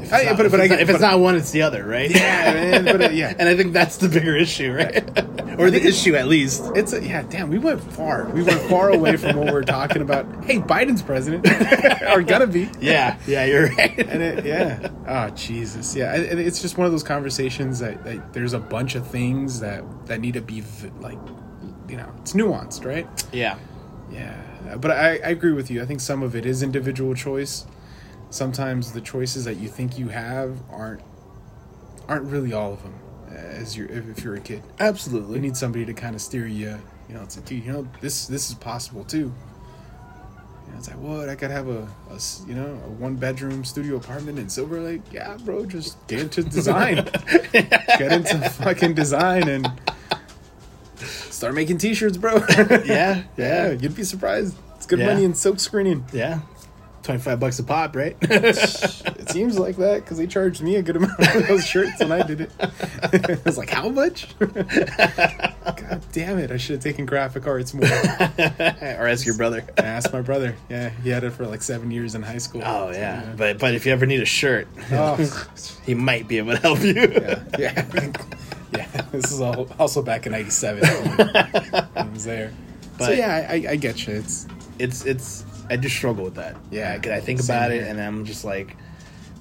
If 0.00 0.12
I- 0.12 0.22
not, 0.24 0.36
but- 0.36 0.46
if 0.46 0.52
but 0.52 0.60
it's 0.60 0.68
get- 0.70 0.80
if 0.80 0.88
it's 0.90 1.00
not 1.00 1.18
one, 1.20 1.34
it's 1.34 1.50
the 1.50 1.62
other, 1.62 1.84
right? 1.84 2.10
Yeah, 2.10 2.52
man, 2.54 2.84
but, 2.84 3.02
uh, 3.02 3.08
yeah. 3.10 3.34
and 3.38 3.48
I 3.48 3.56
think 3.56 3.72
that's 3.72 3.96
the 3.96 4.08
bigger 4.08 4.36
issue, 4.36 4.72
right? 4.72 5.02
or 5.58 5.70
the 5.70 5.82
issue, 5.84 6.14
at 6.14 6.28
least. 6.28 6.62
It's 6.76 6.92
a, 6.92 7.02
yeah, 7.04 7.22
damn. 7.28 7.50
We 7.50 7.58
went 7.58 7.80
far. 7.80 8.28
We 8.28 8.42
went 8.42 8.60
far 8.62 8.90
away 8.90 9.16
from 9.16 9.36
what 9.36 9.52
we're 9.52 9.62
talking 9.64 10.02
about. 10.02 10.26
Hey, 10.48 10.58
Biden's 10.60 11.02
president, 11.02 11.46
or 12.10 12.22
gonna 12.22 12.46
be. 12.46 12.70
Yeah, 12.80 13.18
yeah, 13.26 13.44
you're 13.44 13.68
right. 13.68 13.98
And 13.98 14.22
it, 14.22 14.46
yeah. 14.46 14.88
Oh 15.06 15.28
Jesus. 15.34 15.94
Yeah. 15.94 16.14
And 16.14 16.40
it's 16.40 16.62
just 16.62 16.78
one 16.78 16.86
of 16.86 16.92
those 16.92 17.02
conversations 17.02 17.80
that, 17.80 18.02
that 18.04 18.32
there's 18.32 18.54
a 18.54 18.58
bunch 18.58 18.94
of 18.94 19.06
things 19.06 19.60
that 19.60 19.84
that 20.06 20.20
need 20.20 20.32
to 20.34 20.40
be 20.40 20.62
like, 21.00 21.18
you 21.86 21.98
know, 21.98 22.10
it's 22.22 22.32
nuanced, 22.32 22.86
right? 22.86 23.06
yeah, 23.32 23.58
Yeah. 24.10 24.36
But 24.80 24.90
I, 24.92 25.08
I 25.16 25.30
agree 25.30 25.52
with 25.52 25.70
you. 25.70 25.82
I 25.82 25.86
think 25.86 26.00
some 26.00 26.22
of 26.22 26.34
it 26.34 26.46
is 26.46 26.62
individual 26.62 27.14
choice. 27.14 27.66
Sometimes 28.30 28.92
the 28.92 29.00
choices 29.00 29.44
that 29.46 29.56
you 29.56 29.68
think 29.68 29.98
you 29.98 30.08
have 30.08 30.56
aren't 30.70 31.00
aren't 32.08 32.24
really 32.26 32.52
all 32.52 32.72
of 32.74 32.82
them. 32.82 32.94
As 33.30 33.76
you 33.76 33.86
if, 33.90 34.24
you're 34.24 34.36
a 34.36 34.40
kid, 34.40 34.62
absolutely. 34.80 35.36
you 35.36 35.42
need 35.42 35.56
somebody 35.56 35.84
to 35.84 35.92
kind 35.94 36.14
of 36.14 36.20
steer 36.22 36.46
you. 36.46 36.78
You 37.08 37.14
know, 37.14 37.22
it's 37.22 37.36
like, 37.36 37.44
dude, 37.46 37.64
you 37.64 37.72
know, 37.72 37.88
this 38.00 38.26
this 38.26 38.48
is 38.48 38.54
possible 38.54 39.04
too. 39.04 39.18
You 40.66 40.72
know, 40.72 40.78
it's 40.78 40.88
like, 40.88 40.98
what? 40.98 41.28
I 41.28 41.34
could 41.34 41.50
have 41.50 41.68
a, 41.68 41.88
a 42.10 42.18
you 42.46 42.54
know 42.54 42.66
a 42.66 42.88
one 42.90 43.16
bedroom 43.16 43.64
studio 43.64 43.96
apartment 43.96 44.38
in 44.38 44.48
Silver 44.48 44.80
Lake. 44.80 45.02
Yeah, 45.12 45.36
bro, 45.44 45.66
just 45.66 46.04
get 46.06 46.20
into 46.20 46.42
design. 46.42 46.96
get 47.52 48.12
into 48.12 48.48
fucking 48.50 48.94
design 48.94 49.48
and 49.48 49.68
start 50.96 51.54
making 51.54 51.78
T-shirts, 51.78 52.16
bro. 52.16 52.42
yeah, 52.48 52.82
yeah, 52.84 53.22
yeah, 53.36 53.70
you'd 53.70 53.94
be 53.94 54.04
surprised. 54.04 54.56
It's 54.76 54.86
good 54.86 54.98
Yeah. 54.98 55.06
money 55.06 55.24
in 55.24 55.34
silk 55.34 55.60
screening. 55.60 56.04
yeah. 56.12 56.40
Twenty-five 57.08 57.40
bucks 57.40 57.58
a 57.58 57.64
pop, 57.64 57.96
right? 57.96 58.14
It 58.22 59.30
seems 59.30 59.58
like 59.58 59.76
that 59.76 60.02
because 60.04 60.18
they 60.18 60.26
charged 60.26 60.60
me 60.62 60.76
a 60.76 60.82
good 60.82 60.96
amount 60.96 61.16
for 61.24 61.40
those 61.40 61.66
shirts 61.66 61.98
when 62.00 62.12
I 62.12 62.22
did 62.22 62.42
it. 62.42 62.50
I 62.60 63.38
was 63.46 63.56
like, 63.56 63.70
how 63.70 63.88
much? 63.88 64.38
God 64.38 66.02
damn 66.12 66.38
it! 66.38 66.50
I 66.50 66.58
should 66.58 66.74
have 66.74 66.82
taken 66.82 67.06
graphic 67.06 67.46
arts 67.46 67.72
more. 67.72 67.84
Or 67.86 69.08
ask 69.08 69.24
your 69.24 69.36
brother. 69.38 69.64
I 69.78 69.82
asked 69.82 70.12
my 70.12 70.20
brother. 70.20 70.54
Yeah, 70.68 70.90
he 71.02 71.08
had 71.08 71.24
it 71.24 71.30
for 71.30 71.46
like 71.46 71.62
seven 71.62 71.90
years 71.90 72.14
in 72.14 72.20
high 72.22 72.36
school. 72.38 72.60
Oh 72.64 72.90
yeah, 72.90 73.32
but 73.38 73.58
but 73.58 73.74
if 73.74 73.86
you 73.86 73.92
ever 73.92 74.04
need 74.04 74.20
a 74.20 74.26
shirt, 74.26 74.68
Oh, 74.92 75.16
he 75.86 75.94
might 75.94 76.28
be 76.28 76.36
able 76.38 76.52
to 76.52 76.58
help 76.60 76.80
you. 76.82 76.92
yeah, 76.94 77.42
yeah. 77.58 78.12
yeah. 78.72 79.02
This 79.12 79.32
is 79.32 79.40
all, 79.40 79.66
also 79.78 80.02
back 80.02 80.26
in 80.26 80.32
'97. 80.32 80.84
I 80.84 82.08
was 82.12 82.24
there. 82.24 82.50
so 82.50 82.88
But- 82.98 83.16
yeah, 83.16 83.46
I, 83.50 83.54
I, 83.54 83.66
I 83.72 83.76
get 83.76 84.06
you. 84.06 84.14
It's 84.14 84.46
It's 84.78 85.04
it's 85.06 85.44
I 85.70 85.76
just 85.76 85.96
struggle 85.96 86.24
with 86.24 86.34
that. 86.36 86.56
Yeah, 86.70 86.96
because 86.96 87.12
I 87.12 87.20
think 87.20 87.40
same 87.40 87.56
about 87.56 87.70
it 87.72 87.86
and 87.86 88.00
I'm 88.00 88.24
just 88.24 88.44
like, 88.44 88.76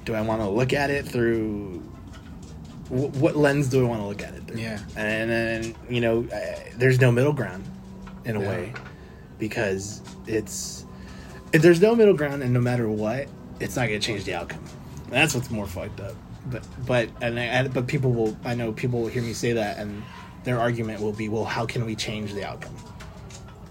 do 0.06 0.14
I 0.14 0.22
want 0.22 0.42
to 0.42 0.50
look 0.50 0.74
at 0.74 0.90
it 0.90 1.06
through? 1.08 1.80
wh- 2.90 3.14
What 3.22 3.36
lens 3.36 3.68
do 3.70 3.86
I 3.86 3.90
want 3.90 4.02
to 4.02 4.08
look 4.08 4.22
at 4.24 4.34
it 4.34 4.48
through? 4.48 4.58
Yeah. 4.62 4.80
and 4.96 5.30
then 5.30 5.76
you 5.90 6.02
know, 6.02 6.28
I, 6.34 6.72
there's 6.78 7.00
no 7.02 7.12
middle 7.12 7.34
ground, 7.34 7.64
in 8.26 8.36
a 8.36 8.42
Yeah. 8.42 8.48
way, 8.50 8.74
because 9.40 10.02
it's 10.28 10.86
if 11.54 11.62
there's 11.62 11.82
no 11.82 11.96
middle 11.96 12.14
ground, 12.14 12.44
and 12.44 12.54
no 12.54 12.60
matter 12.60 12.90
what, 12.90 13.28
it's 13.60 13.76
not 13.76 13.88
going 13.88 14.00
to 14.00 14.06
change 14.06 14.26
the 14.26 14.34
outcome. 14.36 14.64
And 15.06 15.14
that's 15.14 15.34
what's 15.34 15.50
more 15.50 15.66
fucked 15.66 16.00
up. 16.02 16.14
But 16.50 16.66
but 16.86 17.10
and, 17.22 17.40
I, 17.40 17.44
and 17.44 17.74
but 17.74 17.88
people 17.88 18.12
will 18.12 18.38
I 18.46 18.54
know 18.56 18.72
people 18.72 19.02
will 19.02 19.08
hear 19.10 19.22
me 19.24 19.34
say 19.34 19.54
that 19.54 19.78
and 19.80 20.04
their 20.46 20.60
argument 20.60 21.02
will 21.02 21.12
be 21.14 21.28
well 21.30 21.44
how 21.44 21.66
can 21.66 21.86
we 21.86 21.94
change 21.96 22.34
the 22.34 22.46
outcome 22.46 22.74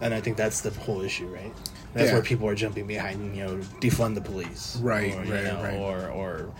and 0.03 0.13
I 0.13 0.21
think 0.21 0.37
that's 0.37 0.61
the 0.61 0.69
whole 0.71 1.01
issue 1.01 1.27
right 1.27 1.55
that's 1.97 2.09
Yeah. 2.09 2.15
where 2.15 2.23
people 2.23 2.47
are 2.49 2.55
jumping 2.55 2.87
behind 2.87 3.35
you 3.37 3.43
know 3.45 3.57
defund 3.81 4.15
the 4.15 4.21
police 4.21 4.79
Right, 4.83 5.15
or, 5.15 5.25
you 5.25 5.33
right, 5.35 5.45
know, 5.45 5.63
right. 5.63 5.75
or 5.75 6.09
or 6.11 6.53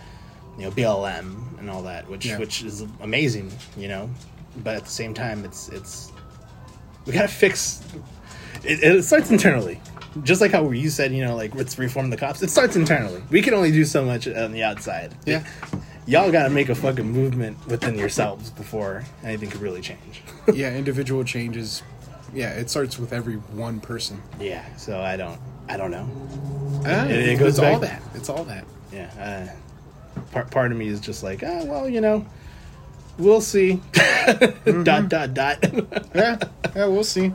you 0.57 0.63
know 0.65 0.71
BLM 0.71 1.59
and 1.59 1.69
all 1.69 1.83
that 1.83 2.09
which 2.09 2.25
Yeah. 2.25 2.37
which 2.39 2.63
is 2.63 2.83
amazing 3.01 3.51
you 3.77 3.87
know 3.87 4.09
but 4.63 4.75
at 4.75 4.83
the 4.85 4.89
same 4.91 5.13
time 5.13 5.45
it's 5.45 5.69
it's 5.69 6.11
we 7.05 7.13
gotta 7.13 7.27
fix 7.27 7.81
it, 8.63 8.83
it 8.83 9.03
starts 9.03 9.29
internally 9.31 9.79
just 10.23 10.41
like 10.41 10.51
how 10.51 10.69
you 10.71 10.89
said 10.89 11.11
you 11.13 11.23
know 11.23 11.35
like 11.35 11.53
let's 11.53 11.77
reform 11.77 12.09
the 12.09 12.17
cops 12.17 12.41
it 12.41 12.49
starts 12.49 12.75
internally 12.75 13.21
we 13.29 13.41
can 13.41 13.53
only 13.53 13.71
do 13.71 13.85
so 13.85 14.03
much 14.03 14.27
on 14.27 14.51
the 14.51 14.63
outside 14.63 15.13
yeah, 15.27 15.45
y'all 16.07 16.31
gotta 16.31 16.49
make 16.49 16.69
a 16.69 16.75
fucking 16.75 17.05
movement 17.07 17.55
within 17.67 17.95
yourselves 17.95 18.49
before 18.49 19.03
anything 19.23 19.49
could 19.49 19.61
really 19.61 19.81
change 19.81 20.23
yeah. 20.53 20.73
Individual 20.75 21.23
changes. 21.25 21.83
Yeah, 22.33 22.51
it 22.51 22.69
starts 22.69 22.99
with 22.99 23.13
every 23.13 23.35
one 23.35 23.79
person. 23.79 24.21
yeah 24.39 24.63
so 24.75 24.99
i 25.01 25.15
don't 25.17 25.39
i 25.69 25.77
don't 25.77 25.91
know 25.91 26.07
Ah, 26.85 27.05
It- 27.05 27.29
it 27.29 27.39
goes 27.39 27.57
it's 27.57 27.59
all 27.59 27.79
that. 27.79 28.01
It's 28.15 28.29
all 28.29 28.43
that. 28.45 28.65
yeah 28.93 29.49
uh, 30.17 30.21
part, 30.31 30.51
part 30.51 30.71
of 30.71 30.77
me 30.77 30.87
is 30.87 30.99
just 30.99 31.23
like 31.23 31.43
ah 31.43 31.63
well 31.65 31.87
you 31.89 32.01
know 32.01 32.25
we'll 33.17 33.41
see 33.41 33.81
dot 34.83 35.09
dot 35.09 35.33
dot 35.33 35.57
Yeah, 36.13 36.37
yeah. 36.75 36.85
We'll 36.85 37.03
see. 37.03 37.29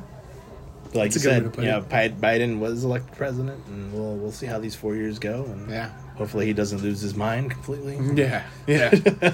like 0.94 1.10
That's 1.12 1.14
you 1.16 1.20
said 1.22 1.54
you 1.56 1.64
know 1.64 1.80
Bi- 1.80 2.08
biden 2.10 2.58
was 2.60 2.84
elected 2.84 3.16
president 3.16 3.64
and 3.66 3.92
we'll 3.92 4.14
we'll 4.16 4.32
see 4.32 4.46
how 4.46 4.58
these 4.60 4.74
four 4.76 4.94
years 4.94 5.18
go 5.18 5.44
and 5.44 5.68
Yeah. 5.70 5.90
hopefully 6.16 6.46
he 6.46 6.52
doesn't 6.52 6.82
lose 6.82 7.00
his 7.00 7.14
mind 7.14 7.50
completely 7.50 7.98
Yeah, 8.14 8.44
yeah. 8.66 8.90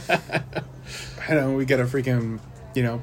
I 1.28 1.34
don't 1.34 1.50
know 1.50 1.56
we 1.56 1.64
got 1.66 1.80
a 1.80 1.84
freaking, 1.84 2.38
you 2.74 2.82
know, 2.82 3.02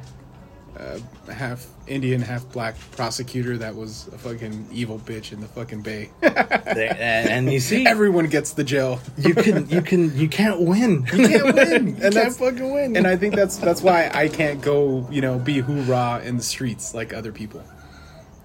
uh, 0.80 1.00
half 1.32 1.66
Indian, 1.88 2.22
half 2.22 2.50
black 2.52 2.76
prosecutor 2.92 3.58
that 3.58 3.76
was 3.76 4.08
a 4.14 4.18
fucking 4.18 4.68
evil 4.72 5.00
bitch 5.00 5.32
in 5.32 5.40
the 5.40 5.48
fucking 5.48 5.82
bay. 5.82 6.10
And, 6.22 7.30
and 7.30 7.54
you 7.54 7.60
see 7.60 7.86
Everyone 7.88 8.28
gets 8.28 8.52
the 8.54 8.64
jail. 8.64 9.00
you 9.18 9.34
can 9.36 9.70
you 9.70 9.82
can 9.82 10.18
you 10.18 10.28
can't 10.28 10.62
win 10.62 11.06
you 11.14 11.28
can't 11.28 11.56
win. 11.56 11.88
you 11.88 11.94
And 11.94 12.02
can't 12.02 12.14
that's- 12.14 12.38
fucking 12.38 12.72
win 12.72 12.96
And 12.98 13.08
I 13.08 13.16
think 13.16 13.36
that's 13.36 13.58
that's 13.58 13.82
why 13.82 14.10
I 14.14 14.28
can't 14.28 14.62
go, 14.62 15.08
you 15.12 15.22
know, 15.22 15.40
be 15.40 15.60
hoorah 15.60 16.22
in 16.24 16.38
the 16.38 16.44
streets 16.44 16.94
like 16.94 17.14
other 17.14 17.32
people. 17.32 17.64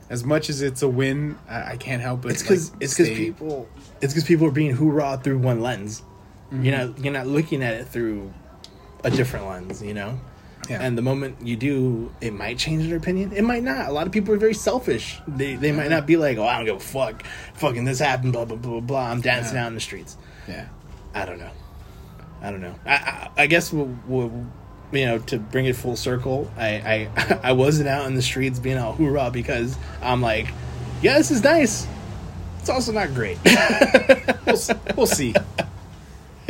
As 0.09 0.25
much 0.25 0.51
as 0.51 0.61
it's 0.61 0.83
a 0.83 0.88
win, 0.88 1.38
I, 1.49 1.73
I 1.73 1.77
can't 1.77 2.03
help 2.03 2.23
but 2.23 2.33
It's 2.33 2.43
because 2.43 2.73
like, 2.73 2.83
it's 2.83 2.95
because 2.97 3.16
people 3.16 3.69
it's 4.01 4.12
because 4.12 4.25
people 4.25 4.47
are 4.47 4.51
being 4.53 4.73
hoorah 4.75 5.21
through 5.23 5.38
one 5.38 5.61
lens. 5.61 6.03
Mm-hmm. 6.53 6.64
You're 6.64 6.79
not 6.79 6.99
you're 7.05 7.12
not 7.12 7.27
looking 7.27 7.62
at 7.62 7.75
it 7.75 7.87
through 7.88 8.33
a 9.05 9.11
different 9.11 9.47
lens, 9.47 9.83
you 9.83 9.95
know. 9.95 10.21
Yeah. 10.68 10.81
And 10.83 10.96
the 10.96 11.03
moment 11.03 11.37
you 11.42 11.57
do, 11.57 12.12
it 12.20 12.33
might 12.33 12.59
change 12.59 12.87
their 12.87 12.96
opinion. 12.99 13.33
It 13.33 13.42
might 13.42 13.62
not. 13.64 13.88
A 13.88 13.92
lot 13.92 14.07
of 14.07 14.12
people 14.12 14.33
are 14.35 14.38
very 14.38 14.55
selfish. 14.55 15.18
They 15.27 15.55
they 15.57 15.73
might 15.73 15.90
not 15.90 16.07
be 16.07 16.16
like, 16.16 16.38
oh, 16.38 16.44
I 16.44 16.57
don't 16.57 16.66
give 16.66 16.77
a 16.77 16.81
fuck. 16.81 17.25
Fucking 17.55 17.85
this 17.85 17.99
happened. 17.99 18.33
Blah 18.35 18.44
blah 18.44 18.57
blah 18.57 18.70
blah. 18.73 18.81
blah. 18.81 19.11
I'm 19.11 19.20
dancing 19.20 19.57
Yeah. 19.57 19.64
out 19.64 19.68
in 19.68 19.75
the 19.75 19.81
streets. 19.81 20.16
yeah, 20.46 20.68
I 21.14 21.25
don't 21.25 21.38
know. 21.38 21.51
I 22.42 22.51
don't 22.51 22.61
know. 22.61 22.75
I 22.87 22.92
I, 22.94 23.31
I 23.38 23.46
guess 23.46 23.73
we'll, 23.73 23.94
we'll 24.07 24.46
you 24.92 25.07
know 25.07 25.18
to 25.18 25.38
bring 25.38 25.66
it 25.66 25.75
full 25.77 25.96
circle. 25.96 26.51
I 26.57 27.09
I 27.14 27.40
I 27.51 27.53
wasn't 27.53 27.88
out 27.88 28.07
in 28.07 28.14
the 28.14 28.23
streets 28.23 28.59
being 28.61 28.79
all 28.79 28.92
hoorah 28.92 29.31
because 29.33 29.77
I'm 30.03 30.20
like, 30.23 30.46
yeah, 31.03 31.18
this 31.18 31.31
is 31.33 31.42
nice. 31.42 31.87
It's 32.61 32.68
also 32.68 32.92
not 32.92 33.12
great. 33.14 33.38
we'll, 34.46 34.59
we'll 34.96 35.07
see. 35.07 35.35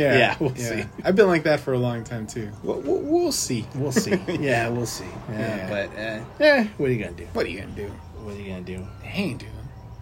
Yeah, 0.01 0.17
Yeah, 0.17 0.37
we'll 0.39 0.55
see. 0.55 0.83
I've 1.03 1.15
been 1.15 1.27
like 1.27 1.43
that 1.43 1.59
for 1.59 1.73
a 1.73 1.77
long 1.79 2.03
time 2.03 2.27
too. 2.27 2.49
We'll, 2.63 2.79
we'll, 2.81 3.01
we'll 3.01 3.31
see. 3.31 3.65
We'll 3.75 3.91
see. 3.91 4.19
Yeah, 4.39 4.69
we'll 4.69 4.85
see. 4.85 5.05
Yeah, 5.29 5.39
Yeah. 5.39 5.69
but 5.69 5.99
uh, 5.99 6.23
yeah, 6.39 6.63
what 6.77 6.89
are 6.89 6.93
you 6.93 7.03
gonna 7.03 7.15
do? 7.15 7.27
What 7.33 7.45
are 7.45 7.49
you 7.49 7.59
gonna 7.61 7.71
do? 7.73 7.87
What 8.23 8.35
are 8.35 8.39
you 8.39 8.49
gonna 8.49 8.61
do? 8.61 8.85
Dang, 9.03 9.37
dude, 9.37 9.49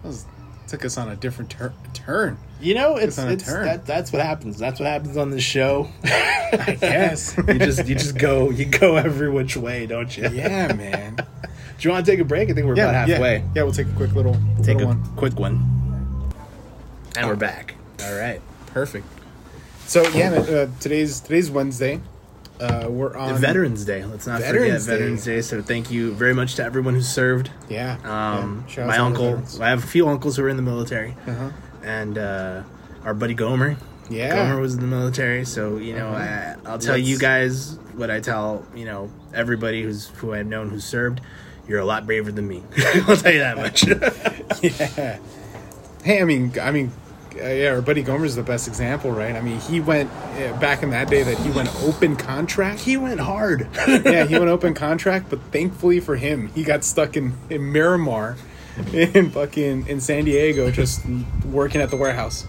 that 0.02 0.08
was, 0.08 0.24
took 0.68 0.84
us 0.84 0.96
on 0.98 1.08
a 1.08 1.16
different 1.16 1.50
tur- 1.50 1.72
turn. 1.94 2.38
You 2.60 2.74
know, 2.74 2.96
it's, 2.96 3.16
It's 3.16 3.18
on 3.18 3.28
a 3.28 3.36
turn. 3.36 3.64
that, 3.66 3.86
that's 3.86 4.12
what 4.12 4.22
happens. 4.22 4.58
That's 4.58 4.78
what 4.78 4.86
happens 4.86 5.16
on 5.16 5.30
this 5.30 5.42
show. 5.42 5.88
I 6.04 6.76
guess. 6.80 7.36
you 7.48 7.54
just 7.58 7.86
you 7.88 7.94
just 7.94 8.18
go 8.18 8.50
you 8.50 8.66
go 8.66 8.96
every 8.96 9.30
which 9.30 9.56
way, 9.56 9.86
don't 9.86 10.14
you? 10.16 10.28
yeah, 10.30 10.72
man. 10.72 11.16
Do 11.16 11.88
you 11.88 11.90
want 11.90 12.04
to 12.04 12.12
take 12.12 12.20
a 12.20 12.24
break? 12.24 12.50
I 12.50 12.52
think 12.52 12.66
we're 12.66 12.76
Yeah, 12.76 12.90
about 12.90 13.08
halfway. 13.08 13.38
Yeah, 13.38 13.44
yeah, 13.56 13.62
we'll 13.62 13.72
take 13.72 13.86
a 13.86 13.92
quick 13.92 14.12
little, 14.14 14.34
Take 14.58 14.76
little 14.78 14.82
a 14.82 14.86
one. 14.96 15.16
quick 15.16 15.38
one. 15.38 16.32
And 17.16 17.26
we're 17.26 17.36
back. 17.36 17.74
All 18.04 18.14
right, 18.14 18.40
perfect. 18.66 19.06
So 19.90 20.06
yeah, 20.10 20.30
uh, 20.34 20.68
today's 20.78 21.18
today's 21.18 21.50
Wednesday. 21.50 22.00
Uh, 22.60 22.86
we're 22.88 23.16
on 23.16 23.40
Veterans 23.40 23.84
Day. 23.84 24.04
Let's 24.04 24.24
not 24.24 24.40
Veterans 24.40 24.84
forget 24.84 24.98
Day. 24.98 25.02
Veterans 25.02 25.24
Day. 25.24 25.40
So 25.40 25.62
thank 25.62 25.90
you 25.90 26.12
very 26.12 26.32
much 26.32 26.54
to 26.54 26.62
everyone 26.64 26.94
who 26.94 27.00
served. 27.00 27.50
Yeah. 27.68 27.96
Um, 28.04 28.64
yeah. 28.76 28.86
My 28.86 28.98
uncle. 28.98 29.42
I 29.60 29.68
have 29.70 29.82
a 29.82 29.86
few 29.88 30.06
uncles 30.08 30.36
who 30.36 30.44
were 30.44 30.48
in 30.48 30.54
the 30.56 30.62
military, 30.62 31.16
Uh-huh. 31.26 31.50
and 31.82 32.16
uh, 32.18 32.62
our 33.04 33.14
buddy 33.14 33.34
Gomer. 33.34 33.78
Yeah. 34.08 34.36
Gomer 34.36 34.60
was 34.60 34.74
in 34.74 34.80
the 34.80 34.86
military, 34.86 35.44
so 35.44 35.78
you 35.78 35.96
know 35.96 36.10
Uh-huh. 36.10 36.54
I, 36.64 36.70
I'll 36.70 36.78
tell 36.78 36.94
Let's- 36.94 37.08
you 37.08 37.18
guys 37.18 37.76
what 37.96 38.12
I 38.12 38.20
tell 38.20 38.64
you 38.76 38.84
know 38.84 39.10
everybody 39.34 39.82
who's 39.82 40.06
who 40.18 40.32
I've 40.34 40.46
known 40.46 40.70
who 40.70 40.78
served. 40.78 41.20
You're 41.66 41.80
a 41.80 41.84
lot 41.84 42.06
braver 42.06 42.30
than 42.30 42.46
me. 42.46 42.62
I'll 43.08 43.16
tell 43.16 43.32
you 43.32 43.40
that 43.40 43.56
much. 43.56 43.84
yeah. 44.62 45.18
Hey, 46.04 46.20
I 46.20 46.24
mean, 46.24 46.52
I 46.62 46.70
mean, 46.70 46.92
uh, 47.36 47.48
yeah, 47.48 47.70
our 47.70 47.82
buddy 47.82 48.02
Gomer's 48.02 48.34
the 48.34 48.42
best 48.42 48.68
example, 48.68 49.10
right? 49.10 49.34
I 49.34 49.40
mean, 49.40 49.60
he 49.60 49.80
went 49.80 50.10
uh, 50.10 50.58
back 50.60 50.82
in 50.82 50.90
that 50.90 51.08
day 51.08 51.22
that 51.22 51.38
he 51.38 51.50
went 51.50 51.68
open 51.82 52.16
contract. 52.16 52.80
he 52.80 52.96
went 52.96 53.20
hard. 53.20 53.68
yeah, 53.86 54.24
he 54.26 54.38
went 54.38 54.50
open 54.50 54.74
contract, 54.86 55.30
but 55.30 55.40
thankfully 55.52 56.00
for 56.00 56.16
him, 56.16 56.48
he 56.48 56.64
got 56.64 56.84
stuck 56.84 57.16
in, 57.16 57.34
in 57.48 57.72
Miramar, 57.72 58.36
in 58.92 59.30
fucking 59.30 59.86
in 59.86 60.00
San 60.00 60.24
Diego, 60.24 60.70
just 60.70 61.02
working 61.46 61.80
at 61.80 61.90
the 61.90 61.96
warehouse, 61.96 62.46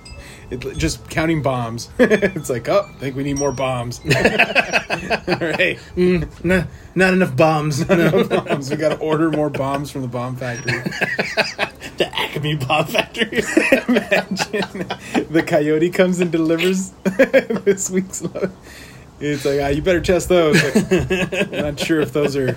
it, 0.51 0.77
just 0.77 1.09
counting 1.09 1.41
bombs. 1.41 1.89
it's 1.99 2.49
like, 2.49 2.67
oh, 2.69 2.87
I 2.89 2.93
think 2.99 3.15
we 3.15 3.23
need 3.23 3.39
more 3.39 3.51
bombs. 3.51 3.99
All 4.05 5.37
right, 5.39 5.79
nah, 5.95 6.63
not 6.95 7.13
enough 7.13 7.35
bombs. 7.35 7.87
No. 7.87 8.23
bombs. 8.27 8.69
We 8.69 8.75
got 8.75 8.89
to 8.89 8.97
order 8.99 9.31
more 9.31 9.49
bombs 9.49 9.89
from 9.91 10.01
the 10.01 10.07
bomb 10.07 10.35
factory. 10.35 10.79
the 11.97 12.09
Acme 12.13 12.55
Bomb 12.57 12.85
Factory. 12.85 13.39
Imagine 13.87 14.87
the 15.31 15.43
coyote 15.45 15.89
comes 15.89 16.19
and 16.19 16.31
delivers 16.31 16.91
this 17.05 17.89
week's 17.89 18.21
load. 18.21 18.51
It's 19.19 19.45
like, 19.45 19.59
ah, 19.61 19.67
you 19.67 19.81
better 19.81 20.01
test 20.01 20.29
those. 20.29 20.61
Like, 20.63 20.91
I'm 21.53 21.61
not 21.61 21.79
sure 21.79 22.01
if 22.01 22.11
those 22.11 22.35
are 22.35 22.53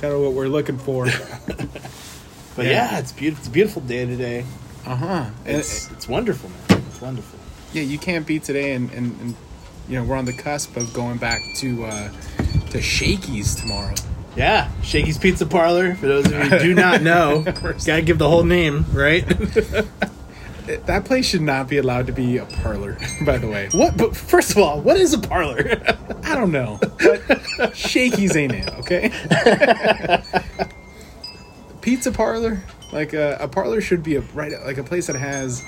kind 0.00 0.14
of 0.14 0.20
what 0.20 0.32
we're 0.32 0.46
looking 0.48 0.78
for. 0.78 1.06
But 2.56 2.66
Yeah. 2.66 2.70
yeah, 2.92 2.98
it's 3.00 3.12
beautiful. 3.12 3.40
It's 3.40 3.48
a 3.48 3.50
beautiful 3.50 3.82
day 3.82 4.06
today. 4.06 4.44
Uh 4.86 4.96
huh. 4.96 5.24
It's 5.44 5.90
it's 5.90 6.08
wonderful, 6.08 6.50
man. 6.50 6.67
It's 6.98 7.04
wonderful. 7.04 7.38
yeah, 7.72 7.82
you 7.82 7.96
can't 7.96 8.26
beat 8.26 8.42
today, 8.42 8.72
and, 8.72 8.90
and, 8.90 9.20
and 9.20 9.36
you 9.88 9.96
know 9.96 10.02
we're 10.04 10.16
on 10.16 10.24
the 10.24 10.32
cusp 10.32 10.76
of 10.76 10.92
going 10.92 11.16
back 11.18 11.40
to 11.58 11.84
uh, 11.84 12.10
to 12.70 12.82
Shakey's 12.82 13.54
tomorrow. 13.54 13.94
Yeah, 14.34 14.68
Shakey's 14.82 15.16
Pizza 15.16 15.46
Parlor. 15.46 15.94
For 15.94 16.08
those 16.08 16.26
of 16.26 16.32
you 16.32 16.38
who 16.40 16.58
do 16.58 16.74
not 16.74 17.02
know, 17.02 17.42
gotta 17.86 18.02
give 18.02 18.18
the 18.18 18.28
whole 18.28 18.42
name, 18.42 18.84
right? 18.92 19.24
That 20.84 21.06
place 21.06 21.24
should 21.24 21.40
not 21.40 21.66
be 21.66 21.78
allowed 21.78 22.08
to 22.08 22.12
be 22.12 22.36
a 22.36 22.44
parlor, 22.44 22.98
by 23.24 23.38
the 23.38 23.48
way. 23.48 23.70
what? 23.72 23.96
But 23.96 24.14
first 24.14 24.50
of 24.50 24.58
all, 24.58 24.82
what 24.82 24.98
is 24.98 25.14
a 25.14 25.18
parlor? 25.18 25.80
I 26.24 26.34
don't 26.34 26.52
know, 26.52 26.78
but 26.98 27.74
Shakey's 27.74 28.36
ain't 28.36 28.52
it, 28.52 28.68
okay? 28.80 29.10
Pizza 31.80 32.12
parlor, 32.12 32.62
like 32.92 33.14
a, 33.14 33.38
a 33.40 33.48
parlor 33.48 33.80
should 33.80 34.02
be 34.02 34.16
a 34.16 34.20
right, 34.34 34.52
like 34.66 34.76
a 34.76 34.82
place 34.84 35.06
that 35.06 35.16
has, 35.16 35.64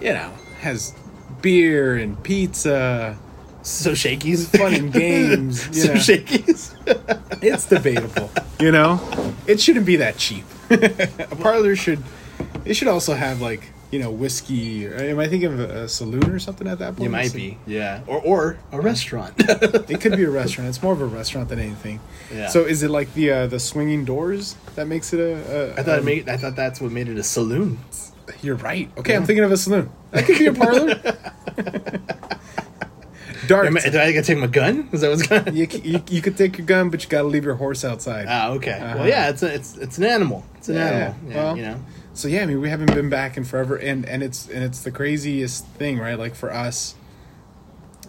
you 0.00 0.12
know, 0.12 0.32
has 0.60 0.94
beer 1.42 1.96
and 1.96 2.22
pizza, 2.22 3.16
so 3.62 3.94
Shakey's 3.94 4.48
fun 4.48 4.74
and 4.74 4.92
games. 4.92 5.66
You 5.76 5.82
so 5.82 5.94
know. 5.94 6.00
Shakey's. 6.00 6.74
It's 7.42 7.66
debatable, 7.66 8.30
you 8.58 8.72
know. 8.72 9.00
It 9.46 9.60
shouldn't 9.60 9.86
be 9.86 9.96
that 9.96 10.16
cheap. 10.16 10.44
a 10.70 11.36
parlor 11.36 11.76
should. 11.76 12.02
It 12.64 12.74
should 12.74 12.88
also 12.88 13.14
have 13.14 13.40
like 13.40 13.70
you 13.90 13.98
know 13.98 14.10
whiskey. 14.10 14.86
Or, 14.86 14.96
am 14.96 15.18
I 15.18 15.28
thinking 15.28 15.52
of 15.52 15.60
a, 15.60 15.88
saloon 15.88 16.30
or 16.30 16.38
something 16.38 16.66
at 16.66 16.78
that 16.78 16.96
point? 16.96 17.02
You 17.02 17.10
might 17.10 17.32
be, 17.32 17.58
yeah, 17.66 18.02
or 18.06 18.20
or 18.22 18.58
a 18.72 18.80
restaurant. 18.80 19.34
It 19.38 20.00
could 20.00 20.16
be 20.16 20.24
a 20.24 20.30
restaurant. 20.30 20.68
It's 20.68 20.82
more 20.82 20.92
of 20.92 21.00
a 21.00 21.06
restaurant 21.06 21.50
than 21.50 21.58
anything. 21.58 22.00
Yeah. 22.32 22.48
So 22.48 22.64
is 22.64 22.82
it 22.82 22.90
like 22.90 23.12
the 23.14 23.30
uh, 23.30 23.46
the 23.46 23.60
swinging 23.60 24.04
doors 24.04 24.56
that 24.76 24.86
makes 24.88 25.12
it 25.12 25.20
a? 25.20 25.34
a 25.34 25.72
I 25.72 25.82
thought 25.82 25.96
it 25.96 26.00
um, 26.00 26.04
made. 26.04 26.28
I 26.28 26.36
thought 26.36 26.56
that's 26.56 26.80
what 26.80 26.90
made 26.90 27.08
it 27.08 27.18
a 27.18 27.22
saloon. 27.22 27.78
You're 28.42 28.56
right. 28.56 28.90
Okay, 28.98 29.14
I'm 29.14 29.24
thinking 29.24 29.44
of 29.44 29.52
a 29.52 29.56
saloon. 29.56 29.90
That 30.10 30.24
could 30.26 30.38
be 30.38 30.46
a 30.46 30.52
parlor. 30.52 30.94
Dark. 33.46 33.66
Am 33.66 33.76
I- 33.76 33.80
Do 33.80 33.98
I 34.00 34.12
gotta 34.12 34.22
take 34.22 34.38
my 34.38 34.46
gun? 34.48 34.88
Is 34.92 35.02
that 35.02 35.10
what's 35.10 35.26
going? 35.26 35.54
You, 35.56 35.68
you, 35.84 36.02
you 36.08 36.20
could 36.22 36.36
take 36.36 36.58
your 36.58 36.66
gun, 36.66 36.90
but 36.90 37.04
you 37.04 37.08
got 37.10 37.22
to 37.22 37.28
leave 37.28 37.44
your 37.44 37.54
horse 37.54 37.84
outside. 37.84 38.26
Ah, 38.28 38.50
okay. 38.52 38.72
Uh-huh. 38.72 38.94
Well, 38.98 39.08
yeah, 39.08 39.28
it's 39.28 39.42
a, 39.42 39.54
it's 39.54 39.76
it's 39.76 39.98
an 39.98 40.04
animal. 40.04 40.44
It's 40.56 40.68
an 40.68 40.76
Yeah, 40.76 40.84
animal. 40.86 41.14
Yeah, 41.30 41.34
well- 41.36 41.56
you 41.56 41.62
know. 41.62 41.80
So 42.14 42.28
yeah, 42.28 42.42
I 42.42 42.46
mean, 42.46 42.60
we 42.62 42.70
haven't 42.70 42.94
been 42.94 43.10
back 43.10 43.36
in 43.36 43.44
forever, 43.44 43.76
and 43.76 44.06
and 44.08 44.22
it's 44.22 44.48
and 44.48 44.64
it's 44.64 44.80
the 44.80 44.90
craziest 44.90 45.66
thing, 45.66 45.98
right? 45.98 46.18
Like 46.18 46.34
for 46.34 46.50
us, 46.50 46.94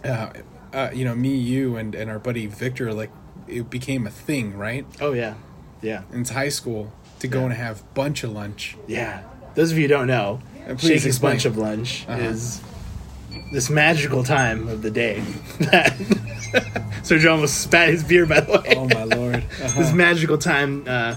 uh, 0.02 0.30
uh, 0.72 0.90
you 0.94 1.04
know, 1.04 1.14
me, 1.14 1.36
you, 1.36 1.76
and 1.76 1.94
and 1.94 2.10
our 2.10 2.18
buddy 2.18 2.46
Victor, 2.46 2.94
like 2.94 3.10
it 3.46 3.68
became 3.68 4.06
a 4.06 4.10
thing, 4.10 4.56
right? 4.56 4.86
Oh 4.98 5.12
yeah, 5.12 5.34
yeah, 5.82 6.02
In 6.10 6.24
high 6.24 6.48
school 6.48 6.90
to 7.20 7.28
go 7.28 7.40
Yeah. 7.40 7.44
and 7.46 7.54
have 7.54 7.94
bunch 7.94 8.24
of 8.24 8.32
lunch. 8.32 8.76
yeah. 8.86 9.24
Those 9.58 9.72
of 9.72 9.76
you 9.78 9.84
who 9.84 9.88
don't 9.88 10.06
know, 10.06 10.38
please 10.76 11.04
explain. 11.04 11.32
Bunch 11.32 11.44
of 11.44 11.58
Lunch 11.58 12.06
Uh-huh. 12.08 12.22
is 12.22 12.60
this 13.52 13.68
magical 13.68 14.22
time 14.22 14.68
of 14.68 14.82
the 14.82 14.90
day. 14.90 15.18
that 15.58 15.96
Sergio 17.02 17.32
almost 17.32 17.60
spat 17.60 17.88
his 17.88 18.04
beer, 18.04 18.24
by 18.24 18.38
the 18.38 18.52
way. 18.52 18.74
Oh 18.76 18.86
my 18.86 19.02
lord! 19.02 19.34
this 19.58 19.74
Uh-huh. 19.76 19.94
magical 19.96 20.38
time 20.38 20.84
uh, 20.86 21.16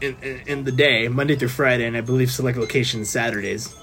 in, 0.00 0.16
in 0.22 0.40
in 0.46 0.64
the 0.64 0.70
day, 0.70 1.08
Monday 1.08 1.34
through 1.34 1.48
Friday, 1.48 1.84
and 1.84 1.96
I 1.96 2.02
believe 2.02 2.30
select 2.30 2.56
locations 2.56 3.10
Saturdays, 3.10 3.66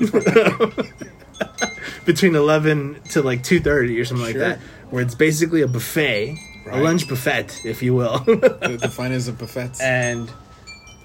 between 2.05 2.35
eleven 2.35 3.01
to 3.09 3.21
like 3.21 3.43
two 3.43 3.59
thirty 3.59 3.99
or 3.99 4.05
something 4.05 4.31
Sure. 4.31 4.41
like 4.47 4.59
that, 4.59 4.65
where 4.91 5.01
it's 5.01 5.15
basically 5.15 5.61
a 5.61 5.67
buffet, 5.67 6.37
a 6.71 6.79
lunch 6.79 7.09
buffet, 7.09 7.65
if 7.65 7.83
you 7.83 7.93
will, 7.93 8.19
the, 8.19 8.77
the 8.81 8.87
finest 8.89 9.27
of 9.27 9.37
buffets. 9.37 9.81
and 9.81 10.31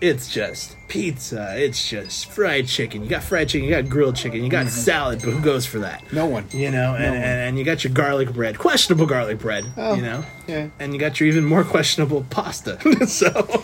it's 0.01 0.33
just 0.33 0.77
pizza, 0.89 1.55
it's 1.57 1.89
just 1.89 2.31
fried 2.31 2.67
chicken. 2.67 3.03
You 3.05 3.09
got 3.09 3.23
fried 3.23 3.49
chicken, 3.49 3.69
you 3.69 3.75
got 3.75 3.89
grilled 3.89 4.17
chicken, 4.17 4.43
you 4.45 4.51
got 4.51 4.69
salad, 4.69 5.21
but 5.25 5.31
who 5.31 5.41
goes 5.41 5.65
for 5.67 5.79
that? 5.81 6.03
no 6.13 6.27
one. 6.27 6.47
You 6.51 6.71
know, 6.71 6.95
and, 6.95 7.05
one. 7.15 7.15
and, 7.15 7.25
and 7.25 7.59
you 7.59 7.65
got 7.65 7.85
your 7.85 7.93
garlic 7.93 8.33
bread, 8.33 8.59
questionable 8.59 9.07
garlic 9.07 9.39
bread, 9.39 9.65
Oh, 9.77 9.95
you 9.95 10.03
know, 10.03 10.25
yeah. 10.47 10.69
and 10.79 10.93
you 10.93 11.01
got 11.01 11.19
your 11.21 11.29
even 11.29 11.45
more 11.45 11.65
questionable 11.65 12.27
pasta. 12.31 12.79
so, 13.07 13.63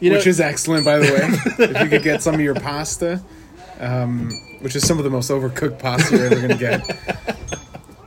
you 0.00 0.10
know, 0.10 0.16
which 0.16 0.26
is 0.26 0.40
excellent, 0.40 0.84
by 0.84 0.98
the 0.98 1.04
way. 1.12 1.64
if 1.66 1.82
you 1.82 1.88
could 1.88 2.02
get 2.02 2.22
some 2.22 2.34
of 2.34 2.40
your 2.40 2.54
pasta, 2.54 3.22
um, 3.80 4.30
which 4.60 4.74
is 4.76 4.86
some 4.86 4.98
of 4.98 5.04
the 5.04 5.10
most 5.10 5.30
overcooked 5.30 5.78
pasta 5.78 6.16
you're 6.16 6.26
ever 6.26 6.36
going 6.36 6.48
to 6.48 6.54
get. 6.56 7.58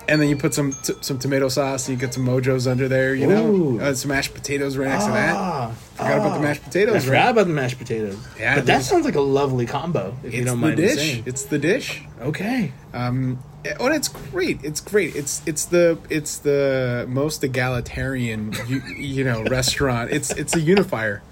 And 0.08 0.22
then 0.22 0.30
you 0.30 0.36
put 0.38 0.54
some 0.54 0.72
t- 0.74 0.94
some 1.02 1.18
tomato 1.18 1.48
sauce, 1.50 1.88
and 1.88 1.98
you 2.00 2.06
get 2.06 2.14
some 2.14 2.26
mojos 2.26 2.70
under 2.70 2.88
there, 2.88 3.16
you 3.16 3.30
Ooh. 3.32 3.78
know, 3.80 3.84
uh, 3.86 3.94
some 3.96 4.10
mashed 4.10 4.34
potatoes 4.36 4.78
right 4.78 4.88
next 4.90 5.06
to 5.06 5.12
that. 5.12 5.36
Ah, 5.36 5.72
Forgot 5.96 6.18
about 6.20 6.34
the 6.36 6.40
mashed 6.42 6.62
I 6.62 6.66
potatoes, 6.66 7.06
forgot 7.06 7.24
right? 7.24 7.30
about 7.32 7.48
the 7.48 7.54
mashed 7.54 7.78
potatoes. 7.80 8.28
Yeah, 8.40 8.56
but 8.56 8.66
that 8.68 8.84
sounds 8.84 9.04
like 9.06 9.16
a 9.16 9.22
lovely 9.22 9.66
combo. 9.66 10.16
If 10.24 10.34
you 10.34 10.42
It's 10.42 10.52
don't 10.52 10.62
the 10.62 10.68
mind 10.68 10.78
dish. 10.78 10.96
saying. 10.96 11.24
It's 11.26 11.44
the 11.46 11.58
dish. 11.58 12.04
Okay. 12.22 12.72
Um, 12.94 13.40
oh, 13.80 13.88
and 13.88 13.96
it's 13.96 14.08
great. 14.10 14.60
It's 14.64 14.80
great. 14.80 15.16
It's 15.16 15.42
it's 15.48 15.66
the 15.66 15.98
it's 16.10 16.38
the 16.38 17.06
most 17.10 17.44
egalitarian 17.44 18.54
you, 18.68 18.82
you 18.96 19.24
know 19.24 19.44
restaurant. 19.50 20.12
It's 20.12 20.30
it's 20.32 20.56
a 20.56 20.60
unifier. 20.62 21.24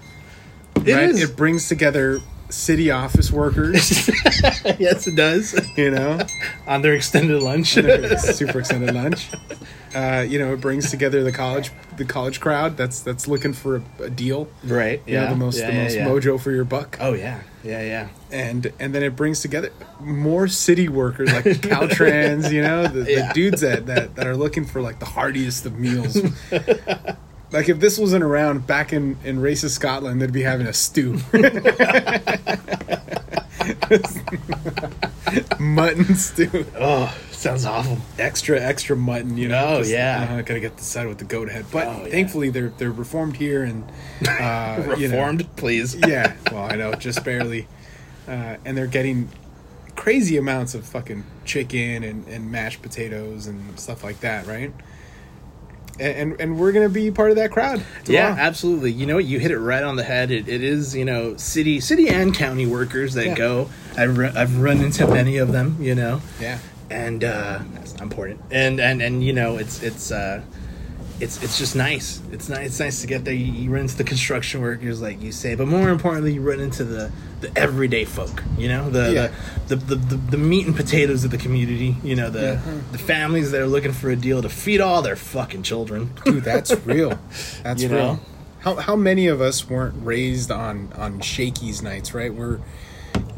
It 0.84 0.92
right? 0.94 1.10
is. 1.10 1.22
It 1.22 1.36
brings 1.36 1.68
together 1.68 2.20
city 2.54 2.90
office 2.90 3.30
workers. 3.30 4.08
yes, 4.78 5.06
it 5.06 5.16
does. 5.16 5.54
you 5.76 5.90
know, 5.90 6.18
On 6.66 6.82
their 6.82 6.94
extended 6.94 7.42
lunch. 7.42 7.74
super 7.74 8.60
extended 8.60 8.94
lunch. 8.94 9.28
Uh, 9.94 10.24
you 10.28 10.38
know, 10.40 10.52
it 10.54 10.60
brings 10.60 10.90
together 10.90 11.22
the 11.22 11.30
college 11.32 11.70
the 11.96 12.04
college 12.04 12.40
crowd 12.40 12.76
that's 12.76 13.00
that's 13.00 13.28
looking 13.28 13.52
for 13.52 13.76
a, 13.76 14.02
a 14.04 14.10
deal. 14.10 14.48
right. 14.64 15.00
You 15.06 15.14
know, 15.20 15.28
the 15.30 15.36
most 15.36 15.58
yeah, 15.58 15.66
the 15.68 15.72
yeah, 15.76 15.82
most 15.84 15.94
yeah. 15.96 16.06
mojo 16.06 16.40
for 16.40 16.50
your 16.50 16.64
buck. 16.64 16.96
Oh 17.00 17.12
yeah. 17.14 17.42
Yeah, 17.62 17.80
yeah. 17.82 18.08
and 18.32 18.72
and 18.80 18.94
then 18.94 19.02
it 19.04 19.14
brings 19.16 19.40
together 19.40 19.70
more 20.00 20.48
city 20.48 20.88
workers 20.88 21.32
like 21.32 21.44
Caltrans, 21.62 22.50
you 22.52 22.60
know, 22.62 22.86
the, 22.88 23.10
Yeah. 23.10 23.28
the 23.28 23.34
dudes 23.34 23.60
that, 23.60 23.86
that 23.86 24.16
that 24.16 24.26
are 24.26 24.36
looking 24.36 24.64
for 24.64 24.80
like 24.82 24.98
the 24.98 25.06
heartiest 25.06 25.64
of 25.64 25.78
meals. 25.78 26.18
like 27.54 27.70
if 27.70 27.80
this 27.80 27.98
wasn't 27.98 28.22
around 28.24 28.66
back 28.66 28.92
in 28.92 29.16
in 29.24 29.38
racist 29.38 29.70
Scotland, 29.70 30.20
they'd 30.20 30.32
be 30.32 30.42
having 30.42 30.66
a 30.66 30.74
stew. 30.74 31.18
mutton 35.58 36.14
stew, 36.14 36.66
Oh, 36.78 37.16
sounds 37.30 37.64
awful. 37.64 37.98
extra 38.18 38.60
extra 38.60 38.96
mutton, 38.96 39.36
you 39.36 39.48
know. 39.48 39.78
Oh, 39.78 39.82
yeah. 39.82 40.36
uh, 40.38 40.42
gotta 40.42 40.60
get 40.60 40.76
the 40.76 40.84
side 40.84 41.06
with 41.06 41.18
the 41.18 41.24
goat 41.24 41.50
head. 41.50 41.66
But 41.72 41.86
Oh, 41.88 42.02
yeah. 42.04 42.10
thankfully, 42.10 42.50
they're 42.50 42.72
they're 42.78 42.92
reformed 42.92 43.36
here 43.36 43.62
and 43.62 43.84
uh, 44.28 44.94
you 44.98 45.08
know, 45.08 45.16
Reformed, 45.16 45.48
please. 45.56 45.94
yeah, 46.06 46.34
well, 46.52 46.64
I 46.70 46.76
know, 46.76 46.94
just 46.94 47.24
barely. 47.24 47.66
Uh, 48.28 48.56
and 48.64 48.76
they're 48.76 48.86
getting 48.86 49.28
crazy 49.96 50.36
amounts 50.36 50.74
of 50.74 50.84
fucking 50.84 51.24
chicken 51.44 52.02
and, 52.04 52.26
and 52.26 52.50
mashed 52.50 52.82
potatoes 52.82 53.46
and 53.46 53.78
stuff 53.78 54.02
like 54.02 54.20
that, 54.20 54.46
right? 54.46 54.72
And, 56.00 56.40
and 56.40 56.58
we're 56.58 56.72
gonna 56.72 56.88
be 56.88 57.10
part 57.10 57.30
of 57.30 57.36
that 57.36 57.50
crowd. 57.52 57.82
Yeah, 58.06 58.34
absolutely. 58.38 58.90
You 58.92 59.06
know? 59.06 59.18
You 59.18 59.38
hit 59.38 59.50
it 59.52 59.58
right 59.60 59.82
on 59.82 59.96
the 59.96 60.02
head. 60.02 60.30
It, 60.30 60.48
it 60.48 60.62
is, 60.62 60.94
you 60.96 61.04
know, 61.04 61.36
city, 61.36 61.80
city 61.80 62.08
and 62.08 62.34
county 62.34 62.66
workers 62.66 63.14
that 63.14 63.26
Yeah. 63.26 63.34
go. 63.36 63.70
I've 63.96 64.18
run, 64.18 64.36
I've 64.36 64.58
run 64.58 64.80
into 64.80 65.06
many 65.06 65.36
of 65.36 65.52
them. 65.52 65.76
You 65.80 65.94
know, 65.94 66.20
yeah, 66.40 66.58
and 66.90 67.22
uh, 67.22 67.60
that's 67.74 67.94
important. 67.94 68.40
And 68.50 68.80
and 68.80 69.00
and 69.00 69.22
you 69.22 69.32
know, 69.32 69.56
it's 69.56 69.82
it's 69.84 70.10
uh, 70.10 70.42
it's 71.20 71.42
it's 71.42 71.58
just 71.58 71.76
nice. 71.76 72.20
It's 72.32 72.48
nice. 72.48 72.66
It's 72.66 72.80
nice 72.80 73.00
to 73.02 73.06
get 73.06 73.24
there. 73.24 73.34
You, 73.34 73.44
you 73.52 73.70
run 73.70 73.82
into 73.82 73.96
the 73.96 74.04
construction 74.04 74.60
workers, 74.60 75.00
like 75.00 75.22
you 75.22 75.32
say, 75.32 75.54
but 75.54 75.68
more 75.68 75.88
importantly, 75.90 76.34
you 76.34 76.40
run 76.40 76.60
into 76.60 76.84
the 76.84 77.10
the 77.40 77.56
everyday 77.56 78.04
folk. 78.04 78.42
You 78.58 78.68
know, 78.68 78.90
the 78.90 79.12
Yeah. 79.12 79.32
the, 79.68 79.76
the, 79.76 79.94
the, 79.96 80.16
the 80.16 80.36
meat 80.38 80.66
and 80.66 80.74
potatoes 80.74 81.24
of 81.24 81.30
the 81.30 81.38
community. 81.38 81.96
You 82.02 82.16
know, 82.16 82.30
the 82.30 82.60
Yeah. 82.64 82.74
the 82.92 82.98
families 82.98 83.50
that 83.52 83.60
are 83.60 83.66
looking 83.66 83.92
for 83.92 84.10
a 84.10 84.16
deal 84.16 84.42
to 84.42 84.48
feed 84.48 84.80
all 84.80 85.02
their 85.02 85.16
fucking 85.16 85.62
children. 85.62 86.10
Dude, 86.24 86.42
that's 86.44 86.72
real. 86.86 87.18
That's 87.62 87.82
You 87.82 87.88
real. 87.90 87.98
know? 87.98 88.20
How 88.60 88.74
how 88.76 88.96
many 88.96 89.26
of 89.28 89.40
us 89.40 89.68
weren't 89.68 89.94
raised 90.04 90.50
on 90.50 90.92
on 90.96 91.20
Shakey's 91.20 91.82
nights, 91.82 92.14
right? 92.14 92.32
Where 92.34 92.60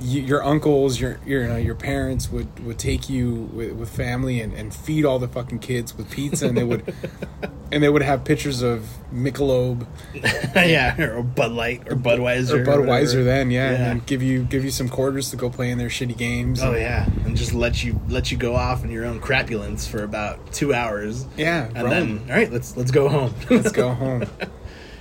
you, 0.01 0.21
your 0.23 0.45
uncles, 0.45 1.01
your 1.01 1.19
your 1.27 1.43
you 1.43 1.49
know, 1.49 1.57
your 1.57 1.75
parents 1.75 2.31
would 2.31 2.65
would 2.65 2.79
take 2.79 3.09
you 3.09 3.49
with, 3.53 3.73
with 3.73 3.89
family 3.91 4.41
and, 4.41 4.53
and 4.53 4.75
feed 4.75 5.05
all 5.05 5.19
the 5.19 5.29
fucking 5.29 5.59
kids 5.61 5.97
with 5.97 6.11
pizza, 6.11 6.47
and 6.49 6.57
they 6.57 6.65
would 6.65 6.95
and 7.73 7.83
they 7.83 7.89
would 7.89 8.03
have 8.03 8.25
pictures 8.25 8.63
of 8.63 8.89
Michelob 9.13 9.87
yeah, 10.55 11.01
or 11.01 11.23
Bud 11.23 11.53
Light 11.53 11.89
or 11.91 11.97
Budweiser 11.97 12.59
or 12.59 12.65
Budweiser 12.65 12.87
whatever. 13.07 13.25
then, 13.25 13.51
yeah, 13.51 13.71
Yeah. 13.73 13.91
and 13.93 14.07
give 14.07 14.23
you 14.23 14.45
give 14.45 14.65
you 14.65 14.71
some 14.71 14.89
quarters 14.89 15.31
to 15.31 15.37
go 15.37 15.49
play 15.51 15.71
in 15.71 15.79
their 15.79 15.89
shitty 15.89 16.17
games. 16.17 16.63
Oh 16.63 16.75
yeah, 16.75 17.09
and 17.25 17.37
just 17.37 17.55
let 17.55 17.83
you 17.83 18.01
let 18.09 18.31
you 18.31 18.37
go 18.37 18.55
off 18.55 18.85
in 18.85 18.91
your 18.91 19.05
own 19.05 19.21
crapulence 19.21 19.87
for 19.89 20.03
about 20.05 20.53
two 20.53 20.75
hours. 20.75 21.25
Yeah, 21.37 21.69
and 21.75 21.91
then 21.91 22.21
all 22.29 22.37
right, 22.37 22.53
let's 22.53 22.77
let's 22.77 22.91
go 22.91 23.09
home. 23.09 23.35
let's 23.51 23.73
go 23.73 23.93
home. 23.95 24.23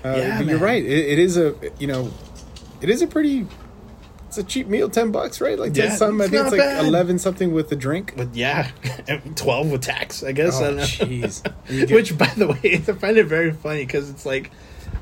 Uh, 0.03 0.15
Yeah, 0.17 0.37
but 0.37 0.47
you're 0.47 0.59
right. 0.59 0.83
It, 0.83 1.05
it 1.09 1.19
is 1.19 1.35
a 1.37 1.55
you 1.79 1.87
know, 1.87 2.11
it 2.81 2.89
is 2.89 3.01
a 3.01 3.07
pretty. 3.07 3.47
It's 4.27 4.37
a 4.37 4.43
cheap 4.43 4.67
meal, 4.67 4.89
ten 4.89 5.11
bucks, 5.11 5.39
right? 5.39 5.57
Like 5.57 5.75
Yeah, 5.75 5.95
something. 5.95 6.21
I 6.25 6.29
think 6.29 6.41
it's 6.43 6.51
like 6.51 6.59
bad. 6.59 6.85
eleven 6.85 7.19
something 7.19 7.53
with 7.53 7.69
the 7.69 7.75
drink. 7.75 8.13
But 8.17 8.35
yeah, 8.35 8.69
twelve 9.35 9.71
with 9.71 9.81
tax, 9.81 10.23
I 10.23 10.31
guess. 10.33 10.59
Oh 10.59 10.73
jeez. 10.75 11.41
Which, 11.91 12.17
by 12.17 12.27
the 12.35 12.47
way, 12.47 12.59
I 12.75 12.79
find 12.79 13.17
it 13.17 13.25
very 13.27 13.51
funny 13.51 13.85
because 13.85 14.09
it's 14.09 14.25
like, 14.25 14.51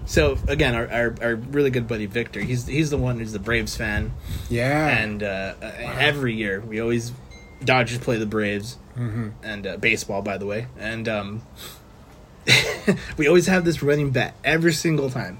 so 0.05 0.37
again, 0.47 0.75
our, 0.75 0.87
our 0.91 1.15
our 1.21 1.35
really 1.35 1.69
good 1.69 1.87
buddy 1.87 2.05
Victor, 2.05 2.41
he's 2.41 2.67
he's 2.67 2.89
the 2.89 2.97
one 2.97 3.19
who's 3.19 3.31
the 3.31 3.39
Braves 3.39 3.75
fan, 3.75 4.11
yeah, 4.49 4.97
and 4.99 5.23
uh, 5.23 5.53
uh, 5.61 5.71
every 5.97 6.33
year 6.35 6.59
we 6.61 6.79
always 6.81 7.11
Dodgers 7.63 7.99
play 7.99 8.17
the 8.17 8.25
Braves, 8.25 8.77
Mm-hmm. 8.97 9.29
and 9.41 9.65
uh, 9.65 9.77
baseball, 9.77 10.21
by 10.21 10.37
the 10.37 10.45
way, 10.45 10.67
and 10.77 11.07
um, 11.09 11.41
we 13.17 13.27
always 13.27 13.47
have 13.47 13.65
this 13.65 13.81
running 13.81 14.11
bet 14.11 14.35
every 14.43 14.73
single 14.73 15.09
time. 15.09 15.39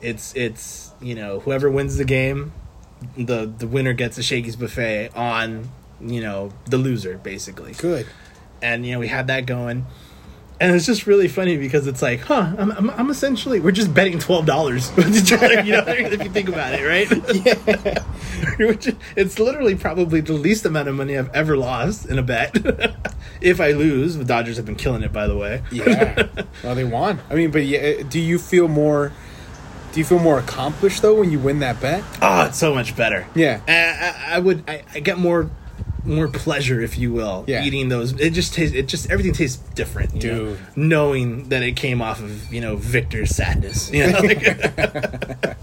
It's 0.00 0.34
it's 0.34 0.92
you 1.00 1.14
know 1.14 1.40
whoever 1.40 1.70
wins 1.70 1.96
the 1.96 2.04
game, 2.04 2.52
the 3.16 3.46
the 3.46 3.66
winner 3.66 3.92
gets 3.92 4.18
a 4.18 4.22
Shakey's 4.22 4.56
buffet 4.56 5.10
on 5.14 5.68
you 6.00 6.20
know 6.20 6.52
the 6.66 6.78
loser 6.78 7.18
basically 7.18 7.72
good. 7.72 8.06
and 8.62 8.84
you 8.86 8.92
know 8.92 8.98
we 8.98 9.08
had 9.08 9.26
that 9.26 9.46
going 9.46 9.84
and 10.60 10.74
it's 10.74 10.84
just 10.86 11.06
really 11.06 11.28
funny 11.28 11.56
because 11.58 11.86
it's 11.86 12.00
like 12.02 12.20
huh 12.20 12.54
i'm, 12.58 12.70
I'm, 12.72 12.90
I'm 12.90 13.10
essentially 13.10 13.60
we're 13.60 13.70
just 13.70 13.92
betting 13.92 14.18
$12 14.18 14.96
with 14.96 15.14
each 15.16 15.32
other 15.32 15.60
you 15.62 15.72
know 15.72 15.84
if 15.86 16.22
you 16.22 16.30
think 16.30 16.48
about 16.48 16.72
it 16.74 16.86
right 16.86 17.10
yeah 17.44 18.94
it's 19.16 19.38
literally 19.38 19.74
probably 19.74 20.20
the 20.20 20.32
least 20.32 20.64
amount 20.64 20.88
of 20.88 20.94
money 20.94 21.16
i've 21.18 21.30
ever 21.34 21.56
lost 21.56 22.06
in 22.06 22.18
a 22.18 22.22
bet 22.22 22.54
if 23.40 23.60
i 23.60 23.72
lose 23.72 24.16
the 24.16 24.24
dodgers 24.24 24.56
have 24.56 24.66
been 24.66 24.76
killing 24.76 25.02
it 25.02 25.12
by 25.12 25.26
the 25.26 25.36
way 25.36 25.62
Yeah. 25.70 26.28
well, 26.64 26.74
they 26.74 26.84
won. 26.84 27.20
I 27.30 27.34
mean, 27.34 27.50
but 27.50 27.64
yeah, 27.64 28.02
do 28.08 28.18
you 28.20 28.38
feel 28.38 28.68
more? 28.68 29.12
Do 29.92 29.98
you 29.98 30.04
feel 30.04 30.18
more 30.20 30.38
accomplished 30.38 31.02
though 31.02 31.18
when 31.18 31.30
you 31.30 31.38
win 31.38 31.58
that 31.60 31.80
bet? 31.80 32.04
oh 32.22 32.46
it's 32.46 32.58
so 32.58 32.74
much 32.74 32.96
better 32.96 33.26
Yeah. 33.34 33.60
I, 33.68 34.32
I, 34.32 34.36
I 34.36 34.38
would 34.38 34.62
I, 34.68 34.82
I 34.94 35.00
get 35.00 35.18
more 35.18 35.50
more 36.04 36.28
pleasure 36.28 36.80
if 36.80 36.96
you 36.96 37.12
will 37.12 37.44
Yeah. 37.46 37.62
eating 37.64 37.88
those 37.90 38.12
it 38.18 38.30
just 38.30 38.54
tastes 38.54 38.74
it 38.74 38.88
just 38.88 39.10
everything 39.10 39.32
tastes 39.34 39.56
different 39.74 40.22
you 40.22 40.30
know, 40.32 40.44
Dude. 40.50 40.58
knowing 40.76 41.48
that 41.50 41.62
it 41.62 41.76
came 41.76 42.00
off 42.00 42.22
of 42.22 42.52
you 42.52 42.60
know 42.60 42.76
victor's 42.76 43.34
sadness 43.34 43.90
you 43.92 44.06
know 44.10 44.20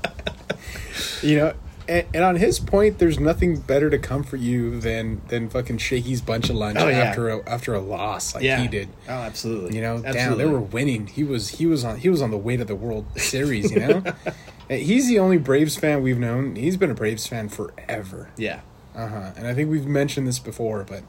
You 1.23 1.37
know, 1.37 1.53
and, 1.87 2.05
and 2.13 2.23
on 2.23 2.35
his 2.35 2.59
point, 2.59 2.99
there's 2.99 3.19
nothing 3.19 3.59
better 3.59 3.89
to 3.89 3.97
comfort 3.97 4.39
you 4.39 4.79
than 4.79 5.21
than 5.27 5.49
fucking 5.49 5.77
Shakey's 5.77 6.21
bunch 6.21 6.49
of 6.49 6.55
lunch 6.55 6.77
Oh, 6.79 6.87
yeah. 6.87 6.97
after 6.99 7.29
a, 7.29 7.49
after 7.49 7.73
a 7.73 7.79
loss 7.79 8.33
like 8.35 8.43
yeah 8.43 8.59
he 8.61 8.67
did. 8.67 8.89
oh 9.07 9.11
absolutely 9.13 9.75
You 9.75 9.81
know, 9.81 9.95
absolutely. 9.95 10.13
damn, 10.19 10.37
they 10.37 10.45
were 10.45 10.59
winning. 10.59 11.07
He 11.07 11.23
was 11.23 11.49
he 11.49 11.65
was 11.65 11.83
on 11.83 11.97
he 11.97 12.09
was 12.09 12.21
on 12.21 12.31
the 12.31 12.37
way 12.37 12.57
to 12.57 12.65
the 12.65 12.75
World 12.75 13.05
Series. 13.17 13.71
You 13.71 13.79
know, 13.79 14.03
he's 14.69 15.07
the 15.07 15.19
only 15.19 15.37
Braves 15.37 15.75
fan 15.77 16.01
we've 16.01 16.19
known. 16.19 16.55
He's 16.55 16.77
been 16.77 16.91
a 16.91 16.95
Braves 16.95 17.27
fan 17.27 17.49
forever. 17.49 18.29
yeah 18.37 18.59
Uh 18.95 19.07
huh. 19.07 19.31
And 19.37 19.47
I 19.47 19.53
think 19.53 19.69
we've 19.69 19.85
mentioned 19.87 20.27
this 20.27 20.39
before, 20.39 20.83
but 20.83 21.03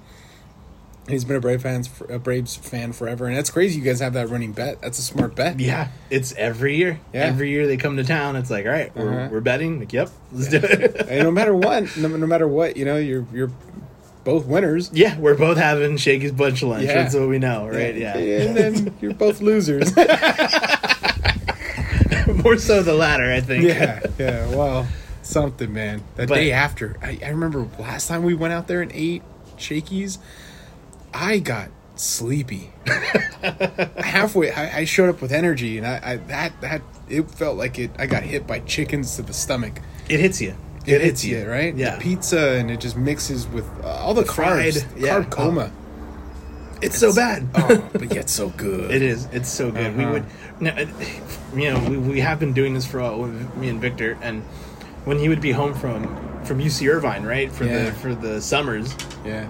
he's 1.08 1.24
been 1.24 1.36
a 1.36 1.40
Brave 1.40 1.62
fans 1.62 1.88
a 2.08 2.18
Braves 2.18 2.56
fan 2.56 2.92
forever, 2.92 3.26
and 3.26 3.36
that's 3.36 3.50
crazy. 3.50 3.78
You 3.78 3.84
guys 3.84 4.00
have 4.00 4.12
that 4.14 4.28
running 4.28 4.52
bet. 4.52 4.80
That's 4.82 4.98
a 4.98 5.02
smart 5.02 5.34
bet. 5.34 5.58
yeah 5.60 5.88
it's 6.10 6.32
every 6.34 6.76
year 6.76 7.00
Yeah. 7.12 7.24
every 7.24 7.50
year 7.50 7.66
they 7.66 7.76
come 7.76 7.96
to 7.96 8.04
town 8.04 8.36
it's 8.36 8.50
like 8.50 8.64
all 8.66 8.72
right 8.72 8.94
we're, 8.96 9.08
Uh-huh. 9.10 9.28
we're 9.32 9.40
betting 9.40 9.78
like 9.80 9.92
yep 9.92 10.10
let's 10.32 10.48
do 10.48 10.58
it 10.58 11.06
And 11.08 11.24
no 11.24 11.30
matter 11.30 11.54
what, 11.54 11.96
no, 11.96 12.08
no 12.08 12.26
matter 12.26 12.46
what, 12.48 12.76
you 12.76 12.84
know, 12.84 12.96
you're 12.96 13.26
you're 13.32 13.50
both 14.24 14.44
winners. 14.46 14.90
yeah 14.92 15.18
we're 15.18 15.34
both 15.36 15.56
having 15.56 15.96
Shakey's 15.96 16.32
bunch 16.32 16.62
lunch 16.62 16.84
Yeah. 16.84 16.94
that's 17.02 17.14
what 17.14 17.28
we 17.28 17.38
know 17.38 17.66
right 17.68 17.94
yeah, 17.96 18.16
And 18.16 18.56
then 18.56 18.94
you're 19.00 19.14
both 19.14 19.40
losers. 19.40 19.94
more 22.44 22.56
so 22.58 22.82
the 22.82 22.94
latter 22.94 23.30
i 23.32 23.40
think 23.40 23.64
yeah. 23.64 24.00
Yeah. 24.18 24.48
Well, 24.50 24.86
something, 25.22 25.72
man. 25.72 26.02
That 26.16 26.28
But- 26.28 26.36
day 26.36 26.52
after, 26.52 26.96
I, 27.02 27.18
I 27.24 27.28
remember 27.30 27.66
last 27.78 28.08
time 28.08 28.22
we 28.22 28.34
went 28.34 28.52
out 28.54 28.66
there 28.66 28.80
and 28.80 28.90
ate 28.94 29.22
Shakey's, 29.58 30.18
I 31.14 31.38
got 31.38 31.70
sleepy. 31.96 32.70
Halfway, 33.98 34.50
I, 34.52 34.78
I 34.80 34.84
showed 34.84 35.08
up 35.08 35.20
with 35.20 35.32
energy, 35.32 35.78
and 35.78 35.86
I, 35.86 36.00
I 36.02 36.16
that 36.28 36.60
that 36.60 36.82
it 37.08 37.30
felt 37.30 37.56
like 37.56 37.78
it. 37.78 37.90
I 37.98 38.06
got 38.06 38.22
hit 38.22 38.46
by 38.46 38.60
chickens 38.60 39.16
to 39.16 39.22
the 39.22 39.32
stomach. 39.32 39.80
it 40.08 40.20
hits 40.20 40.40
you 40.40 40.54
It, 40.86 41.00
hits 41.00 41.24
you, 41.24 41.48
right? 41.48 41.74
yeah 41.76 41.96
The 41.96 42.00
pizza, 42.02 42.52
and 42.52 42.70
it 42.70 42.80
just 42.80 42.96
mixes 42.96 43.46
with 43.48 43.66
uh, 43.84 43.88
all 43.88 44.14
the, 44.14 44.24
fried, 44.24 44.74
carbs, 44.74 45.00
yeah. 45.00 45.20
carb 45.22 45.30
coma. 45.30 45.72
it's 46.82 46.98
so 46.98 47.14
bad 47.14 47.48
oh, 47.54 47.88
but 47.92 48.14
yet 48.14 48.28
so 48.30 48.48
good. 48.56 48.90
It 48.90 49.02
is. 49.02 49.26
It's 49.32 49.48
so 49.50 49.70
good. 49.70 49.96
We 49.96 50.04
Uh-huh. 50.04 50.12
would, 50.14 50.24
no, 50.60 50.74
you 51.54 51.72
know, 51.72 51.88
we, 51.90 51.96
we 51.98 52.20
have 52.20 52.38
been 52.40 52.52
doing 52.52 52.74
this 52.74 52.86
for 52.86 52.98
a 53.00 53.02
while 53.04 53.20
with 53.20 53.56
me 53.56 53.68
and 53.68 53.80
Victor, 53.80 54.18
and 54.22 54.42
when 55.04 55.18
he 55.18 55.28
would 55.28 55.40
be 55.40 55.52
home 55.52 55.74
from 55.74 56.02
from 56.44 56.58
UC 56.60 56.88
Irvine, 56.90 57.24
right, 57.24 57.50
for 57.52 57.64
Yeah. 57.64 57.84
the 57.86 57.92
for 57.92 58.14
the 58.14 58.40
summers, 58.40 58.94
Yeah. 59.24 59.48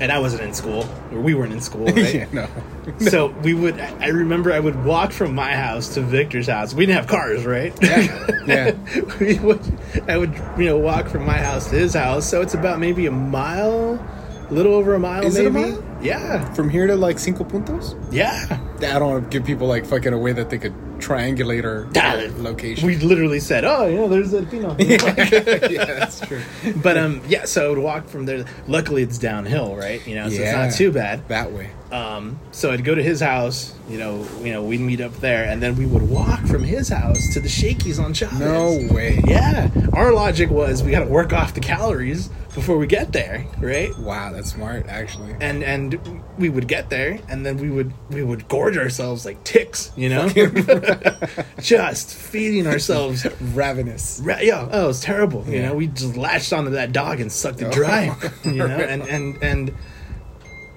And 0.00 0.10
I 0.12 0.18
wasn't 0.18 0.42
in 0.42 0.54
school, 0.54 0.88
or 1.12 1.20
we 1.20 1.34
weren't 1.34 1.52
in 1.52 1.60
school, 1.60 1.86
right? 1.86 2.14
yeah. 2.14 2.26
No. 2.32 2.48
So 2.98 3.28
we 3.44 3.54
would. 3.54 3.78
I 3.78 4.08
remember 4.08 4.52
I 4.52 4.58
would 4.58 4.84
walk 4.84 5.12
from 5.12 5.34
my 5.36 5.54
house 5.54 5.94
to 5.94 6.00
Victor's 6.00 6.48
house. 6.48 6.74
We 6.74 6.84
didn't 6.86 6.96
have 6.98 7.06
cars, 7.08 7.44
right? 7.46 7.72
Yeah. 7.80 8.28
Yeah. 8.46 8.74
we 9.20 9.38
would. 9.38 9.60
I 10.08 10.18
would, 10.18 10.34
you 10.58 10.64
know, 10.66 10.78
walk 10.78 11.06
from 11.08 11.24
my 11.24 11.38
house 11.38 11.70
to 11.70 11.76
his 11.76 11.94
house. 11.94 12.28
So 12.28 12.42
it's 12.42 12.54
about 12.54 12.80
maybe 12.80 13.06
a 13.06 13.12
mile, 13.12 14.04
a 14.50 14.52
little 14.52 14.74
over 14.74 14.94
a 14.94 14.98
mile, 14.98 15.24
Is 15.24 15.36
it 15.36 15.46
a 15.46 15.50
maybe. 15.50 15.70
mile? 15.72 15.82
Yeah, 16.02 16.52
From 16.54 16.68
here 16.68 16.86
to 16.86 16.96
like 16.96 17.18
Cinco 17.18 17.44
Puntos. 17.44 17.96
yeah. 18.12 18.58
I 18.78 18.98
don't 18.98 19.08
want 19.10 19.24
to 19.24 19.30
give 19.30 19.46
people 19.46 19.68
like 19.68 19.86
fucking 19.86 20.12
a 20.12 20.18
way 20.18 20.32
that 20.32 20.50
they 20.50 20.58
could 20.58 20.74
triangulate 20.98 21.64
our, 21.64 21.86
our 22.02 22.28
location. 22.42 22.86
We 22.86 22.96
literally 22.96 23.38
said, 23.40 23.64
"Oh, 23.64 23.86
you 23.86 23.96
know, 23.96 24.08
there's 24.08 24.32
a 24.32 24.42
Pino." 24.42 24.74
yeah, 24.78 25.84
that's 25.84 26.20
true. 26.20 26.42
but 26.82 26.96
um, 26.98 27.20
yeah. 27.28 27.44
So 27.44 27.66
I 27.66 27.68
would 27.70 27.78
walk 27.78 28.08
from 28.08 28.26
there. 28.26 28.44
Luckily, 28.66 29.02
it's 29.02 29.18
downhill, 29.18 29.76
right? 29.76 30.04
You 30.06 30.16
know, 30.16 30.28
so 30.28 30.34
Yeah. 30.34 30.64
it's 30.66 30.74
not 30.74 30.78
too 30.78 30.90
bad. 30.92 31.28
That 31.28 31.52
way. 31.52 31.70
Um, 31.92 32.40
so 32.52 32.72
I'd 32.72 32.84
go 32.84 32.94
to 32.94 33.02
his 33.02 33.20
house. 33.20 33.74
You 33.88 33.98
know, 33.98 34.26
you 34.42 34.52
know, 34.52 34.62
we'd 34.62 34.80
meet 34.80 35.00
up 35.02 35.12
there, 35.16 35.44
and 35.44 35.62
then 35.62 35.76
we 35.76 35.84
would 35.84 36.08
walk 36.08 36.40
from 36.46 36.64
his 36.64 36.88
house 36.88 37.34
to 37.34 37.40
the 37.40 37.48
Shakey's 37.48 37.98
on 37.98 38.14
Chavez. 38.14 38.40
No 38.40 38.88
way. 38.94 39.20
Yeah, 39.26 39.70
our 39.92 40.12
logic 40.12 40.50
was 40.50 40.82
we 40.82 40.90
got 40.90 41.00
to 41.00 41.06
work 41.10 41.32
off 41.34 41.52
the 41.52 41.60
calories 41.60 42.30
before 42.54 42.78
we 42.78 42.86
get 42.86 43.12
there, 43.12 43.46
right? 43.58 43.96
Wow, 43.98 44.32
that's 44.32 44.52
smart, 44.52 44.86
actually. 44.88 45.34
And 45.40 45.62
and 45.62 46.22
we 46.38 46.48
would 46.48 46.68
get 46.68 46.88
there, 46.88 47.18
and 47.28 47.44
then 47.44 47.58
we 47.58 47.70
would 47.70 47.92
we 48.08 48.22
would 48.22 48.48
gorge 48.48 48.78
ourselves 48.78 49.26
like 49.26 49.42
ticks, 49.44 49.92
you 49.94 50.08
know, 50.08 50.28
just 51.60 52.14
feeding 52.14 52.66
ourselves. 52.66 53.26
Ravenous. 53.40 54.20
Ra- 54.22 54.38
yeah, 54.40 54.68
oh, 54.70 54.84
it 54.84 54.86
was 54.86 55.00
terrible. 55.00 55.46
You 55.46 55.60
know, 55.60 55.74
we 55.74 55.88
just 55.88 56.16
latched 56.16 56.54
onto 56.54 56.70
that 56.70 56.92
dog 56.92 57.20
and 57.20 57.30
sucked 57.30 57.60
it 57.60 57.70
dry. 57.72 58.16
you 58.44 58.52
know, 58.52 58.66
and 58.66 59.02
and 59.02 59.42
and 59.42 59.74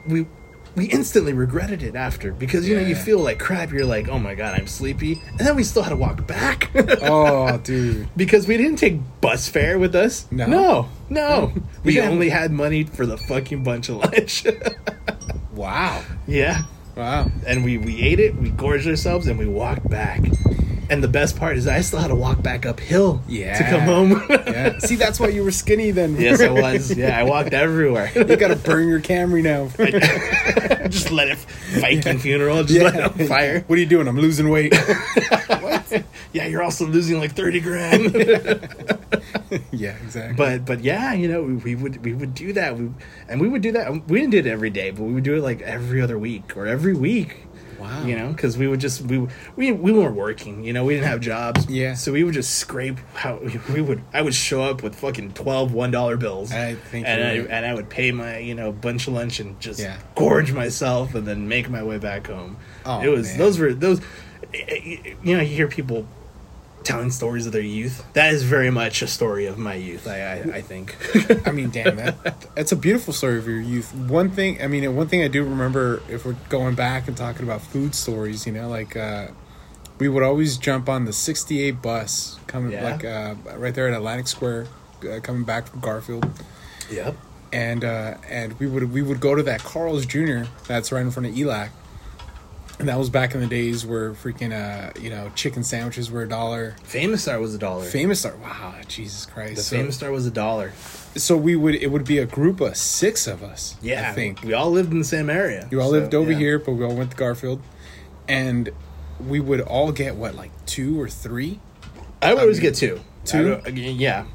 we 0.08 0.26
we 0.76 0.86
instantly 0.86 1.34
regretted 1.34 1.82
it 1.84 1.96
after 1.96 2.32
because 2.34 2.68
you 2.68 2.76
know 2.76 2.86
you 2.86 2.96
feel 2.96 3.20
like 3.20 3.40
crap. 3.40 3.72
You're 3.72 3.86
like, 3.86 4.10
oh 4.10 4.20
my 4.20 4.36
god, 4.36 4.60
I'm 4.60 4.68
sleepy, 4.68 5.22
and 5.38 5.40
then 5.40 5.56
we 5.56 5.64
still 5.64 5.84
had 5.84 5.90
to 5.92 5.96
walk 5.96 6.26
back. 6.28 6.70
Oh, 7.02 7.58
dude. 7.58 8.08
because 8.18 8.48
we 8.48 8.58
didn't 8.58 8.78
take 8.78 9.00
bus 9.22 9.48
fare 9.48 9.78
with 9.80 9.96
us. 9.96 10.30
No? 10.32 10.46
no, 10.48 10.90
no. 11.10 11.54
we 11.84 11.94
didn't? 11.94 12.12
only 12.12 12.30
had 12.30 12.52
money 12.52 12.84
for 12.84 13.06
the 13.06 13.18
fucking 13.18 13.64
bunch 13.64 13.90
of 13.90 13.98
lunch. 13.98 14.46
Wow. 15.54 16.04
yeah, 16.28 16.64
Wow. 16.98 17.32
and 17.48 17.64
we 17.64 17.78
we 17.78 18.02
ate 18.02 18.20
it, 18.20 18.36
we 18.36 18.50
gorged 18.50 18.88
ourselves, 18.88 19.28
and 19.28 19.40
we 19.40 19.46
walked 19.48 19.90
back. 19.90 20.20
And 20.90 21.04
the 21.04 21.08
best 21.08 21.38
part 21.38 21.58
is 21.58 21.68
I 21.68 21.82
still 21.82 22.00
had 22.00 22.08
to 22.10 22.16
walk 22.16 22.42
back 22.42 22.66
uphill 22.66 23.22
Yeah. 23.28 23.58
to 23.58 23.64
come 23.64 23.82
home. 23.82 24.24
Yeah. 24.56 24.78
See, 24.80 24.96
that's 24.96 25.20
why 25.20 25.28
you 25.30 25.44
were 25.44 25.52
skinny 25.52 25.92
then. 25.92 26.16
yes, 26.20 26.40
I 26.40 26.50
was. 26.50 26.96
Yeah, 26.96 27.20
I 27.20 27.24
walked 27.24 27.54
everywhere. 27.54 28.12
you 28.16 28.36
gotta 28.38 28.56
burn 28.56 28.88
your 28.88 29.00
Camry 29.02 29.44
now. 29.44 29.68
just 30.90 31.12
let 31.12 31.28
it 31.30 31.38
Viking 31.80 32.20
funeral. 32.20 32.64
Just 32.64 32.82
let 32.82 32.96
it 32.96 33.02
on 33.04 33.28
fire. 33.28 33.62
What 33.68 33.78
are 33.78 33.80
you 33.80 33.86
doing? 33.88 34.08
I'm 34.08 34.18
losing 34.20 34.50
weight. 34.50 34.74
Yeah, 36.34 36.48
you're 36.48 36.64
also 36.64 36.86
losing 36.86 37.18
like 37.20 37.34
thirty 37.34 37.60
grand. 37.60 38.14
yeah, 39.72 39.96
exactly. 40.04 40.36
but 40.36 40.66
but 40.66 40.84
yeah, 40.84 41.14
you 41.14 41.28
know, 41.28 41.42
we, 41.44 41.54
we 41.56 41.76
would 41.76 42.04
we 42.04 42.14
would 42.14 42.34
do 42.36 42.54
that. 42.54 42.78
We 42.78 42.90
and 43.30 43.40
we 43.40 43.48
would 43.48 43.62
do 43.62 43.72
that. 43.74 44.08
We 44.08 44.20
didn't 44.20 44.32
do 44.32 44.40
it 44.40 44.48
every 44.48 44.70
day, 44.70 44.92
but 44.92 45.04
we 45.04 45.14
would 45.14 45.24
do 45.24 45.36
it 45.36 45.42
like 45.42 45.62
every 45.62 46.02
other 46.02 46.18
week 46.20 46.56
or 46.58 46.66
every 46.68 46.94
week. 46.94 47.45
Wow. 47.80 48.06
You 48.06 48.18
know, 48.18 48.30
because 48.30 48.58
we 48.58 48.68
would 48.68 48.80
just 48.80 49.02
we 49.02 49.28
we 49.56 49.72
we 49.72 49.92
weren't 49.92 50.16
working. 50.16 50.64
You 50.64 50.74
know, 50.74 50.86
we 50.86 50.96
didn't 50.96 51.08
have 51.08 51.20
jobs. 51.22 51.70
Yeah. 51.70 51.94
So 51.96 52.12
we 52.12 52.24
would 52.24 52.34
just 52.34 52.56
scrape. 52.56 52.98
How 53.14 53.40
we 53.74 53.82
would 53.82 54.02
I 54.14 54.22
would 54.22 54.36
show 54.36 54.64
up 54.64 54.84
with 54.84 54.96
fucking 54.96 55.34
twelve 55.34 55.74
one 55.74 55.92
dollar 55.92 56.18
bills. 56.18 56.52
I 56.52 56.76
think 56.76 57.08
and 57.08 57.24
I 57.24 57.40
right. 57.40 57.48
and 57.50 57.66
I 57.66 57.74
would 57.74 57.90
pay 57.90 58.12
my 58.12 58.38
you 58.38 58.56
know 58.56 58.72
bunch 58.72 59.08
of 59.08 59.14
lunch 59.14 59.40
and 59.40 59.60
just 59.60 59.80
Yeah. 59.80 59.98
gorge 60.16 60.52
myself 60.54 61.16
and 61.16 61.28
then 61.28 61.48
make 61.48 61.70
my 61.70 61.84
way 61.84 61.98
back 61.98 62.28
home. 62.28 62.58
Oh, 62.86 63.02
it 63.02 63.08
was 63.10 63.30
man. 63.30 63.38
those 63.38 63.60
were 63.60 63.74
those. 63.74 64.02
You 64.54 65.36
know, 65.36 65.42
you 65.42 65.56
hear 65.56 65.68
people 65.68 66.08
telling 66.86 67.12
stories 67.12 67.46
of 67.46 67.52
their 67.52 67.62
youth. 67.62 68.06
That 68.14 68.34
is 68.34 68.44
very 68.44 68.70
much 68.72 69.02
a 69.02 69.08
story 69.08 69.46
of 69.48 69.58
my 69.58 69.74
youth. 69.74 70.08
I 70.08 70.20
I, 70.22 70.36
I 70.58 70.62
think. 70.62 70.96
I 71.48 71.52
mean, 71.52 71.70
damn, 71.72 71.98
that 71.98 72.48
that's 72.56 72.72
a 72.72 72.76
beautiful 72.78 73.12
story 73.14 73.38
of 73.38 73.48
your 73.48 73.60
youth. 73.60 73.94
One 73.94 74.30
thing, 74.32 74.62
I 74.62 74.68
mean, 74.68 74.96
one 74.96 75.08
thing 75.08 75.22
I 75.24 75.28
do 75.28 75.44
remember, 75.44 76.02
if 76.10 76.26
we're 76.26 76.38
going 76.50 76.76
back 76.76 77.08
and 77.08 77.18
talking 77.18 77.44
about 77.44 77.62
food 77.62 77.94
stories, 77.94 78.46
you 78.48 78.54
know, 78.54 78.70
like 78.70 78.96
uh, 78.96 79.28
we 80.00 80.08
would 80.08 80.24
always 80.24 80.58
jump 80.58 80.88
on 80.88 81.06
the 81.06 81.14
'68 81.14 81.82
bus 81.82 82.40
coming, 82.48 82.72
Yeah. 82.72 82.84
like 82.90 83.04
uh, 83.04 83.36
right 83.58 83.74
there 83.74 83.88
at 83.88 83.94
Atlantic 83.94 84.28
Square, 84.28 84.68
uh, 85.10 85.20
coming 85.22 85.44
back 85.44 85.68
from 85.68 85.80
Garfield, 85.82 86.26
yep. 86.90 87.16
and 87.52 87.84
uh, 87.84 88.16
and 88.30 88.58
we 88.60 88.68
would 88.68 88.92
we 88.94 89.02
would 89.02 89.20
go 89.20 89.36
to 89.36 89.44
that 89.44 89.62
Carl's 89.64 90.06
Jr. 90.06 90.44
that's 90.68 90.92
right 90.92 91.02
in 91.02 91.12
front 91.12 91.28
of 91.28 91.36
ELAC. 91.36 91.70
And 92.78 92.90
that 92.90 92.98
was 92.98 93.10
back 93.10 93.34
in 93.34 93.40
the 93.40 93.48
days 93.48 93.86
where 93.86 94.12
freaking, 94.12 94.52
uh, 94.52 94.92
you 95.00 95.10
know, 95.10 95.32
chicken 95.34 95.64
sandwiches 95.64 96.12
were 96.12 96.24
a 96.24 96.28
dollar. 96.28 96.76
Famous 96.84 97.22
Star 97.22 97.40
was 97.40 97.56
a 97.56 97.58
dollar. 97.58 97.86
Famous 97.86 98.20
Star, 98.20 98.36
wow, 98.36 98.76
Jesus 98.90 99.26
Christ! 99.26 99.56
the 99.56 99.62
So- 99.62 99.78
Famous 99.78 99.96
Star 99.96 100.12
was 100.12 100.26
a 100.28 100.32
dollar. 100.32 100.74
so 101.16 101.38
we 101.38 101.56
would 101.56 101.76
it 101.76 101.88
would 101.88 102.04
be 102.06 102.18
a 102.18 102.26
group 102.26 102.60
of 102.60 102.76
six 102.76 103.28
of 103.28 103.42
us. 103.44 103.76
Yeah, 103.82 104.10
I 104.10 104.14
think 104.14 104.42
we 104.44 104.52
all 104.54 104.72
lived 104.72 104.92
in 104.92 105.00
the 105.00 105.06
same 105.06 105.30
area. 105.30 105.68
you 105.72 105.80
all 105.80 105.88
So, 105.88 105.94
lived 106.00 106.14
over 106.14 106.32
yeah. 106.34 106.38
here, 106.38 106.60
but 106.60 106.74
we 106.74 106.84
all 106.84 106.94
went 106.96 107.12
to 107.12 107.18
Garfield, 107.18 107.62
and 108.28 108.70
we 109.26 109.40
would 109.40 109.62
all 109.62 109.94
get 109.94 110.16
what 110.16 110.36
like 110.36 110.52
two 110.66 111.00
or 111.00 111.08
three. 111.08 111.60
I 112.22 112.34
would 112.34 112.42
always 112.42 112.60
get 112.60 112.76
two. 112.76 113.00
Two? 113.24 113.62
Again, 113.64 113.96
yeah. 113.96 114.26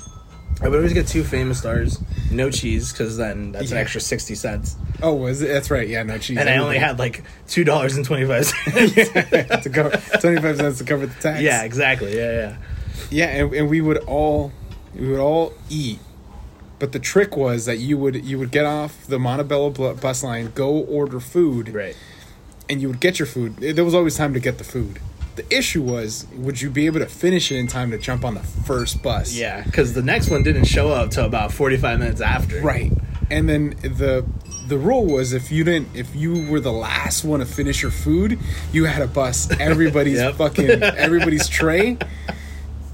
I 0.62 0.68
would 0.68 0.76
always 0.76 0.92
get 0.92 1.07
two 1.07 1.24
famous 1.24 1.59
stars, 1.59 1.98
no 2.30 2.51
cheese, 2.51 2.92
because 2.92 3.16
then 3.16 3.53
that's 3.53 3.70
an 3.70 3.76
Yeah. 3.76 3.82
extra 3.82 4.01
sixty 4.01 4.34
cents. 4.34 4.76
Oh, 5.03 5.14
was 5.14 5.40
it? 5.40 5.48
That's 5.48 5.70
right. 5.70 5.88
Yeah, 5.88 6.03
no 6.03 6.18
cheese. 6.18 6.36
And 6.38 6.48
I 6.51 6.59
only 6.59 6.76
had 6.78 6.98
like 6.98 7.22
two 7.48 7.64
dollars 7.64 7.96
and 7.96 8.05
twenty 8.05 8.26
five 8.26 8.44
cents. 8.46 8.94
to 8.94 9.70
cover 9.72 9.90
twenty 10.20 10.40
five 10.40 10.57
cents 10.59 10.78
to 10.78 10.84
cover 10.84 11.07
the 11.07 11.14
tax. 11.20 11.40
yeah, 11.40 11.62
exactly. 11.62 12.14
Yeah, 12.16 12.32
yeah. 12.32 12.57
yeah, 13.11 13.26
and, 13.44 13.55
and 13.55 13.70
we 13.70 13.80
would 13.80 13.98
all 14.05 14.53
we 14.94 15.09
would 15.09 15.20
all 15.20 15.55
eat. 15.70 15.98
But 16.78 16.92
the 16.92 16.98
trick 16.98 17.36
was 17.36 17.64
that 17.64 17.78
you 17.78 17.96
would 17.96 18.22
you 18.24 18.38
would 18.38 18.51
get 18.51 18.66
off 18.66 19.07
the 19.07 19.18
Montebello 19.18 19.70
bl- 19.70 19.92
bus 19.92 20.22
line, 20.22 20.51
go 20.55 20.68
order 20.70 21.20
food, 21.20 21.72
Right. 21.74 21.96
and 22.68 22.82
you 22.82 22.88
would 22.88 23.01
get 23.01 23.18
your 23.18 23.26
food. 23.26 23.57
There 23.57 23.84
was 23.84 23.94
always 23.94 24.16
time 24.16 24.34
to 24.34 24.40
get 24.40 24.59
the 24.59 24.64
food. 24.64 24.98
The 25.41 25.57
issue 25.57 25.80
was, 25.82 26.26
would 26.36 26.61
you 26.61 26.68
be 26.68 26.84
able 26.86 27.01
to 27.01 27.07
finish 27.07 27.51
it 27.51 27.57
in 27.57 27.66
time 27.66 27.91
to 27.93 27.99
jump 27.99 28.24
on 28.26 28.34
the 28.34 28.41
first 28.41 29.03
bus? 29.03 29.32
Yeah, 29.32 29.62
because 29.62 29.95
the 29.95 30.03
next 30.03 30.28
one 30.30 30.43
didn't 30.43 30.64
show 30.66 30.91
up 30.91 31.11
till 31.11 31.24
about 31.24 31.51
forty 31.53 31.76
five 31.78 31.99
minutes 31.99 32.20
after. 32.20 32.61
Right. 32.61 32.93
And 33.30 33.49
then 33.49 33.70
the 33.82 34.26
the 34.68 34.76
rule 34.76 35.07
was 35.07 35.32
if 35.32 35.51
you 35.51 35.64
didn't 35.64 35.88
if 35.97 36.14
you 36.14 36.47
were 36.51 36.61
the 36.61 36.72
last 36.72 37.24
one 37.24 37.41
to 37.41 37.47
finish 37.47 37.80
your 37.80 37.91
food, 37.91 38.38
you 38.72 38.84
had 38.84 38.99
to 38.99 39.07
bust 39.07 39.53
everybody's 39.61 40.18
Yep. 40.18 40.34
fucking 40.36 40.82
everybody's 40.82 41.49
tray. 41.49 41.97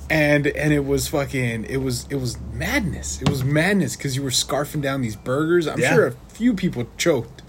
And 0.08 0.46
and 0.46 0.72
it 0.72 0.84
was 0.84 1.08
fucking 1.08 1.64
it 1.64 1.78
was 1.78 2.06
it 2.10 2.16
was 2.16 2.38
madness. 2.52 3.20
It 3.20 3.28
was 3.28 3.42
madness 3.42 3.96
because 3.96 4.14
you 4.14 4.22
were 4.22 4.30
scarfing 4.30 4.82
down 4.82 5.00
these 5.00 5.16
burgers. 5.16 5.66
I'm 5.66 5.80
Yeah. 5.80 5.94
sure 5.94 6.06
a 6.06 6.12
few 6.28 6.54
people 6.54 6.86
choked. 6.96 7.42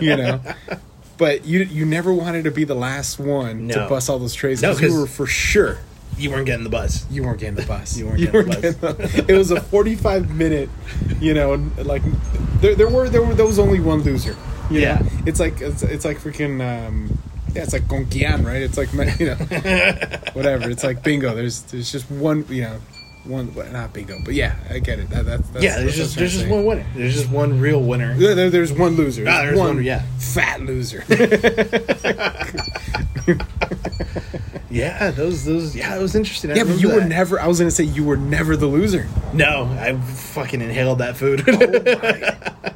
you 0.00 0.16
know. 0.16 0.40
But 1.16 1.44
you 1.46 1.60
you 1.60 1.84
never 1.86 2.12
wanted 2.12 2.44
to 2.44 2.50
be 2.50 2.64
the 2.64 2.74
last 2.74 3.18
one 3.18 3.68
to 3.68 3.86
bust 3.88 4.10
all 4.10 4.18
those 4.18 4.34
trays 4.34 4.60
No, 4.62 4.70
because 4.74 4.82
you 4.82 4.88
'cause- 4.88 4.98
were 5.00 5.06
for 5.06 5.26
sure 5.26 5.78
You 6.18 6.30
weren't 6.30 6.46
getting 6.46 6.64
the 6.64 6.70
bus. 6.70 7.04
you 7.10 7.22
weren't 7.22 7.38
getting 7.40 7.54
the 7.56 7.62
bus. 7.66 7.96
You 7.96 8.06
weren't 8.06 8.18
getting 8.18 8.42
the 8.42 8.46
bus. 8.48 8.60
getting 8.60 9.26
the- 9.26 9.32
it 9.32 9.36
was 9.36 9.50
a 9.50 9.60
forty-five 9.60 10.30
minute, 10.30 10.68
you 11.20 11.34
know, 11.34 11.54
like 11.78 12.02
there, 12.60 12.74
there 12.74 12.88
were 12.88 13.08
there 13.08 13.22
were 13.22 13.34
there 13.34 13.46
was 13.46 13.58
only 13.58 13.80
one 13.80 14.02
loser. 14.02 14.36
you 14.70 14.80
Yeah. 14.80 14.98
know? 15.00 15.06
it's 15.26 15.38
like 15.40 15.60
it's, 15.60 15.82
it's 15.82 16.04
like 16.04 16.18
freaking 16.18 16.60
um, 16.60 17.16
yeah, 17.54 17.62
it's 17.62 17.72
like 17.72 17.86
Gonkian, 17.86 18.44
right? 18.44 18.62
It's 18.62 18.76
like 18.76 18.92
you 19.20 19.26
know, 19.26 19.34
whatever. 20.32 20.68
It's 20.70 20.82
like 20.82 21.02
bingo. 21.04 21.34
There's 21.34 21.60
there's 21.62 21.92
just 21.92 22.10
one, 22.10 22.44
you 22.48 22.62
know, 22.62 22.76
one 23.24 23.52
not 23.72 23.92
bingo, 23.92 24.18
but 24.24 24.34
yeah, 24.34 24.56
I 24.70 24.78
get 24.78 24.98
it. 24.98 25.10
That, 25.10 25.24
that's, 25.26 25.48
that's 25.50 25.64
yeah, 25.64 25.78
there's 25.78 25.96
just 25.96 26.16
there's 26.16 26.34
just 26.34 26.48
one 26.48 26.64
winner. 26.64 26.86
There's 26.94 27.14
just 27.14 27.30
one 27.30 27.60
real 27.60 27.82
winner. 27.82 28.14
There, 28.14 28.34
there- 28.34 28.50
there's 28.50 28.72
one 28.72 28.96
loser. 28.96 29.24
Ah, 29.26 29.42
there's 29.42 29.58
one, 29.58 29.76
one, 29.76 29.84
yeah. 29.84 30.02
fat 30.18 30.60
loser. 30.60 31.04
Yeah, 34.74 35.12
those 35.12 35.44
those 35.44 35.76
yeah, 35.76 35.96
it 35.96 36.02
was 36.02 36.16
interesting. 36.16 36.50
I 36.50 36.56
yeah, 36.56 36.64
but 36.64 36.80
you 36.80 36.92
were 36.92 37.04
never. 37.04 37.38
I 37.38 37.46
was 37.46 37.60
gonna 37.60 37.70
say 37.70 37.84
you 37.84 38.02
were 38.02 38.16
never 38.16 38.56
the 38.56 38.66
loser. 38.66 39.06
No, 39.32 39.66
I 39.66 39.96
fucking 39.96 40.60
inhaled 40.60 40.98
that 40.98 41.16
food. 41.16 41.44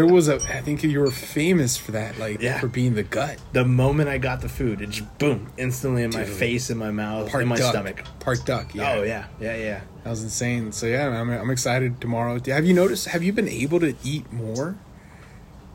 There 0.00 0.06
was 0.14 0.28
a. 0.28 0.36
I 0.36 0.62
think 0.62 0.82
you 0.82 0.98
were 0.98 1.10
famous 1.10 1.76
for 1.76 1.92
that, 1.92 2.18
like 2.18 2.40
Yeah. 2.40 2.58
for 2.58 2.68
being 2.68 2.94
the 2.94 3.02
gut. 3.02 3.38
the 3.52 3.66
moment 3.66 4.08
I 4.08 4.16
got 4.16 4.40
the 4.40 4.48
food, 4.48 4.80
it 4.80 4.88
just 4.88 5.18
boom, 5.18 5.48
instantly 5.58 6.02
in 6.04 6.10
my 6.10 6.24
face, 6.24 6.70
in 6.70 6.78
my 6.78 6.90
mouth, 6.90 7.30
Part 7.30 7.42
in 7.42 7.48
my 7.50 7.56
duck. 7.56 7.70
stomach. 7.72 8.02
Part 8.18 8.46
duck. 8.46 8.74
Yeah. 8.74 8.92
Oh 8.94 9.02
yeah, 9.02 9.26
yeah, 9.38 9.56
yeah. 9.56 9.80
That 10.04 10.10
was 10.10 10.22
insane. 10.22 10.72
So 10.72 10.86
yeah, 10.86 11.08
I'm, 11.08 11.28
I'm 11.30 11.50
excited 11.50 12.00
tomorrow. 12.00 12.40
Have 12.46 12.64
you 12.64 12.72
noticed? 12.72 13.08
Have 13.08 13.22
you 13.22 13.34
been 13.34 13.46
able 13.48 13.78
to 13.80 13.94
eat 14.02 14.32
more 14.32 14.76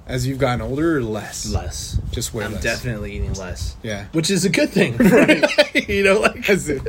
as 0.07 0.25
you've 0.25 0.39
gotten 0.39 0.61
older, 0.61 0.97
or 0.97 1.03
less? 1.03 1.45
Less. 1.51 1.99
Just 2.11 2.33
way 2.33 2.45
I'm 2.45 2.53
less. 2.53 2.63
definitely 2.63 3.13
eating 3.15 3.33
less. 3.33 3.75
Yeah. 3.83 4.05
Which 4.11 4.31
is 4.31 4.43
a 4.43 4.49
good 4.49 4.71
thing, 4.71 4.97
right? 4.99 5.43
you 5.87 6.03
know, 6.03 6.21
like 6.21 6.49
As 6.49 6.67
if, 6.67 6.81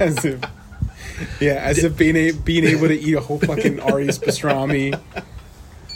as 0.00 0.24
if, 0.24 0.40
yeah, 1.40 1.54
as 1.54 1.82
if 1.82 1.96
being 1.96 2.14
a, 2.14 2.30
being 2.30 2.64
able 2.64 2.86
to 2.86 2.94
eat 2.98 3.14
a 3.14 3.20
whole 3.20 3.40
fucking 3.40 3.80
Ari's 3.80 4.20
pastrami. 4.20 4.96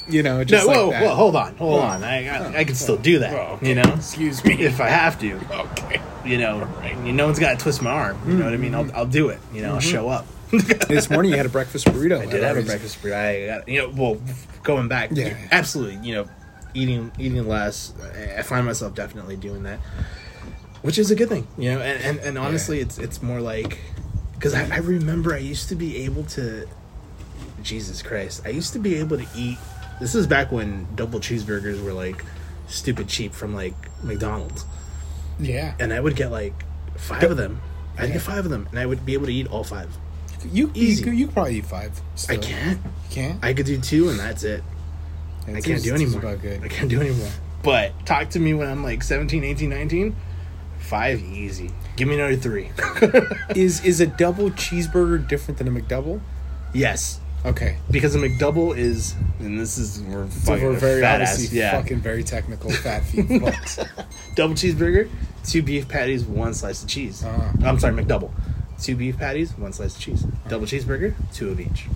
You 0.08 0.22
know, 0.22 0.38
no, 0.38 0.44
just 0.44 0.66
whoa, 0.66 0.90
that. 0.90 1.02
whoa, 1.02 1.14
hold 1.14 1.36
on, 1.36 1.56
hold 1.56 1.80
Oh. 1.80 1.82
on. 1.82 2.04
I, 2.04 2.28
I, 2.28 2.58
I 2.58 2.64
can 2.64 2.74
still 2.76 2.96
do 2.96 3.18
that. 3.20 3.32
Oh, 3.32 3.54
okay. 3.54 3.68
You 3.70 3.74
know, 3.74 3.94
Excuse 3.94 4.44
me. 4.44 4.54
if 4.62 4.80
I 4.80 4.88
have 4.88 5.18
to. 5.20 5.40
Okay. 5.50 6.00
You 6.24 6.38
know, 6.38 6.68
you 7.04 7.12
no 7.12 7.26
one's 7.26 7.38
got 7.38 7.56
to 7.56 7.62
twist 7.62 7.80
my 7.82 7.90
arm. 7.90 8.18
You 8.26 8.34
know 8.36 8.44
what 8.46 8.54
I 8.54 8.56
mean? 8.56 8.74
I'll, 8.74 8.90
I'll 8.94 9.06
do 9.06 9.28
it. 9.28 9.38
You 9.52 9.62
know, 9.62 9.74
I'll 9.74 9.76
mm-hmm. 9.80 9.90
show 9.90 10.08
up. 10.08 10.26
This 10.88 11.08
morning 11.10 11.30
you 11.32 11.36
had 11.36 11.46
a 11.46 11.50
breakfast 11.50 11.86
burrito. 11.86 12.20
I 12.20 12.26
did 12.26 12.42
have 12.42 12.56
a 12.56 12.62
breakfast 12.62 13.00
burrito. 13.02 13.14
I 13.14 13.58
got, 13.58 13.68
you 13.68 13.80
know, 13.80 13.88
well, 13.94 14.20
going 14.62 14.88
back, 14.88 15.10
Yeah. 15.12 15.36
absolutely. 15.52 16.06
You 16.06 16.14
know, 16.14 16.28
eating 16.74 17.12
eating 17.18 17.46
less. 17.48 17.92
I- 18.36 18.42
find 18.42 18.64
myself 18.66 18.94
definitely 18.94 19.36
doing 19.36 19.62
that, 19.64 19.78
which 20.82 20.98
is 20.98 21.10
a 21.10 21.14
good 21.16 21.28
thing. 21.28 21.46
You 21.58 21.74
know, 21.74 21.80
and 21.80 22.02
and, 22.02 22.18
and 22.20 22.38
honestly, 22.38 22.80
it's 22.80 22.98
it's 22.98 23.22
more 23.22 23.40
like 23.40 23.78
because 24.34 24.54
I, 24.54 24.68
I 24.74 24.78
remember 24.78 25.34
I 25.34 25.38
used 25.38 25.68
to 25.70 25.74
be 25.76 25.98
able 26.04 26.24
to. 26.24 26.66
Jesus 27.62 28.02
Christ, 28.02 28.42
I 28.44 28.50
used 28.50 28.72
to 28.74 28.78
be 28.78 28.96
able 28.96 29.16
to 29.18 29.26
eat. 29.36 29.58
This 30.00 30.14
is 30.14 30.26
back 30.26 30.52
when 30.52 30.86
double 30.94 31.20
cheeseburgers 31.20 31.82
were 31.82 31.92
like 31.92 32.24
stupid 32.68 33.08
cheap 33.08 33.32
from 33.32 33.54
like 33.54 33.74
McDonald's, 34.02 34.64
Yeah. 35.38 35.74
and 35.78 35.92
I 35.92 36.00
would 36.00 36.16
get 36.16 36.30
like 36.30 36.54
five 36.96 37.22
of 37.30 37.36
them. 37.36 37.60
I'd 37.98 38.12
get 38.12 38.20
five 38.22 38.44
of 38.44 38.50
them, 38.50 38.66
and 38.70 38.78
I 38.78 38.84
would 38.86 39.06
be 39.06 39.14
able 39.14 39.26
to 39.26 39.32
eat 39.32 39.46
all 39.48 39.64
five. 39.64 39.88
You 40.52 40.70
Easy. 40.74 41.04
You, 41.04 41.12
you 41.12 41.24
could 41.26 41.34
probably 41.34 41.56
eat 41.56 41.66
five. 41.66 41.98
I 42.28 42.36
can't. 42.36 42.78
You 42.78 42.90
can't. 43.10 43.44
I 43.44 43.54
could 43.54 43.66
do 43.66 43.80
two, 43.80 44.10
and 44.10 44.18
that's 44.18 44.44
it. 44.44 44.62
I 45.48 45.60
can't 45.60 45.82
do 45.82 45.94
anymore. 45.94 46.26
I 46.26 46.68
can't 46.68 46.90
do 46.90 47.00
anymore. 47.00 47.30
But 47.62 48.04
talk 48.04 48.30
to 48.30 48.38
me 48.38 48.52
when 48.52 48.68
I'm 48.68 48.82
like 48.82 49.02
17, 49.02 49.42
18, 49.44 49.70
19. 49.70 50.16
Five 50.78 51.20
easy. 51.22 51.70
Give 51.96 52.06
me 52.06 52.14
another 52.16 52.36
three. 52.36 52.70
Is 53.56 53.84
is 53.84 54.00
a 54.00 54.06
double 54.06 54.50
cheeseburger 54.50 55.26
different 55.26 55.58
than 55.58 55.66
a 55.66 55.70
McDouble? 55.70 56.20
yes. 56.74 57.18
Okay. 57.46 57.78
Because 57.90 58.16
a 58.16 58.18
McDouble 58.18 58.76
is, 58.76 59.14
and 59.38 59.58
this 59.58 59.78
is, 59.78 60.00
we're 60.02 60.28
So 60.30 60.52
fucking 60.52 60.64
we're 60.64 60.72
very 60.74 61.00
fat 61.00 61.20
obviously 61.20 61.46
ass. 61.46 61.52
Yeah. 61.52 61.80
fucking 61.80 62.00
very 62.00 62.24
technical 62.24 62.70
fat 62.70 63.04
feet. 63.04 63.28
Double 64.34 64.54
cheeseburger, 64.54 65.08
two 65.44 65.62
beef 65.62 65.88
patties, 65.88 66.24
one 66.24 66.54
slice 66.54 66.82
of 66.82 66.88
cheese. 66.88 67.24
Uh-huh. 67.24 67.52
I'm 67.64 67.78
sorry, 67.78 67.94
McDouble. 67.94 68.32
Two 68.82 68.96
beef 68.96 69.16
patties, 69.16 69.56
one 69.56 69.72
slice 69.72 69.94
of 69.94 70.02
cheese. 70.02 70.22
Double 70.48 70.66
cheeseburger, 70.66 71.14
two 71.32 71.50
of 71.50 71.60
each. 71.60 71.86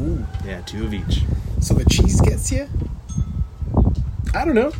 Ooh. 0.00 0.24
Yeah, 0.46 0.60
two 0.62 0.84
of 0.84 0.94
each. 0.94 1.22
So 1.60 1.74
the 1.74 1.84
cheese 1.90 2.20
gets 2.20 2.52
you? 2.52 2.68
I 4.32 4.44
don't 4.44 4.54
know. 4.54 4.72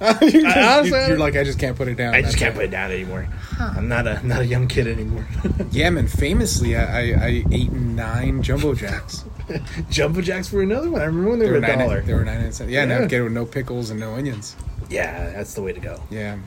you're, 0.00 0.30
just, 0.30 0.56
honestly, 0.56 0.90
you're, 0.90 1.12
I 1.12 1.14
like 1.14 1.34
I 1.34 1.42
just 1.42 1.58
can't 1.58 1.76
put 1.76 1.88
it 1.88 1.96
down. 1.96 2.14
I 2.14 2.22
just 2.22 2.36
can't 2.36 2.54
put 2.54 2.64
it 2.64 2.70
down 2.70 2.92
anymore. 2.92 3.28
I'm 3.58 3.88
not 3.88 4.06
a 4.06 4.24
not 4.24 4.42
a 4.42 4.46
young 4.46 4.68
kid 4.68 4.86
anymore. 4.86 5.26
Yeah, 5.72 5.90
man. 5.90 6.06
Famously, 6.06 6.76
I, 6.76 6.82
I, 6.82 7.00
I 7.00 7.44
ate 7.50 7.72
nine 7.72 8.42
jumbo 8.42 8.74
jacks. 8.74 9.24
Jumbo 9.90 10.20
jacks 10.20 10.50
were 10.52 10.62
another 10.62 10.90
one. 10.90 11.00
I 11.00 11.04
remember 11.04 11.30
when 11.30 11.38
they, 11.38 11.46
They 11.46 11.52
were 11.52 11.60
were 11.60 11.66
a 11.66 11.76
dollar. 11.78 12.00
They 12.02 12.14
were 12.14 12.24
nine 12.24 12.52
cents. 12.52 12.70
Yeah, 12.70 12.84
Yeah. 12.84 12.98
I'd 13.00 13.08
get 13.08 13.20
it 13.20 13.24
with 13.24 13.32
no 13.32 13.44
pickles 13.46 13.90
and 13.90 13.98
no 14.00 14.14
onions. 14.14 14.56
Yeah, 14.90 15.30
that's 15.30 15.54
the 15.54 15.62
way 15.62 15.72
to 15.72 15.80
go. 15.80 16.02
Yeah. 16.10 16.38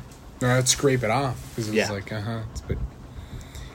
Or 0.42 0.50
I'd 0.50 0.68
scrape 0.68 1.04
it 1.04 1.12
off 1.12 1.40
because 1.50 1.68
it 1.68 1.72
was 1.72 1.78
Yeah. 1.78 1.92
like, 1.92 2.12
uh 2.12 2.22
huh. 2.22 2.40
But 2.68 2.78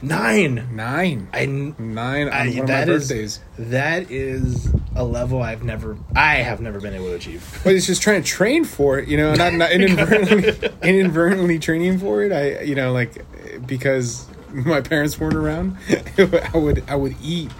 Nine. 0.03 0.69
nine. 0.77 1.29
I 1.33 1.47
nine 1.47 2.29
on 2.29 2.33
I- 2.33 2.49
one 2.49 2.49
of 2.49 2.57
my 2.57 2.65
that 2.67 2.89
is- 2.89 3.09
birthdays. 3.09 3.41
that 3.59 4.11
is 4.11 4.69
a 4.95 5.03
level 5.05 5.43
I've 5.43 5.63
never 5.63 5.97
I 6.15 6.37
have 6.37 6.61
never 6.61 6.81
been 6.81 6.95
able 6.95 7.07
to 7.07 7.15
achieve. 7.15 7.61
But 7.65 7.75
it's 7.75 7.87
just 7.87 8.03
trying 8.03 8.23
to 8.23 8.29
train 8.29 8.65
for 8.65 8.99
it, 8.99 9.09
you 9.09 9.17
know, 9.17 9.35
not, 9.35 9.53
not 9.55 9.73
inadvertently, 9.73 10.71
inadvertently 10.83 11.59
training 11.59 11.99
for 11.99 12.23
it. 12.23 12.33
I, 12.33 12.63
you 12.63 12.75
know, 12.75 12.93
like 12.93 13.25
because 13.67 14.27
my 14.53 14.81
parents 14.81 15.19
weren't 15.19 15.35
around, 15.35 15.77
I 16.19 16.57
would, 16.59 16.85
I 16.89 16.95
would 16.97 17.17
eat 17.23 17.51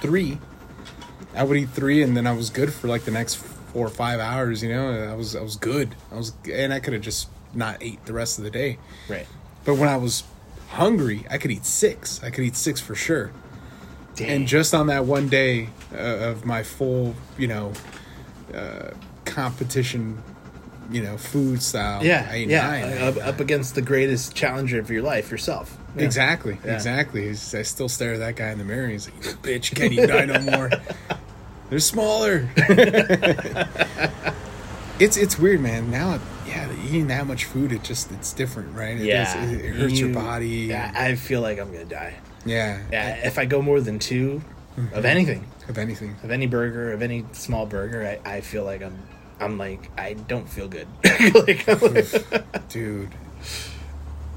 three. 0.00 0.38
I 1.34 1.44
would 1.44 1.56
eat 1.56 1.70
three, 1.70 2.02
and 2.02 2.16
then 2.16 2.26
I 2.26 2.32
was 2.32 2.50
good 2.50 2.72
for 2.72 2.88
like 2.88 3.04
the 3.04 3.10
next 3.10 3.36
four 3.36 3.86
or 3.86 3.90
five 3.90 4.20
hours. 4.20 4.62
You 4.62 4.70
know, 4.70 5.10
I 5.10 5.14
was, 5.14 5.36
I 5.36 5.42
was 5.42 5.56
good. 5.56 5.94
I 6.10 6.16
was, 6.16 6.32
and 6.52 6.72
I 6.72 6.80
could 6.80 6.92
have 6.92 7.02
just 7.02 7.28
not 7.54 7.78
ate 7.80 8.04
the 8.06 8.12
rest 8.12 8.38
of 8.38 8.44
the 8.44 8.50
day. 8.50 8.78
Right. 9.08 9.26
But 9.64 9.76
when 9.76 9.88
I 9.88 9.96
was 9.96 10.24
hungry, 10.70 11.24
I 11.30 11.38
could 11.38 11.50
eat 11.50 11.64
six. 11.64 12.22
I 12.22 12.30
could 12.30 12.44
eat 12.44 12.56
six 12.56 12.80
for 12.80 12.94
sure. 12.94 13.32
Dang. 14.16 14.30
And 14.30 14.48
just 14.48 14.74
on 14.74 14.88
that 14.88 15.04
one 15.04 15.28
day 15.28 15.68
uh, 15.92 15.96
of 15.96 16.44
my 16.44 16.62
full, 16.62 17.14
you 17.38 17.48
know, 17.48 17.72
uh, 18.54 18.90
competition, 19.24 20.22
you 20.90 21.02
know, 21.02 21.16
food 21.16 21.62
style, 21.62 22.04
yeah, 22.04 22.28
I 22.30 22.36
yeah. 22.36 22.68
I 22.68 22.82
up, 23.08 23.16
up 23.18 23.40
against 23.40 23.74
the 23.74 23.82
greatest 23.82 24.34
challenger 24.34 24.78
of 24.80 24.90
your 24.90 25.02
life, 25.02 25.30
yourself. 25.30 25.76
Yeah. 25.96 26.04
Exactly, 26.04 26.58
Yeah. 26.64 26.74
exactly. 26.74 27.22
He's- 27.26 27.54
I 27.54 27.62
still 27.62 27.88
stare 27.88 28.14
at 28.14 28.18
that 28.20 28.36
guy 28.36 28.50
in 28.50 28.58
the 28.58 28.64
mirror. 28.64 28.88
He's 28.88 29.08
like, 29.10 29.22
"Bitch, 29.42 29.74
can't 29.74 29.92
eat 29.92 30.08
nine 30.08 30.28
no 30.28 30.40
more. 30.40 30.70
They're 31.70 31.78
smaller." 31.78 32.48
it's 34.98 35.16
it's 35.16 35.38
weird, 35.38 35.60
man. 35.60 35.90
Now, 35.90 36.20
yeah, 36.46 36.68
eating 36.86 37.06
that 37.08 37.26
much 37.26 37.44
food, 37.44 37.72
it 37.72 37.82
just 37.82 38.10
it's 38.12 38.32
different, 38.32 38.74
right? 38.76 38.96
It 38.98 39.04
Yeah, 39.04 39.34
does- 39.34 39.52
it, 39.52 39.64
hurts 39.74 39.98
your 39.98 40.10
body. 40.14 40.48
Yeah, 40.48 40.92
I 40.94 41.14
feel 41.14 41.40
like 41.40 41.58
I'm 41.58 41.72
gonna 41.72 41.84
die. 41.84 42.14
yeah, 42.44 42.80
Yeah, 42.92 43.26
if 43.26 43.38
I 43.38 43.44
go 43.44 43.62
more 43.62 43.80
than 43.80 43.98
2 43.98 44.42
Mm-hmm. 44.78 44.94
of 44.94 45.04
anything, 45.04 45.44
of 45.68 45.78
anything, 45.78 46.14
of 46.22 46.30
any 46.30 46.46
burger, 46.46 46.92
of 46.92 47.02
any 47.02 47.24
small 47.32 47.66
burger, 47.66 48.18
I, 48.24 48.36
I 48.36 48.40
feel 48.40 48.64
like 48.64 48.82
I'm 48.82 48.96
I'm 49.40 49.58
like 49.58 49.90
I 49.98 50.14
don't 50.14 50.48
feel 50.48 50.68
good. 50.68 50.86
like, 51.34 51.66
like- 51.66 52.68
dude. 52.68 53.10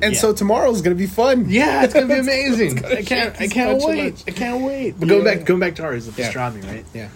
And 0.01 0.13
Yeah. 0.13 0.19
so 0.19 0.33
tomorrow's 0.33 0.81
gonna 0.81 0.95
be 0.95 1.07
fun. 1.07 1.45
yeah, 1.49 1.83
it's 1.83 1.93
gonna 1.93 2.07
be 2.07 2.13
amazing. 2.19 2.75
gonna 2.75 2.95
I 2.95 3.03
can't 3.03 3.39
I 3.41 3.47
can't 3.47 3.81
wait. 3.83 4.23
I 4.27 4.31
can't 4.31 4.63
wait. 4.63 4.99
But 4.99 5.07
going 5.09 5.25
Yeah. 5.25 5.35
back 5.35 5.45
going 5.45 5.59
back 5.59 5.75
to 5.75 5.83
ours, 5.83 6.05
the 6.07 6.21
Yeah. 6.21 6.31
pastrami, 6.31 6.63
right? 6.65 6.85
yeah. 6.93 7.09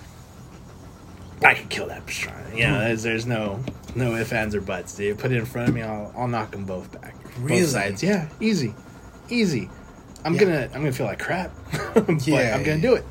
I 1.44 1.54
could 1.54 1.70
kill 1.70 1.88
that 1.88 2.06
pastrami. 2.06 2.58
Yeah, 2.58 2.74
Hmm. 2.74 2.80
there's, 2.86 3.04
there's 3.04 3.26
no 3.26 3.60
no 3.96 4.16
ifs 4.16 4.32
ands 4.32 4.56
or 4.56 4.62
buts. 4.62 4.96
Dude, 4.96 5.18
put 5.20 5.32
it 5.32 5.38
in 5.38 5.46
front 5.46 5.70
of 5.70 5.76
me, 5.76 5.82
I'll 5.82 6.14
I'll 6.18 6.28
knock 6.28 6.52
them 6.52 6.66
both 6.66 6.92
back. 7.02 7.16
Really? 7.40 7.62
Both 7.62 7.70
sides. 7.72 8.02
Yeah, 8.04 8.28
easy, 8.40 8.74
easy. 9.30 9.70
I'm 10.26 10.34
Yeah. 10.34 10.40
gonna 10.42 10.62
I'm 10.74 10.82
gonna 10.82 10.92
feel 10.92 11.06
like 11.06 11.20
crap, 11.20 11.52
but 11.94 12.26
Yeah. 12.28 12.56
I'm 12.56 12.64
gonna 12.64 12.82
do 12.82 12.96
it. 12.96 13.06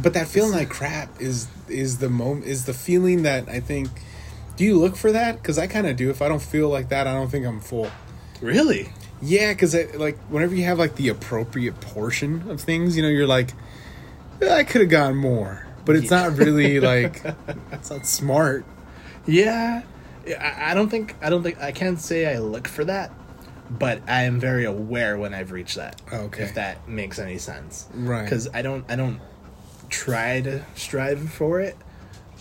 But 0.00 0.14
that 0.14 0.26
feeling 0.26 0.52
like 0.52 0.68
crap 0.70 1.20
is 1.20 1.46
is 1.68 1.98
the 1.98 2.08
moment 2.10 2.46
is 2.46 2.64
the 2.64 2.74
feeling 2.74 3.22
that 3.22 3.48
I 3.48 3.60
think. 3.60 3.88
Do 4.56 4.62
you 4.64 4.78
look 4.78 4.94
for 4.94 5.10
that? 5.10 5.36
Because 5.36 5.58
I 5.58 5.66
kind 5.66 5.84
of 5.86 5.96
do. 5.96 6.10
If 6.10 6.22
I 6.22 6.28
don't 6.28 6.42
feel 6.42 6.68
like 6.68 6.88
that, 6.90 7.08
I 7.08 7.12
don't 7.12 7.28
think 7.28 7.44
I'm 7.44 7.60
full. 7.60 7.90
really? 8.40 8.90
Yeah, 9.20 9.52
because 9.52 9.74
like 9.96 10.16
whenever 10.28 10.54
you 10.54 10.64
have 10.64 10.78
like 10.78 10.96
the 10.96 11.08
appropriate 11.08 11.80
portion 11.80 12.48
of 12.50 12.60
things, 12.60 12.96
you 12.96 13.02
know, 13.02 13.08
you're 13.08 13.26
like, 13.26 13.50
"Eh, 14.42 14.52
I 14.52 14.62
could 14.64 14.82
have 14.82 14.90
gone 14.90 15.16
more, 15.16 15.66
but 15.84 15.96
it's 15.96 16.10
not 16.10 16.36
really 16.36 16.78
like 16.92 17.22
it's 17.72 17.90
not 17.90 18.06
smart. 18.06 18.64
Yeah. 19.26 19.82
Yeah, 20.26 20.42
I, 20.42 20.70
I 20.70 20.74
don't 20.74 20.88
think 20.88 21.16
I 21.22 21.30
don't 21.30 21.42
think 21.42 21.60
I 21.60 21.72
can't 21.72 21.98
say 22.00 22.32
I 22.32 22.38
look 22.38 22.68
for 22.68 22.84
that, 22.84 23.12
but 23.70 24.02
I 24.06 24.22
am 24.24 24.38
very 24.40 24.64
aware 24.64 25.16
when 25.18 25.34
I've 25.34 25.52
reached 25.52 25.76
that. 25.76 26.00
Okay. 26.12 26.42
If 26.44 26.54
that 26.54 26.88
makes 26.88 27.18
any 27.18 27.38
sense. 27.38 27.88
Right. 27.94 28.24
Because 28.24 28.48
I 28.54 28.62
don't 28.62 28.84
I 28.90 28.96
don't 28.96 29.20
try 29.94 30.40
to 30.40 30.64
strive 30.74 31.30
for 31.32 31.60
it, 31.60 31.76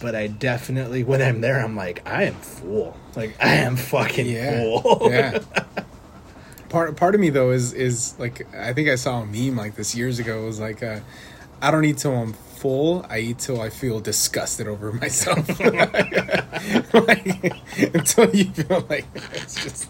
but 0.02 0.16
I 0.16 0.28
definitely 0.28 1.04
when 1.04 1.22
I'm 1.22 1.42
there 1.42 1.60
I'm 1.64 1.76
like 1.76 2.08
I 2.08 2.24
am 2.24 2.34
full. 2.36 2.98
Like 3.16 3.36
I 3.42 3.56
am 3.56 3.76
fucking 3.76 4.26
Yeah, 4.26 4.62
full. 4.82 5.10
yeah. 5.12 5.40
Part 6.70 6.96
part 6.96 7.14
of 7.14 7.22
me 7.22 7.30
though 7.30 7.52
is 7.52 7.72
is 7.74 8.16
like 8.18 8.48
I 8.56 8.74
think 8.74 8.90
I 8.90 8.96
saw 8.96 9.22
a 9.22 9.26
meme 9.28 9.56
like 9.56 9.76
this 9.76 9.94
years 9.96 10.18
ago. 10.18 10.42
It 10.44 10.46
was 10.48 10.60
like, 10.60 10.82
uh, 10.82 11.02
I 11.62 11.70
don't 11.70 11.86
eat 11.86 12.00
till 12.00 12.16
I'm 12.16 12.34
full. 12.34 13.06
I 13.08 13.20
eat 13.20 13.38
till 13.38 13.62
I 13.62 13.70
feel 13.70 14.00
disgusted 14.00 14.68
over 14.68 14.92
myself. 15.04 15.48
like, 16.94 17.54
until 17.94 18.30
you 18.36 18.46
feel 18.46 18.86
like 18.90 19.06
it's 19.36 19.64
just, 19.64 19.86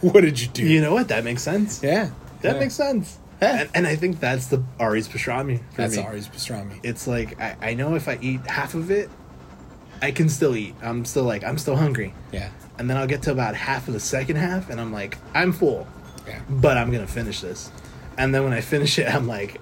what 0.00 0.20
did 0.20 0.40
you 0.40 0.46
do? 0.46 0.64
You 0.64 0.80
know 0.80 0.92
what? 0.94 1.08
That 1.08 1.24
makes 1.24 1.42
sense. 1.42 1.82
yeah, 1.82 2.10
That 2.42 2.54
yeah. 2.54 2.60
makes 2.60 2.74
sense. 2.74 3.18
Yeah. 3.40 3.60
And, 3.60 3.70
and 3.74 3.86
I 3.86 3.96
think 3.96 4.20
that's 4.20 4.46
the 4.46 4.62
Ari's 4.80 5.08
pastrami 5.08 5.58
for 5.70 5.76
That's 5.82 5.96
me. 5.96 6.02
Ari's 6.02 6.28
pastrami. 6.28 6.80
it's 6.82 7.06
like 7.06 7.38
I, 7.40 7.56
I 7.60 7.74
know 7.74 7.94
if 7.94 8.08
I 8.08 8.18
eat 8.22 8.46
half 8.46 8.74
of 8.74 8.90
it, 8.90 9.10
I 10.02 10.10
can 10.10 10.28
still 10.28 10.56
eat. 10.56 10.74
I'm 10.82 11.04
still 11.04 11.24
like 11.24 11.44
I'm 11.44 11.58
still 11.58 11.76
hungry. 11.76 12.14
Yeah, 12.32 12.50
And 12.78 12.88
then 12.88 12.96
I'll 12.96 13.06
get 13.06 13.22
to 13.22 13.32
about 13.32 13.54
half 13.54 13.88
of 13.88 13.94
the 13.94 14.00
second 14.00 14.36
half 14.36 14.70
and 14.70 14.80
I'm 14.80 14.92
like, 14.92 15.18
I'm 15.34 15.52
full. 15.52 15.86
yeah. 16.26 16.40
But 16.48 16.76
I'm 16.78 16.90
gonna 16.90 17.06
finish 17.06 17.40
this. 17.40 17.70
And 18.18 18.34
then 18.34 18.44
when 18.44 18.52
I 18.54 18.60
finish 18.62 18.98
it, 18.98 19.06
I'm 19.14 19.26
like 19.26 19.60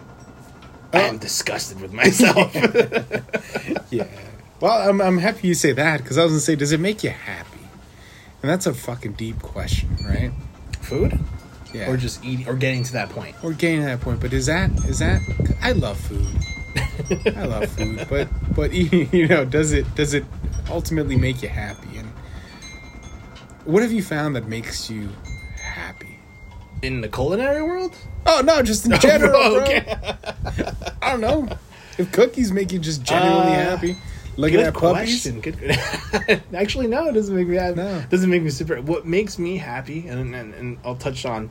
Oh. 0.93 0.99
I'm 1.01 1.19
disgusted 1.19 1.81
with 1.81 1.93
myself. 1.93 2.55
Yeah. 3.91 4.07
Well, 4.61 4.89
I'm, 4.89 5.01
I'm 5.01 5.19
happy 5.19 5.49
you 5.49 5.55
say 5.55 5.73
that 5.73 5.99
because 6.03 6.17
I 6.19 6.23
was 6.23 6.33
gonna 6.33 6.41
say, 6.41 6.55
does 6.57 6.73
it 6.73 6.81
make 6.81 7.03
you 7.05 7.11
happy? 7.11 7.59
And 8.43 8.51
that's 8.51 8.67
a 8.67 8.75
fucking 8.75 9.13
deep 9.13 9.41
question, 9.43 9.97
right? 10.05 10.33
Food? 10.81 11.19
Yeah. 11.75 11.91
Or 11.91 11.97
just 11.97 12.25
eating 12.25 12.47
or 12.49 12.55
getting 12.55 12.85
to 12.85 12.93
that 12.93 13.11
point. 13.11 13.35
We're 13.43 13.53
getting 13.53 13.81
to 13.81 13.87
that 13.87 14.01
point, 14.01 14.21
but 14.21 14.33
is 14.33 14.47
that 14.47 14.71
is 14.85 15.01
that? 15.01 15.21
I 15.61 15.73
love 15.73 15.99
food. 15.99 16.27
I 17.37 17.45
love 17.47 17.69
food, 17.71 18.07
but 18.09 18.29
but 18.55 18.73
you 19.13 19.27
know, 19.27 19.45
does 19.45 19.73
it 19.73 19.93
does 19.97 20.15
it 20.15 20.25
ultimately 20.71 21.17
make 21.17 21.43
you 21.43 21.49
happy? 21.49 21.99
And 21.99 22.09
what 23.65 23.83
have 23.83 23.93
you 23.93 24.03
found 24.03 24.37
that 24.37 24.47
makes 24.47 24.89
you 24.89 25.09
happy? 25.61 26.19
In 26.83 27.01
the 27.01 27.09
culinary 27.09 27.63
world? 27.63 27.97
Oh 28.27 28.41
no, 28.45 28.63
just 28.63 28.87
in 28.87 28.93
general, 29.01 29.33
bro. 29.33 29.63
Okay. 29.63 29.97
I 31.03 31.11
don't 31.11 31.21
know 31.21 31.49
if 31.99 32.13
cookies 32.13 32.53
make 32.53 32.71
you 32.73 32.79
just 32.79 33.03
genuinely 33.03 33.53
Uh, 33.55 33.71
happy. 33.71 33.97
Looking 34.37 34.61
at 34.61 34.75
puppies. 34.75 35.27
Good. 35.31 35.79
Actually, 36.53 36.89
no, 36.89 37.09
it 37.09 37.13
doesn't 37.13 37.35
make 37.35 37.47
me 37.47 37.55
happy. 37.57 37.77
No. 37.77 37.99
It 37.99 38.11
doesn't 38.11 38.29
make 38.29 38.43
me 38.43 38.51
super. 38.51 38.81
What 38.83 39.07
makes 39.07 39.39
me 39.39 39.57
happy, 39.59 40.09
and, 40.09 40.35
and 40.35 40.53
and 40.55 40.79
I'll 40.85 40.97
touch 40.97 41.25
on 41.25 41.51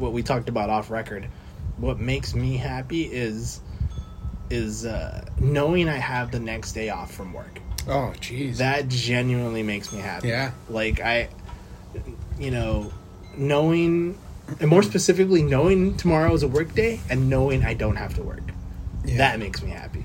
what 0.00 0.12
we 0.12 0.22
talked 0.22 0.48
about 0.48 0.70
off 0.70 0.90
record. 0.90 1.28
What 1.76 1.98
makes 2.00 2.34
me 2.34 2.56
happy 2.56 3.02
is 3.04 3.60
is 4.50 4.84
uh, 4.84 5.24
knowing 5.38 5.88
I 5.88 5.96
have 5.96 6.32
the 6.32 6.40
next 6.40 6.72
day 6.72 6.88
off 6.90 7.12
from 7.12 7.32
work. 7.32 7.60
Oh, 7.86 8.12
jeez. 8.20 8.56
That 8.58 8.88
genuinely 8.88 9.62
makes 9.62 9.92
me 9.92 10.00
happy. 10.00 10.28
Yeah. 10.28 10.50
Like 10.68 11.00
I, 11.00 11.28
you 12.38 12.50
know, 12.50 12.92
knowing, 13.36 14.18
and 14.58 14.68
more 14.68 14.82
specifically, 14.82 15.42
knowing 15.42 15.96
tomorrow 15.96 16.34
is 16.34 16.42
a 16.42 16.48
work 16.48 16.74
day 16.74 17.00
and 17.08 17.30
knowing 17.30 17.64
I 17.64 17.74
don't 17.74 17.96
have 17.96 18.14
to 18.14 18.22
work. 18.22 18.42
Yeah. 19.04 19.18
That 19.18 19.38
makes 19.38 19.62
me 19.62 19.70
happy. 19.70 20.04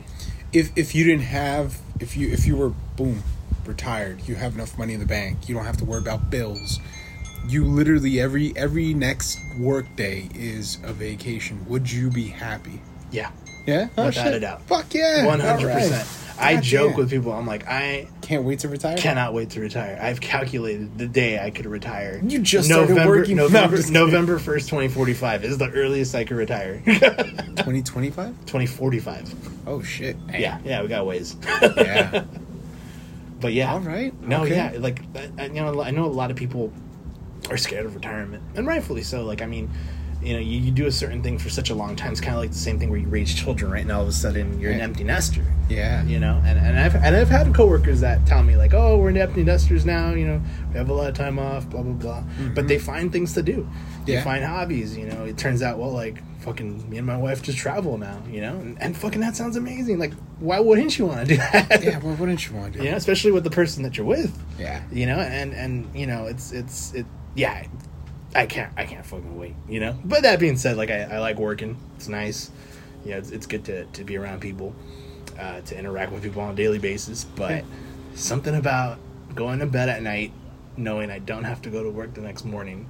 if 0.53 0.71
if 0.77 0.95
you 0.95 1.03
didn't 1.03 1.23
have 1.25 1.79
if 1.99 2.15
you 2.15 2.29
if 2.29 2.45
you 2.45 2.55
were 2.55 2.69
boom 2.69 3.23
retired 3.65 4.25
you 4.27 4.35
have 4.35 4.53
enough 4.55 4.77
money 4.77 4.93
in 4.93 4.99
the 4.99 5.05
bank 5.05 5.49
you 5.49 5.55
don't 5.55 5.65
have 5.65 5.75
to 5.75 5.83
worry 5.83 5.99
about 5.99 6.29
bills 6.29 6.79
you 7.47 7.63
literally 7.65 8.19
every 8.19 8.55
every 8.57 8.93
next 8.93 9.39
work 9.59 9.85
day 9.95 10.29
is 10.35 10.77
a 10.83 10.93
vacation 10.93 11.65
would 11.67 11.89
you 11.91 12.09
be 12.09 12.25
happy 12.27 12.81
Yeah. 13.11 13.29
yeah 13.67 13.87
Oh, 13.97 14.05
Without 14.07 14.23
shit. 14.25 14.33
a 14.35 14.39
doubt. 14.39 14.61
fuck 14.63 14.93
yeah 14.93 15.25
One 15.25 15.39
hundred 15.39 15.71
percent. 15.73 16.07
I 16.37 16.57
joke 16.57 16.89
damn. 16.89 16.97
with 16.99 17.09
people. 17.11 17.31
I'm 17.31 17.47
like, 17.47 17.65
I 17.65 18.09
can't 18.21 18.43
wait 18.43 18.59
to 18.59 18.67
retire 18.67 18.97
cannot 18.97 19.33
wait 19.33 19.51
to 19.51 19.61
retire. 19.61 19.97
I've 20.01 20.19
calculated 20.19 20.97
the 20.97 21.07
day 21.07 21.39
I 21.39 21.49
could 21.49 21.65
retire. 21.65 22.19
You 22.21 22.39
just 22.39 22.67
started 22.67 22.97
working- 23.07 23.37
November. 23.37 23.77
November 23.89 24.37
first, 24.37 24.67
twenty 24.67 24.89
forty 24.89 25.13
five 25.13 25.45
is 25.45 25.57
the 25.57 25.69
earliest 25.69 26.13
I 26.13 26.25
could 26.25 26.35
retire. 26.35 26.81
2025 26.85 28.45
twenty 28.45 28.65
forty 28.65 28.99
five. 28.99 29.33
oh 29.65 29.81
shit 29.81 30.17
Damn. 30.27 30.41
Yeah, 30.41 30.59
yeah, 30.65 30.81
we 30.81 30.87
got 30.89 31.05
ways. 31.05 31.37
yeah 31.61 32.25
but 33.39 33.53
yeah, 33.53 33.71
all 33.73 33.79
right 33.79 34.13
No, 34.21 34.43
Okay. 34.43 34.55
yeah, 34.55 34.73
like 34.77 35.01
I- 35.15 35.43
I- 35.43 35.45
you 35.45 35.53
know, 35.61 35.81
I 35.81 35.91
know 35.91 36.05
a 36.05 36.07
lot 36.07 36.31
of 36.31 36.37
people 36.37 36.71
are 37.49 37.57
scared 37.57 37.85
of 37.85 37.95
retirement, 37.95 38.43
and 38.55 38.65
rightfully 38.67 39.03
so. 39.03 39.23
Like, 39.23 39.41
I 39.41 39.45
mean, 39.45 39.69
you 40.21 40.33
know, 40.33 40.39
you, 40.39 40.59
you 40.59 40.71
do 40.71 40.87
a 40.87 40.91
certain 40.91 41.21
thing 41.21 41.37
for 41.37 41.49
such 41.49 41.69
a 41.69 41.75
long 41.75 41.95
time. 41.95 42.11
It's 42.11 42.21
kind 42.21 42.35
of 42.35 42.41
like 42.41 42.51
the 42.51 42.57
same 42.57 42.79
thing 42.79 42.89
where 42.89 42.99
you 42.99 43.07
raise 43.07 43.33
children, 43.33 43.71
right? 43.71 43.81
And 43.81 43.91
all 43.91 44.01
of 44.01 44.07
a 44.07 44.13
sudden 44.13 44.59
you're 44.59 44.71
an 44.71 44.81
empty 44.81 45.03
nester. 45.03 45.43
Yeah. 45.69 46.03
You 46.03 46.19
know, 46.19 46.41
and, 46.45 46.57
and 46.57 46.79
I've 46.79 46.95
and 46.95 47.15
I've 47.15 47.29
had 47.29 47.53
coworkers 47.53 47.99
that 48.01 48.25
tell 48.25 48.41
me 48.43 48.55
like, 48.55 48.73
"Oh, 48.73 48.97
we're 48.97 49.09
in 49.09 49.17
empty 49.17 49.43
nesters 49.43 49.85
now. 49.85 50.13
You 50.13 50.27
know, 50.27 50.41
we 50.71 50.77
have 50.77 50.89
a 50.89 50.93
lot 50.93 51.09
of 51.09 51.15
time 51.15 51.37
off. 51.37 51.69
Blah 51.69 51.83
blah 51.83 51.93
blah." 51.93 52.21
But 52.21 52.35
mm-hmm. 52.37 52.67
they 52.67 52.79
find 52.79 53.11
things 53.11 53.33
to 53.33 53.43
do. 53.43 53.67
They 54.05 54.13
Yeah. 54.13 54.23
find 54.23 54.43
hobbies. 54.43 54.97
You 54.97 55.05
know, 55.07 55.25
it 55.25 55.37
turns 55.37 55.61
out 55.61 55.77
well, 55.77 55.91
like 55.91 56.21
fucking 56.41 56.89
me 56.89 56.97
and 56.97 57.05
my 57.07 57.17
wife 57.17 57.41
just 57.41 57.57
travel 57.57 57.97
now. 57.97 58.21
You 58.29 58.41
know, 58.41 58.55
and, 58.55 58.81
and 58.81 58.95
fucking 58.97 59.21
that 59.21 59.35
sounds 59.35 59.57
amazing. 59.57 59.99
Like, 59.99 60.13
why 60.39 60.59
wouldn't 60.59 60.97
you 60.97 61.07
want 61.07 61.21
to 61.21 61.35
do 61.35 61.37
that? 61.51 61.83
Yeah, 61.83 61.99
well, 61.99 62.15
wouldn't 62.15 62.47
you 62.47 62.55
want 62.55 62.73
to 62.73 62.79
do? 62.79 62.85
You 62.85 62.91
know, 62.91 62.97
especially 62.97 63.31
with 63.31 63.43
the 63.43 63.51
person 63.51 63.83
that 63.83 63.97
you're 63.97 64.05
with. 64.07 64.35
Yeah. 64.59 64.81
You 64.91 65.07
know, 65.07 65.17
and 65.17 65.53
and 65.53 65.87
you 65.95 66.07
know, 66.07 66.25
it's 66.25 66.51
it's 66.51 66.93
it. 66.93 67.05
Yeah, 67.35 67.65
I 68.33 68.45
can't 68.45 68.71
I 68.77 68.85
can't 68.85 69.05
fucking 69.05 69.37
wait. 69.37 69.55
You 69.69 69.79
know. 69.79 69.97
But 70.03 70.23
that 70.23 70.39
being 70.39 70.57
said, 70.57 70.77
like 70.77 70.89
I, 70.91 71.01
I 71.03 71.19
like 71.19 71.37
working. 71.37 71.77
It's 71.97 72.07
nice. 72.07 72.49
You 73.03 73.11
know, 73.11 73.17
it's, 73.17 73.29
it's 73.31 73.45
good 73.45 73.65
to 73.65 73.85
to 73.85 74.03
be 74.03 74.17
around 74.17 74.39
people, 74.41 74.73
uh, 75.39 75.61
to 75.61 75.77
interact 75.77 76.11
with 76.11 76.23
people 76.23 76.41
on 76.41 76.51
a 76.51 76.55
daily 76.55 76.79
basis. 76.79 77.23
But 77.25 77.51
Yeah. 77.51 77.61
something 78.15 78.55
about 78.55 78.97
going 79.35 79.59
to 79.59 79.65
bed 79.65 79.89
at 79.89 80.01
night, 80.01 80.31
knowing 80.77 81.11
I 81.11 81.19
don't 81.19 81.43
have 81.43 81.61
to 81.63 81.69
go 81.69 81.83
to 81.83 81.89
work 81.89 82.13
the 82.13 82.21
next 82.21 82.45
morning, 82.45 82.87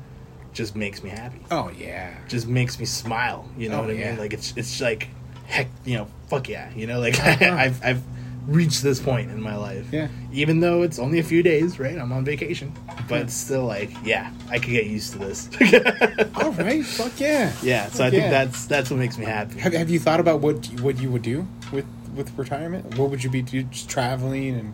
just 0.53 0.75
makes 0.75 1.03
me 1.03 1.09
happy. 1.09 1.41
Oh 1.51 1.69
yeah. 1.77 2.13
Just 2.27 2.47
makes 2.47 2.79
me 2.79 2.85
smile. 2.85 3.49
You 3.57 3.69
know 3.69 3.79
Oh, 3.79 3.81
what 3.81 3.89
I 3.89 3.93
yeah. 3.93 4.11
mean? 4.11 4.19
Like 4.19 4.33
it's 4.33 4.53
it's 4.55 4.79
like 4.79 5.09
heck, 5.47 5.67
you 5.85 5.97
know, 5.97 6.07
fuck 6.27 6.47
yeah. 6.49 6.71
You 6.75 6.87
know, 6.87 6.99
like 6.99 7.19
Uh-huh. 7.19 7.45
I've 7.55 7.83
I've 7.83 8.01
reached 8.47 8.83
this 8.83 8.99
point 8.99 9.31
in 9.31 9.41
my 9.41 9.55
life. 9.55 9.87
Yeah. 9.91 10.07
Even 10.31 10.59
though 10.59 10.83
it's 10.83 10.99
only 10.99 11.19
a 11.19 11.23
few 11.23 11.41
days, 11.43 11.79
right? 11.79 11.97
I'm 11.97 12.11
on 12.11 12.23
vacation, 12.25 12.71
but 13.07 13.21
it's 13.21 13.33
still 13.33 13.65
like, 13.65 13.91
yeah, 14.03 14.31
I 14.49 14.59
could 14.59 14.71
get 14.71 14.85
used 14.85 15.13
to 15.13 15.19
this. 15.19 15.49
All 16.35 16.51
right. 16.51 16.85
Fuck 16.85 17.19
yeah. 17.19 17.51
yeah. 17.63 17.87
So 17.87 18.03
I 18.05 18.09
think 18.09 18.23
yeah. 18.23 18.29
that's 18.31 18.65
that's 18.65 18.89
what 18.89 18.97
makes 18.99 19.17
me 19.17 19.25
happy. 19.25 19.59
Have, 19.59 19.73
have 19.73 19.89
you 19.89 19.99
thought 19.99 20.19
about 20.19 20.41
what 20.41 20.71
you- 20.71 20.83
what 20.83 20.99
you 20.99 21.09
would 21.11 21.21
do 21.23 21.47
with 21.71 21.85
with 22.15 22.37
retirement? 22.37 22.97
What 22.97 23.09
would 23.09 23.23
you 23.23 23.29
be 23.29 23.41
do? 23.41 23.63
Just 23.63 23.89
traveling 23.89 24.55
and 24.55 24.73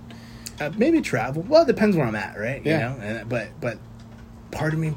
Uh, 0.59 0.72
maybe 0.78 1.01
travel. 1.01 1.41
Well, 1.47 1.63
it 1.63 1.67
depends 1.67 1.95
where 1.97 2.05
I'm 2.05 2.15
at, 2.15 2.38
right? 2.38 2.61
Yeah. 2.63 2.93
You 2.93 2.99
know, 2.99 3.03
and 3.03 3.30
but 3.30 3.49
but 3.59 3.78
part 4.51 4.74
of 4.74 4.80
me, 4.80 4.93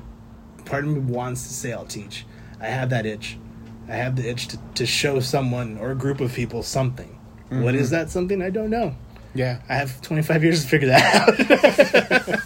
part 0.65 0.85
of 0.85 0.91
me 0.91 1.01
wants 1.01 1.47
to 1.47 1.55
say 1.55 1.73
I'll 1.73 1.87
teach. 1.87 2.27
I 2.61 2.67
have 2.67 2.91
that 2.91 3.07
itch. 3.07 3.39
I 3.89 3.93
have 3.97 4.17
the 4.17 4.29
itch 4.29 4.49
to, 4.49 4.59
to 4.77 4.87
show 4.87 5.21
someone 5.21 5.77
or 5.79 5.91
a 5.91 5.95
group 5.95 6.21
of 6.21 6.33
people 6.33 6.63
something. 6.63 7.14
What 7.63 7.75
Mm-hmm. 7.75 7.83
is 7.83 7.91
that 7.91 8.11
something? 8.11 8.43
I 8.43 8.51
don't 8.51 8.71
know. 8.71 8.95
yeah, 9.35 9.61
I 9.69 9.75
have 9.75 10.01
25 10.03 10.43
years 10.45 10.63
to 10.63 10.69
figure 10.69 10.89
that 10.89 11.05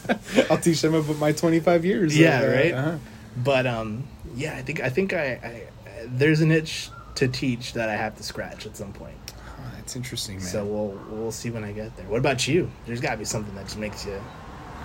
out. 0.08 0.50
I'll 0.50 0.58
teach 0.58 0.80
them 0.82 0.94
about 0.94 1.16
my 1.18 1.32
twenty 1.32 1.60
five 1.60 1.84
years. 1.84 2.16
Yeah, 2.16 2.40
uh, 2.40 2.46
right? 2.52 2.72
uh-huh. 2.74 2.98
but 3.36 3.66
um, 3.66 4.04
yeah, 4.34 4.56
I 4.56 4.62
think 4.62 4.80
I 4.80 4.88
think 4.88 5.12
I, 5.12 5.24
I 5.42 5.62
there's 6.06 6.40
an 6.40 6.50
itch 6.50 6.90
to 7.16 7.28
teach 7.28 7.72
that 7.74 7.88
I 7.88 7.96
have 7.96 8.16
to 8.16 8.22
scratch 8.22 8.64
at 8.66 8.76
some 8.76 8.92
point. 8.92 9.16
Oh, 9.58 9.70
that's 9.76 9.96
interesting, 9.96 10.36
man. 10.38 10.46
So 10.46 10.64
we'll 10.64 10.98
we'll 11.10 11.32
see 11.32 11.50
when 11.50 11.64
I 11.64 11.72
get 11.72 11.96
there. 11.96 12.06
What 12.06 12.18
about 12.18 12.46
you? 12.48 12.70
There's 12.86 13.00
got 13.00 13.12
to 13.12 13.16
be 13.18 13.24
something 13.24 13.54
that 13.56 13.64
just 13.66 13.78
makes 13.78 14.06
you 14.06 14.20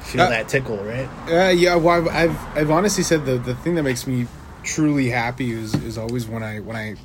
feel 0.02 0.22
Uh, 0.22 0.30
that 0.30 0.50
tickle, 0.50 0.78
right? 0.84 1.08
Uh, 1.30 1.50
yeah, 1.52 1.76
well, 1.76 1.96
I've, 2.08 2.08
I've 2.08 2.58
I've 2.58 2.72
honestly 2.72 3.04
said 3.04 3.26
the 3.26 3.38
the 3.38 3.56
thing 3.56 3.76
that 3.76 3.84
makes 3.84 4.06
me 4.08 4.28
truly 4.64 5.10
happy 5.10 5.52
is 5.52 5.74
is 5.76 5.98
always 5.98 6.28
when 6.28 6.44
I 6.44 6.60
when 6.60 6.76
I 6.76 6.96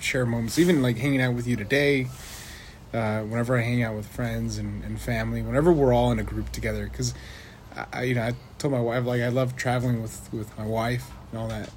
share 0.00 0.26
moments, 0.26 0.58
even 0.58 0.82
like 0.82 0.98
hanging 0.98 1.22
out 1.22 1.34
with 1.34 1.46
you 1.46 1.56
today. 1.56 2.08
Uh, 2.92 3.22
whenever 3.22 3.56
I 3.56 3.62
hang 3.62 3.82
out 3.82 3.96
with 3.96 4.06
friends 4.06 4.58
and, 4.58 4.84
and 4.84 5.00
family, 5.00 5.40
whenever 5.40 5.72
we're 5.72 5.94
all 5.94 6.12
in 6.12 6.18
a 6.18 6.22
group 6.22 6.52
together, 6.52 6.84
because 6.84 7.14
I, 7.92 8.02
you 8.02 8.14
know, 8.14 8.22
I 8.22 8.34
told 8.58 8.72
my 8.72 8.80
wife 8.80 9.04
like 9.06 9.22
I 9.22 9.28
love 9.28 9.56
traveling 9.56 10.02
with 10.02 10.28
with 10.32 10.56
my 10.58 10.66
wife 10.66 11.10
and 11.30 11.40
all 11.40 11.48
that. 11.48 11.70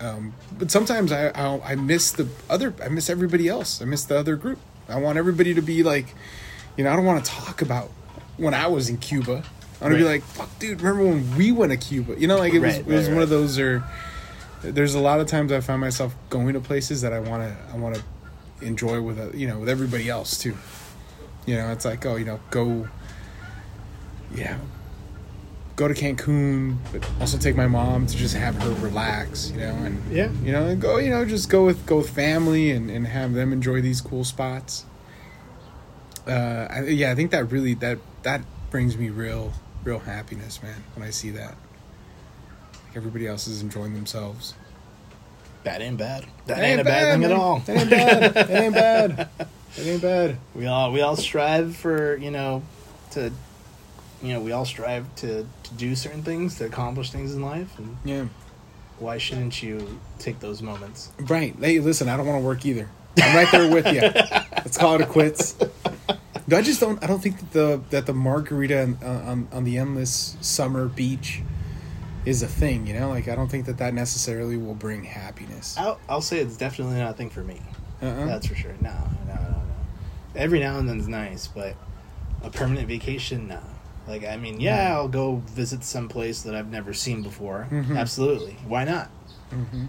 Um, 0.00 0.34
but 0.58 0.70
sometimes 0.70 1.12
I, 1.12 1.28
I 1.28 1.72
I 1.72 1.74
miss 1.76 2.12
the 2.12 2.28
other. 2.50 2.74
I 2.82 2.88
miss 2.88 3.08
everybody 3.08 3.48
else. 3.48 3.80
I 3.80 3.86
miss 3.86 4.04
the 4.04 4.18
other 4.18 4.36
group. 4.36 4.58
I 4.88 4.98
want 5.00 5.16
everybody 5.16 5.54
to 5.54 5.62
be 5.62 5.82
like, 5.82 6.14
you 6.76 6.84
know, 6.84 6.92
I 6.92 6.96
don't 6.96 7.06
want 7.06 7.24
to 7.24 7.30
talk 7.30 7.62
about 7.62 7.90
when 8.36 8.52
I 8.52 8.66
was 8.66 8.88
in 8.88 8.98
Cuba. 8.98 9.42
I 9.80 9.84
want 9.84 9.94
to 9.94 9.98
be 9.98 10.04
like, 10.04 10.22
fuck, 10.22 10.58
dude, 10.58 10.80
remember 10.80 11.10
when 11.10 11.36
we 11.36 11.52
went 11.52 11.72
to 11.72 11.78
Cuba? 11.78 12.18
You 12.18 12.26
know, 12.26 12.38
like 12.38 12.52
it 12.52 12.60
was 12.60 12.74
Right, 12.74 12.80
it 12.80 12.86
was 12.86 13.06
right, 13.06 13.14
one 13.14 13.22
of 13.22 13.28
those. 13.28 13.58
Or 13.58 13.82
there's 14.62 14.94
a 14.94 15.00
lot 15.00 15.20
of 15.20 15.26
times 15.26 15.52
I 15.52 15.60
find 15.60 15.80
myself 15.80 16.14
going 16.30 16.52
to 16.54 16.60
places 16.60 17.00
that 17.00 17.12
I 17.12 17.20
want 17.20 17.42
to 17.42 17.56
I 17.72 17.76
want 17.76 17.94
to 17.96 18.02
enjoy 18.64 19.00
with 19.00 19.18
uh, 19.18 19.30
you 19.32 19.46
know 19.46 19.58
with 19.60 19.68
everybody 19.68 20.08
else 20.08 20.38
too. 20.38 20.56
You 21.46 21.56
know, 21.56 21.70
it's 21.72 21.84
like 21.84 22.04
oh, 22.06 22.16
you 22.16 22.24
know, 22.24 22.40
go. 22.50 22.88
Yeah. 24.34 24.58
Go 25.76 25.88
to 25.88 25.94
Cancun, 25.94 26.76
but 26.92 27.04
also 27.20 27.36
take 27.36 27.56
my 27.56 27.66
mom 27.66 28.06
to 28.06 28.16
just 28.16 28.36
have 28.36 28.54
her 28.62 28.70
relax, 28.74 29.50
you 29.50 29.58
know, 29.58 29.74
and 29.74 30.00
Yeah. 30.12 30.30
you 30.44 30.52
know, 30.52 30.66
and 30.66 30.80
go, 30.80 30.98
you 30.98 31.10
know, 31.10 31.24
just 31.24 31.48
go 31.48 31.64
with 31.64 31.84
go 31.84 31.96
with 31.98 32.10
family 32.10 32.70
and, 32.70 32.90
and 32.90 33.08
have 33.08 33.34
them 33.34 33.52
enjoy 33.52 33.80
these 33.80 34.00
cool 34.00 34.22
spots. 34.22 34.84
Uh, 36.28 36.66
I, 36.70 36.84
yeah, 36.84 37.10
I 37.10 37.14
think 37.16 37.32
that 37.32 37.50
really 37.50 37.74
that 37.74 37.98
that 38.22 38.42
brings 38.70 38.96
me 38.96 39.10
real 39.10 39.52
real 39.82 39.98
happiness, 39.98 40.62
man, 40.62 40.84
when 40.94 41.06
I 41.06 41.10
see 41.10 41.30
that. 41.30 41.56
Like 42.72 42.96
everybody 42.96 43.26
else 43.26 43.48
is 43.48 43.60
enjoying 43.60 43.94
themselves. 43.94 44.54
That 45.64 45.80
ain't 45.80 45.96
bad. 45.98 46.24
That, 46.46 46.56
That 46.58 46.62
ain't, 46.64 46.80
a 46.80 46.84
bad, 46.84 47.14
thing 47.14 47.24
at 47.24 47.32
all. 47.32 47.58
That 47.60 47.76
ain't 47.76 47.90
bad. 47.90 48.34
that 48.34 48.50
ain't 48.50 48.74
bad. 48.74 49.16
That 49.76 49.86
ain't 49.86 50.02
bad. 50.02 50.38
we 50.54 50.66
all 50.66 50.92
we 50.92 51.00
all 51.00 51.16
strive 51.16 51.74
for 51.76 52.16
you 52.16 52.30
know 52.30 52.62
to 53.12 53.32
you 54.22 54.32
know 54.32 54.40
we 54.40 54.52
all 54.52 54.64
strive 54.64 55.12
to 55.16 55.46
to 55.64 55.74
do 55.74 55.94
certain 55.96 56.22
things 56.22 56.56
to 56.58 56.66
accomplish 56.66 57.10
things 57.10 57.34
in 57.34 57.42
life 57.42 57.76
and 57.78 57.96
Yeah. 58.04 58.26
why 58.98 59.18
shouldn't 59.18 59.62
you 59.62 59.98
take 60.18 60.38
those 60.40 60.62
moments 60.62 61.10
Right. 61.18 61.54
Hey, 61.58 61.80
listen, 61.80 62.08
I 62.08 62.16
don't 62.16 62.26
want 62.26 62.40
to 62.40 62.44
work 62.46 62.64
either. 62.66 62.88
I'm 63.20 63.34
right 63.36 63.50
there 63.50 63.70
with 63.70 63.86
you. 63.86 64.00
Let's 64.02 64.76
call 64.78 64.94
it 64.96 65.00
a 65.00 65.06
quits. 65.06 65.56
I 66.52 66.62
just 66.62 66.80
don't. 66.80 67.02
I 67.02 67.06
don't 67.06 67.20
think 67.22 67.38
that 67.40 67.52
the 67.52 67.80
that 67.90 68.06
the 68.06 68.12
margarita 68.14 68.82
on, 68.82 68.98
on 69.02 69.48
on 69.50 69.64
the 69.64 69.78
endless 69.78 70.36
summer 70.40 70.86
beach 70.88 71.40
is 72.26 72.42
a 72.42 72.46
thing. 72.48 72.86
You 72.86 72.94
know, 72.94 73.08
like 73.10 73.28
I 73.28 73.34
don't 73.34 73.48
think 73.50 73.66
that 73.66 73.78
that 73.78 73.94
necessarily 73.94 74.56
will 74.56 74.74
bring 74.74 75.04
happiness. 75.04 75.76
I'll, 75.78 75.98
I'll 76.08 76.20
say 76.20 76.38
it's 76.40 76.56
definitely 76.56 76.96
not 76.96 77.10
a 77.10 77.14
thing 77.14 77.30
for 77.30 77.42
me 77.42 77.60
Uh-uh. 78.02 78.26
that's 78.26 78.46
for 78.46 78.54
sure 78.54 78.74
no 78.80 78.90
no 79.26 79.34
no 79.34 79.40
no 79.50 79.64
every 80.36 80.58
now 80.60 80.78
and 80.78 80.88
then's 80.88 81.08
nice 81.08 81.46
but 81.46 81.74
a 82.42 82.50
permanent 82.50 82.86
vacation 82.88 83.48
no 83.48 83.60
like 84.08 84.24
i 84.26 84.36
mean 84.36 84.60
yeah 84.60 84.92
i'll 84.92 85.08
go 85.08 85.36
visit 85.46 85.82
some 85.84 86.08
place 86.08 86.42
that 86.42 86.54
i've 86.54 86.70
never 86.70 86.92
seen 86.92 87.22
before 87.22 87.66
Mhm. 87.70 87.96
absolutely 87.96 88.56
why 88.66 88.84
not 88.84 89.08
Mhm. 89.52 89.88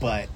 but 0.00 0.28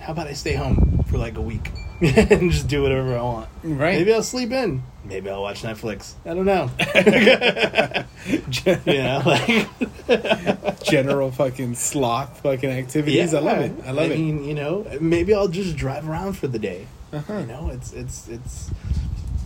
how 0.00 0.12
about 0.12 0.28
i 0.28 0.32
stay 0.32 0.54
home 0.54 1.04
for 1.08 1.18
like 1.18 1.36
a 1.36 1.42
week 1.42 1.70
and 2.00 2.50
just 2.50 2.68
do 2.68 2.82
whatever 2.82 3.16
i 3.18 3.22
want 3.22 3.48
Right. 3.64 3.98
maybe 3.98 4.14
i'll 4.14 4.22
sleep 4.22 4.52
in 4.52 4.82
maybe 5.04 5.28
i'll 5.30 5.42
watch 5.42 5.62
netflix 5.62 6.14
i 6.24 6.32
don't 6.34 6.44
know 6.46 6.70
you 8.86 9.02
know 9.02 9.22
like 9.24 9.68
General 10.84 11.30
fucking 11.30 11.74
sloth 11.76 12.40
fucking 12.40 12.68
activities. 12.70 13.32
I 13.34 13.38
love 13.40 13.58
it. 13.60 13.72
I 13.86 13.92
love 13.92 14.10
it. 14.10 14.18
mean, 14.18 14.44
you 14.44 14.52
know, 14.54 14.84
maybe 15.00 15.32
I'll 15.32 15.48
just 15.48 15.76
drive 15.76 16.08
around 16.08 16.34
for 16.34 16.48
the 16.48 16.58
day. 16.58 16.86
Uh-huh. 17.12 17.38
You 17.38 17.46
know, 17.46 17.70
it's 17.72 17.92
it's 17.92 18.28
it's 18.28 18.70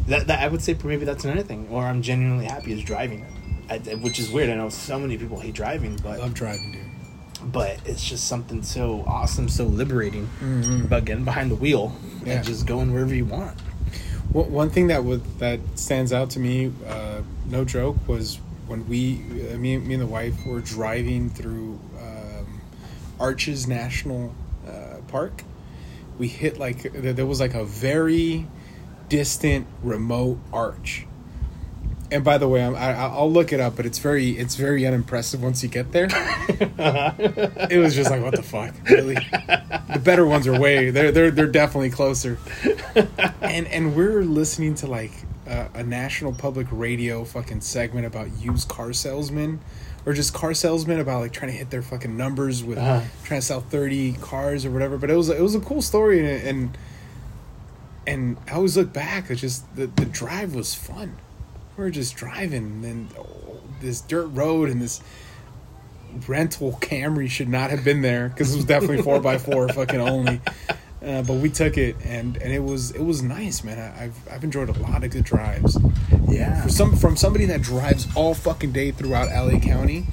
that, 0.08 0.26
that 0.26 0.40
I 0.40 0.48
would 0.48 0.62
say 0.62 0.76
maybe 0.82 1.04
that's 1.04 1.24
another 1.24 1.42
thing. 1.42 1.68
Or 1.70 1.84
I'm 1.84 2.02
genuinely 2.02 2.46
happy 2.46 2.72
is 2.72 2.82
driving, 2.82 3.24
I, 3.70 3.78
which 3.78 4.18
is 4.18 4.30
weird. 4.30 4.50
I 4.50 4.54
know 4.54 4.70
so 4.70 4.98
many 4.98 5.16
people 5.18 5.38
hate 5.38 5.54
driving, 5.54 5.96
but 6.02 6.08
I 6.12 6.16
love 6.16 6.34
driving, 6.34 6.72
dude. 6.72 7.52
but 7.52 7.78
it's 7.84 8.02
just 8.04 8.26
something 8.26 8.62
so 8.62 9.04
awesome, 9.06 9.48
so 9.48 9.64
liberating 9.66 10.28
Mhm. 10.42 10.84
about 10.86 11.04
getting 11.04 11.24
behind 11.24 11.50
the 11.50 11.56
wheel 11.56 11.94
Yeah. 12.24 12.34
and 12.38 12.46
just 12.46 12.66
going 12.66 12.92
wherever 12.92 13.14
you 13.14 13.26
want. 13.26 13.56
One 14.32 14.68
thing 14.68 14.88
that 14.88 15.04
would 15.04 15.24
that 15.38 15.60
stands 15.76 16.12
out 16.12 16.30
to 16.30 16.40
me, 16.40 16.72
uh, 16.86 17.22
no 17.46 17.64
joke, 17.64 17.96
was 18.06 18.38
when 18.66 18.86
we, 18.88 19.22
uh, 19.50 19.56
me, 19.56 19.78
me 19.78 19.94
and 19.94 20.02
the 20.02 20.06
wife 20.06 20.44
were 20.44 20.60
driving 20.60 21.30
through 21.30 21.80
um, 21.98 22.60
Arches 23.18 23.66
National 23.66 24.34
uh, 24.66 24.98
Park. 25.08 25.42
We 26.18 26.28
hit 26.28 26.58
like 26.58 26.92
there 26.92 27.26
was 27.26 27.40
like 27.40 27.54
a 27.54 27.64
very 27.64 28.46
distant, 29.08 29.66
remote 29.82 30.38
arch. 30.52 31.05
And 32.10 32.22
by 32.22 32.38
the 32.38 32.46
way, 32.48 32.62
I'm, 32.64 32.76
I, 32.76 32.92
I'll 32.94 33.30
look 33.30 33.52
it 33.52 33.58
up, 33.60 33.74
but 33.76 33.84
it's 33.84 33.98
very 33.98 34.30
it's 34.38 34.54
very 34.54 34.86
unimpressive 34.86 35.42
once 35.42 35.62
you 35.62 35.68
get 35.68 35.90
there. 35.92 36.06
it 37.70 37.78
was 37.80 37.94
just 37.94 38.10
like, 38.10 38.22
what 38.22 38.34
the 38.36 38.42
fuck, 38.42 38.74
really? 38.88 39.14
The 39.14 40.00
better 40.02 40.24
ones 40.26 40.46
are 40.46 40.58
way 40.58 40.90
they're 40.90 41.10
they're 41.10 41.30
they're 41.30 41.46
definitely 41.46 41.90
closer 41.90 42.38
and 43.40 43.66
and 43.68 43.96
we're 43.96 44.22
listening 44.22 44.74
to 44.76 44.86
like 44.86 45.12
uh, 45.48 45.68
a 45.74 45.82
national 45.82 46.32
public 46.32 46.66
radio 46.70 47.24
fucking 47.24 47.60
segment 47.60 48.06
about 48.06 48.28
used 48.40 48.68
car 48.68 48.92
salesmen 48.92 49.60
or 50.04 50.12
just 50.12 50.32
car 50.34 50.54
salesmen 50.54 51.00
about 51.00 51.20
like 51.20 51.32
trying 51.32 51.50
to 51.50 51.56
hit 51.56 51.70
their 51.70 51.82
fucking 51.82 52.16
numbers 52.16 52.62
with 52.64 52.78
Uh-huh. 52.78 53.00
trying 53.24 53.40
to 53.40 53.46
sell 53.46 53.60
30 53.60 54.14
cars 54.14 54.64
or 54.64 54.70
whatever 54.70 54.96
but 54.98 55.08
it 55.10 55.14
was 55.16 55.28
it 55.28 55.40
was 55.40 55.54
a 55.54 55.60
cool 55.60 55.82
story 55.82 56.18
and 56.18 56.46
and, 56.48 56.78
and 58.06 58.36
I 58.48 58.52
always 58.54 58.76
look 58.76 58.92
back 58.92 59.30
it's 59.30 59.40
just 59.40 59.74
the, 59.76 59.86
the 59.86 60.04
drive 60.04 60.54
was 60.54 60.74
fun 60.74 61.16
we 61.76 61.84
were 61.84 61.90
just 61.90 62.16
driving 62.16 62.84
and 62.84 63.08
oh, 63.18 63.60
this 63.80 64.00
dirt 64.00 64.26
road 64.28 64.70
and 64.70 64.80
this 64.80 65.00
rental 66.26 66.72
Camry 66.80 67.28
should 67.28 67.48
not 67.48 67.70
have 67.70 67.84
been 67.84 68.02
there 68.02 68.28
because 68.28 68.52
it 68.52 68.56
was 68.56 68.64
definitely 68.64 69.02
four 69.02 69.20
by 69.20 69.38
four 69.38 69.68
fucking 69.72 70.00
only. 70.00 70.40
Uh, 71.04 71.22
but 71.22 71.34
we 71.34 71.50
took 71.50 71.76
it 71.76 71.94
and, 72.04 72.36
and 72.38 72.52
it 72.52 72.62
was 72.62 72.90
it 72.92 73.02
was 73.02 73.22
nice, 73.22 73.62
man. 73.62 73.78
I, 73.78 74.04
I've 74.04 74.28
I've 74.32 74.44
enjoyed 74.44 74.68
a 74.68 74.78
lot 74.80 75.04
of 75.04 75.10
good 75.10 75.24
drives. 75.24 75.78
Yeah. 76.28 76.62
For 76.62 76.68
some 76.70 76.96
from 76.96 77.16
somebody 77.16 77.44
that 77.46 77.62
drives 77.62 78.06
all 78.16 78.34
fucking 78.34 78.72
day 78.72 78.90
throughout 78.90 79.28
LA 79.28 79.58
County, 79.58 80.06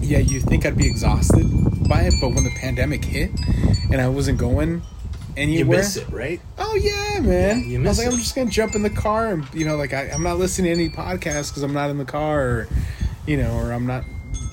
yeah, 0.00 0.18
you 0.18 0.40
think 0.40 0.64
I'd 0.64 0.76
be 0.76 0.86
exhausted 0.86 1.46
by 1.88 2.02
it, 2.02 2.14
but 2.20 2.30
when 2.30 2.44
the 2.44 2.54
pandemic 2.56 3.04
hit 3.04 3.30
and 3.90 4.00
I 4.00 4.08
wasn't 4.08 4.38
going 4.38 4.82
You 5.48 5.60
anywhere, 5.60 5.78
miss 5.78 5.96
it, 5.96 6.08
right? 6.10 6.40
Oh 6.58 6.74
yeah, 6.74 7.20
man. 7.20 7.60
Yeah, 7.60 7.66
you 7.66 7.78
I 7.78 7.82
was 7.82 7.88
miss 7.88 7.98
like, 7.98 8.06
it. 8.06 8.12
I'm 8.12 8.18
just 8.18 8.34
gonna 8.34 8.50
jump 8.50 8.74
in 8.74 8.82
the 8.82 8.90
car 8.90 9.28
and 9.28 9.46
you 9.54 9.64
know, 9.64 9.76
like 9.76 9.92
I, 9.92 10.10
I'm 10.10 10.22
not 10.22 10.38
listening 10.38 10.74
to 10.74 10.82
any 10.82 10.90
podcasts 10.90 11.50
because 11.50 11.62
I'm 11.62 11.72
not 11.74 11.90
in 11.90 11.98
the 11.98 12.04
car, 12.04 12.42
or 12.42 12.68
you 13.26 13.36
know, 13.36 13.52
or 13.54 13.72
I'm 13.72 13.86
not, 13.86 14.04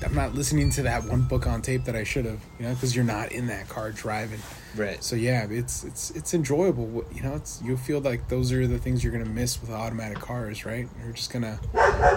I'm 0.06 0.16
not 0.16 0.34
listening 0.34 0.70
to 0.72 0.84
that 0.84 1.04
one 1.04 1.24
book 1.24 1.48
on 1.48 1.62
tape 1.62 1.86
that 1.86 1.96
I 1.96 2.04
should 2.04 2.26
have, 2.26 2.40
you 2.60 2.66
know, 2.66 2.74
because 2.74 2.96
you're 2.96 3.06
not 3.06 3.32
in 3.32 3.48
that 3.48 3.68
car 3.68 3.92
driving. 3.92 4.40
Right. 4.76 5.04
So 5.04 5.16
yeah, 5.16 5.48
it's 5.50 5.84
it's 5.84 6.12
it's 6.12 6.34
enjoyable. 6.34 7.04
You 7.14 7.24
know, 7.24 7.36
it's 7.36 7.62
you 7.64 7.76
feel 7.78 8.00
like 8.00 8.30
those 8.30 8.52
are 8.52 8.68
the 8.68 8.78
things 8.78 9.04
you're 9.04 9.14
gonna 9.14 9.26
miss 9.26 9.60
with 9.60 9.72
automatic 9.72 10.20
cars, 10.20 10.66
right? 10.66 10.88
You're 11.04 11.14
just 11.14 11.34
gonna, 11.34 11.60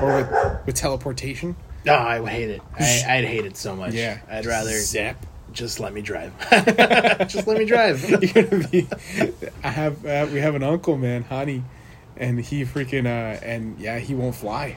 or 0.02 0.16
with 0.16 0.66
with 0.66 0.74
teleportation. 0.74 1.56
No, 1.86 1.94
I 1.94 2.20
would 2.20 2.30
hate 2.30 2.50
it. 2.50 2.60
I, 2.78 3.04
I'd 3.08 3.24
hate 3.24 3.46
it 3.46 3.56
so 3.56 3.74
much. 3.74 3.94
Yeah, 3.94 4.20
I'd 4.30 4.44
rather 4.44 4.72
zap. 4.72 5.24
Just 5.53 5.80
let 5.80 5.92
me 5.92 6.01
drive. 6.03 6.32
just 7.28 7.46
let 7.46 7.59
me 7.59 7.64
drive. 7.64 8.09
You're 8.34 8.44
gonna 8.44 8.68
be. 8.68 8.88
I 9.62 9.68
have 9.70 10.05
uh, 10.07 10.26
we 10.32 10.40
have 10.40 10.55
an 10.55 10.62
uncle, 10.62 10.96
man, 10.96 11.24
Hani, 11.24 11.62
and 12.16 12.40
he 12.40 12.64
freaking 12.64 13.07
uh 13.07 13.40
and 13.44 13.78
yeah, 13.78 13.98
he 13.98 14.14
won't 14.14 14.34
fly. 14.34 14.76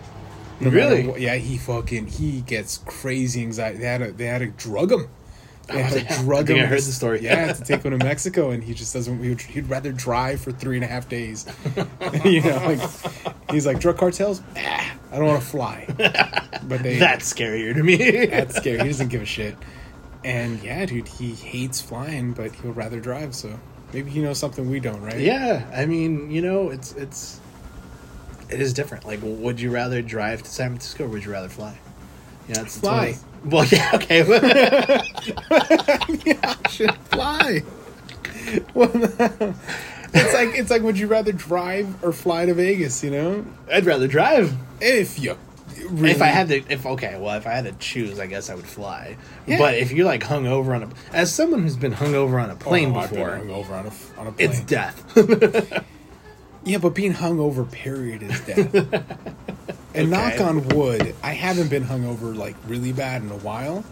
No 0.59 0.69
Really? 0.69 1.07
what- 1.07 1.19
yeah, 1.21 1.35
he 1.35 1.57
fucking 1.57 2.07
he 2.07 2.41
gets 2.41 2.77
crazy 2.79 3.41
anxiety. 3.41 3.79
They 3.79 3.85
had 3.85 3.97
to 3.99 4.11
they 4.11 4.25
had 4.25 4.39
to 4.39 4.47
drug 4.47 4.91
him. 4.91 5.07
They 5.67 5.81
had 5.81 5.93
Oh, 5.93 6.15
to 6.15 6.21
drug 6.23 6.51
I 6.51 6.55
him. 6.55 6.63
I 6.63 6.65
heard 6.67 6.79
the 6.79 6.91
story. 6.91 7.21
Yeah, 7.21 7.53
to 7.53 7.63
take 7.63 7.83
him 7.83 7.97
to 7.97 8.03
Mexico, 8.03 8.51
and 8.51 8.61
he 8.63 8.73
just 8.73 8.93
doesn't. 8.93 9.23
He 9.23 9.29
would, 9.29 9.41
he'd 9.41 9.69
rather 9.69 9.91
drive 9.93 10.41
for 10.41 10.51
three 10.51 10.75
and 10.75 10.83
a 10.83 10.87
half 10.87 11.07
days. 11.07 11.45
you 12.25 12.41
know, 12.41 12.57
like 12.65 12.81
he's 13.51 13.65
like 13.65 13.79
drug 13.79 13.97
cartels. 13.97 14.41
Ah, 14.57 14.93
I 15.11 15.15
don't 15.17 15.25
want 15.25 15.41
to 15.41 15.47
fly. 15.47 15.85
But 16.67 16.83
they 16.83 16.97
That's 16.97 17.31
scarier 17.33 17.73
to 17.73 17.81
me. 17.83 18.25
that's 18.25 18.55
scary. 18.57 18.79
He 18.79 18.87
doesn't 18.87 19.07
give 19.09 19.21
a 19.21 19.25
shit. 19.25 19.55
And 20.23 20.61
yeah, 20.63 20.85
dude, 20.85 21.07
he 21.07 21.33
hates 21.33 21.81
flying, 21.81 22.33
but 22.33 22.53
he'll 22.55 22.73
rather 22.73 22.99
drive. 22.99 23.35
So 23.35 23.59
maybe 23.93 24.09
he 24.09 24.21
knows 24.21 24.39
something 24.39 24.69
we 24.69 24.79
don't, 24.79 25.01
right? 25.01 25.19
yeah, 25.19 25.69
I 25.75 25.85
mean, 25.85 26.31
you 26.31 26.41
know, 26.41 26.69
it's 26.69 26.93
it's 26.93 27.39
it 28.49 28.61
is 28.61 28.73
different. 28.73 29.05
Like, 29.05 29.19
would 29.23 29.59
you 29.59 29.71
rather 29.71 30.01
drive 30.01 30.43
to 30.43 30.49
San 30.49 30.69
Francisco 30.71 31.05
or 31.05 31.09
would 31.09 31.25
you 31.25 31.31
rather 31.31 31.49
fly? 31.49 31.77
Yeah, 32.47 32.61
it's 32.61 32.79
Fly. 32.79 33.17
Well, 33.45 33.65
yeah, 33.71 33.91
okay. 33.95 34.23
Yeah, 36.25 36.55
should 36.69 36.93
fly. 37.11 37.63
Well, 38.73 38.91
it's 38.93 40.33
like 40.33 40.49
it's 40.57 40.69
like, 40.69 40.81
would 40.81 40.97
you 40.99 41.07
rather 41.07 41.31
drive 41.31 42.03
or 42.03 42.11
fly 42.13 42.45
to 42.45 42.53
Vegas? 42.53 43.03
You 43.03 43.11
know, 43.11 43.45
I'd 43.71 43.85
rather 43.85 44.07
drive. 44.07 44.53
if 44.81 45.19
you 45.19 45.37
really, 45.89 46.11
If 46.11 46.21
I 46.21 46.27
had 46.27 46.49
to, 46.49 46.63
if 46.69 46.85
okay, 46.85 47.17
well, 47.19 47.35
if 47.37 47.45
I 47.47 47.51
had 47.51 47.65
to 47.65 47.71
choose, 47.73 48.19
I 48.19 48.27
guess 48.27 48.49
I 48.49 48.55
would 48.55 48.65
fly. 48.65 49.17
Yeah. 49.45 49.57
But 49.57 49.75
if 49.75 49.91
you're 49.91 50.05
like 50.05 50.23
hung 50.23 50.47
over 50.47 50.73
on 50.75 50.83
a, 50.83 50.89
as 51.11 51.33
someone 51.33 51.63
who's 51.63 51.77
been 51.77 51.91
hung 51.91 52.15
over 52.15 52.39
on 52.39 52.49
a 52.49 52.55
plane 52.55 52.93
Oh, 52.95 52.99
I've 52.99 53.09
been 53.09 53.19
before, 53.19 53.31
on 53.75 53.85
a 53.85 54.19
on 54.19 54.27
a 54.27 54.31
plane. 54.31 54.49
it's 54.49 54.59
death. 54.61 55.03
yeah, 56.63 56.77
but 56.77 56.95
being 56.95 57.13
hung 57.13 57.39
over, 57.39 57.63
period, 57.65 58.23
is 58.23 58.39
death. 58.41 58.73
and 59.95 60.09
knock 60.09 60.39
on 60.41 60.67
wood, 60.69 61.15
I 61.23 61.33
haven't 61.33 61.69
been 61.69 61.83
hung 61.83 62.05
over 62.05 62.33
like 62.33 62.55
really 62.67 62.91
bad 62.93 63.21
in 63.21 63.29
a 63.31 63.37
while. 63.37 63.83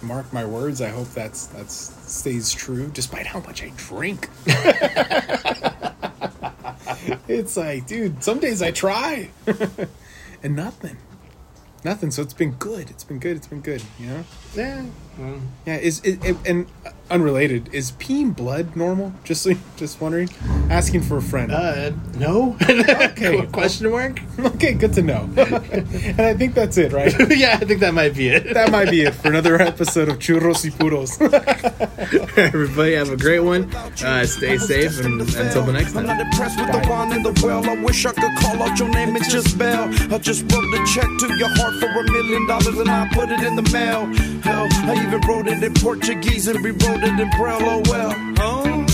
Mark 0.00 0.32
my 0.32 0.44
words. 0.46 0.80
I 0.80 0.88
hope 0.90 1.08
that's 1.08 1.46
that's 1.48 1.74
stays 1.74 2.52
true, 2.52 2.88
despite 2.94 3.26
how 3.26 3.40
much 3.40 3.62
I 3.64 3.72
drink. 3.76 4.28
it's 7.28 7.56
like, 7.56 7.86
dude, 7.86 8.22
some 8.22 8.38
days 8.38 8.62
I 8.62 8.70
try, 8.70 9.30
and 10.42 10.54
nothing, 10.56 10.96
nothing. 11.84 12.10
So 12.10 12.22
it's 12.22 12.34
been 12.34 12.52
good. 12.52 12.90
It's 12.90 13.04
been 13.04 13.18
good. 13.18 13.36
It's 13.36 13.46
been 13.46 13.60
good. 13.60 13.82
You 13.98 14.06
know. 14.08 14.24
yeah. 14.54 14.84
well, 15.18 15.40
Yeah, 15.66 15.76
is 15.76 16.00
it, 16.00 16.24
it 16.24 16.36
and 16.46 16.66
uh, 16.84 16.90
unrelated? 17.10 17.68
Is 17.72 17.92
peeing 17.92 18.34
blood 18.36 18.76
normal? 18.76 19.12
Just 19.24 19.42
so- 19.42 19.52
just 19.76 20.00
wondering, 20.00 20.28
asking 20.70 21.02
for 21.02 21.16
a 21.18 21.22
friend. 21.22 21.52
Uh, 21.52 21.90
no. 22.16 22.56
Okay. 23.18 23.46
Question 23.52 23.90
mark? 23.90 24.20
okay, 24.38 24.72
good 24.74 24.92
to 24.94 25.02
know. 25.02 25.28
and 25.36 26.20
I 26.20 26.34
think 26.34 26.54
that's 26.54 26.76
it, 26.78 26.92
right? 26.92 27.12
yeah, 27.36 27.58
I 27.60 27.64
think 27.64 27.80
that 27.80 27.92
might 27.94 28.14
be 28.14 28.28
it. 28.28 28.54
That 28.54 28.70
might 28.70 28.90
be 28.90 29.02
it 29.02 29.14
for 29.14 29.28
another 29.28 29.60
episode 29.60 30.08
of 30.08 30.18
Churros 30.18 30.62
y 30.64 30.70
Puros. 30.70 31.18
Everybody 32.38 32.94
have 32.94 33.10
a 33.10 33.16
great 33.16 33.40
one. 33.40 33.64
Uh, 34.04 34.24
stay 34.26 34.56
safe 34.58 35.00
and 35.04 35.20
until 35.20 35.62
the 35.64 35.72
next 35.72 35.96
I'm 35.96 36.06
time. 36.06 36.18
not 36.18 36.20
impressed 36.20 36.58
with 36.60 36.70
the 36.70 36.88
wine 36.88 37.12
in 37.12 37.22
the 37.22 37.38
well. 37.44 37.68
I 37.68 37.74
wish 37.82 38.06
I 38.06 38.12
could 38.12 38.36
call 38.38 38.62
out 38.62 38.78
your 38.78 38.88
name 38.90 39.16
and 39.16 39.24
just 39.30 39.58
bell. 39.58 39.88
I 40.12 40.18
just 40.18 40.42
wrote 40.52 40.64
a 40.74 40.84
check 40.86 41.08
to 41.20 41.34
your 41.36 41.48
heart 41.56 41.74
for 41.80 41.86
a 41.88 42.12
million 42.12 42.46
dollars 42.46 42.78
and 42.78 42.88
I 42.88 43.08
put 43.12 43.30
it 43.30 43.40
in 43.42 43.56
the 43.56 43.68
mail. 43.72 44.06
Hell, 44.42 44.68
I 44.70 44.94
even 45.06 45.20
wrote 45.26 45.48
it 45.48 45.62
in 45.62 45.74
Portuguese 45.74 46.46
and 46.48 46.62
rewrote 46.64 46.97
and 47.04 47.18
than 47.18 47.30
Braille 47.38 47.82
well, 47.86 48.12
Huh? 48.36 48.87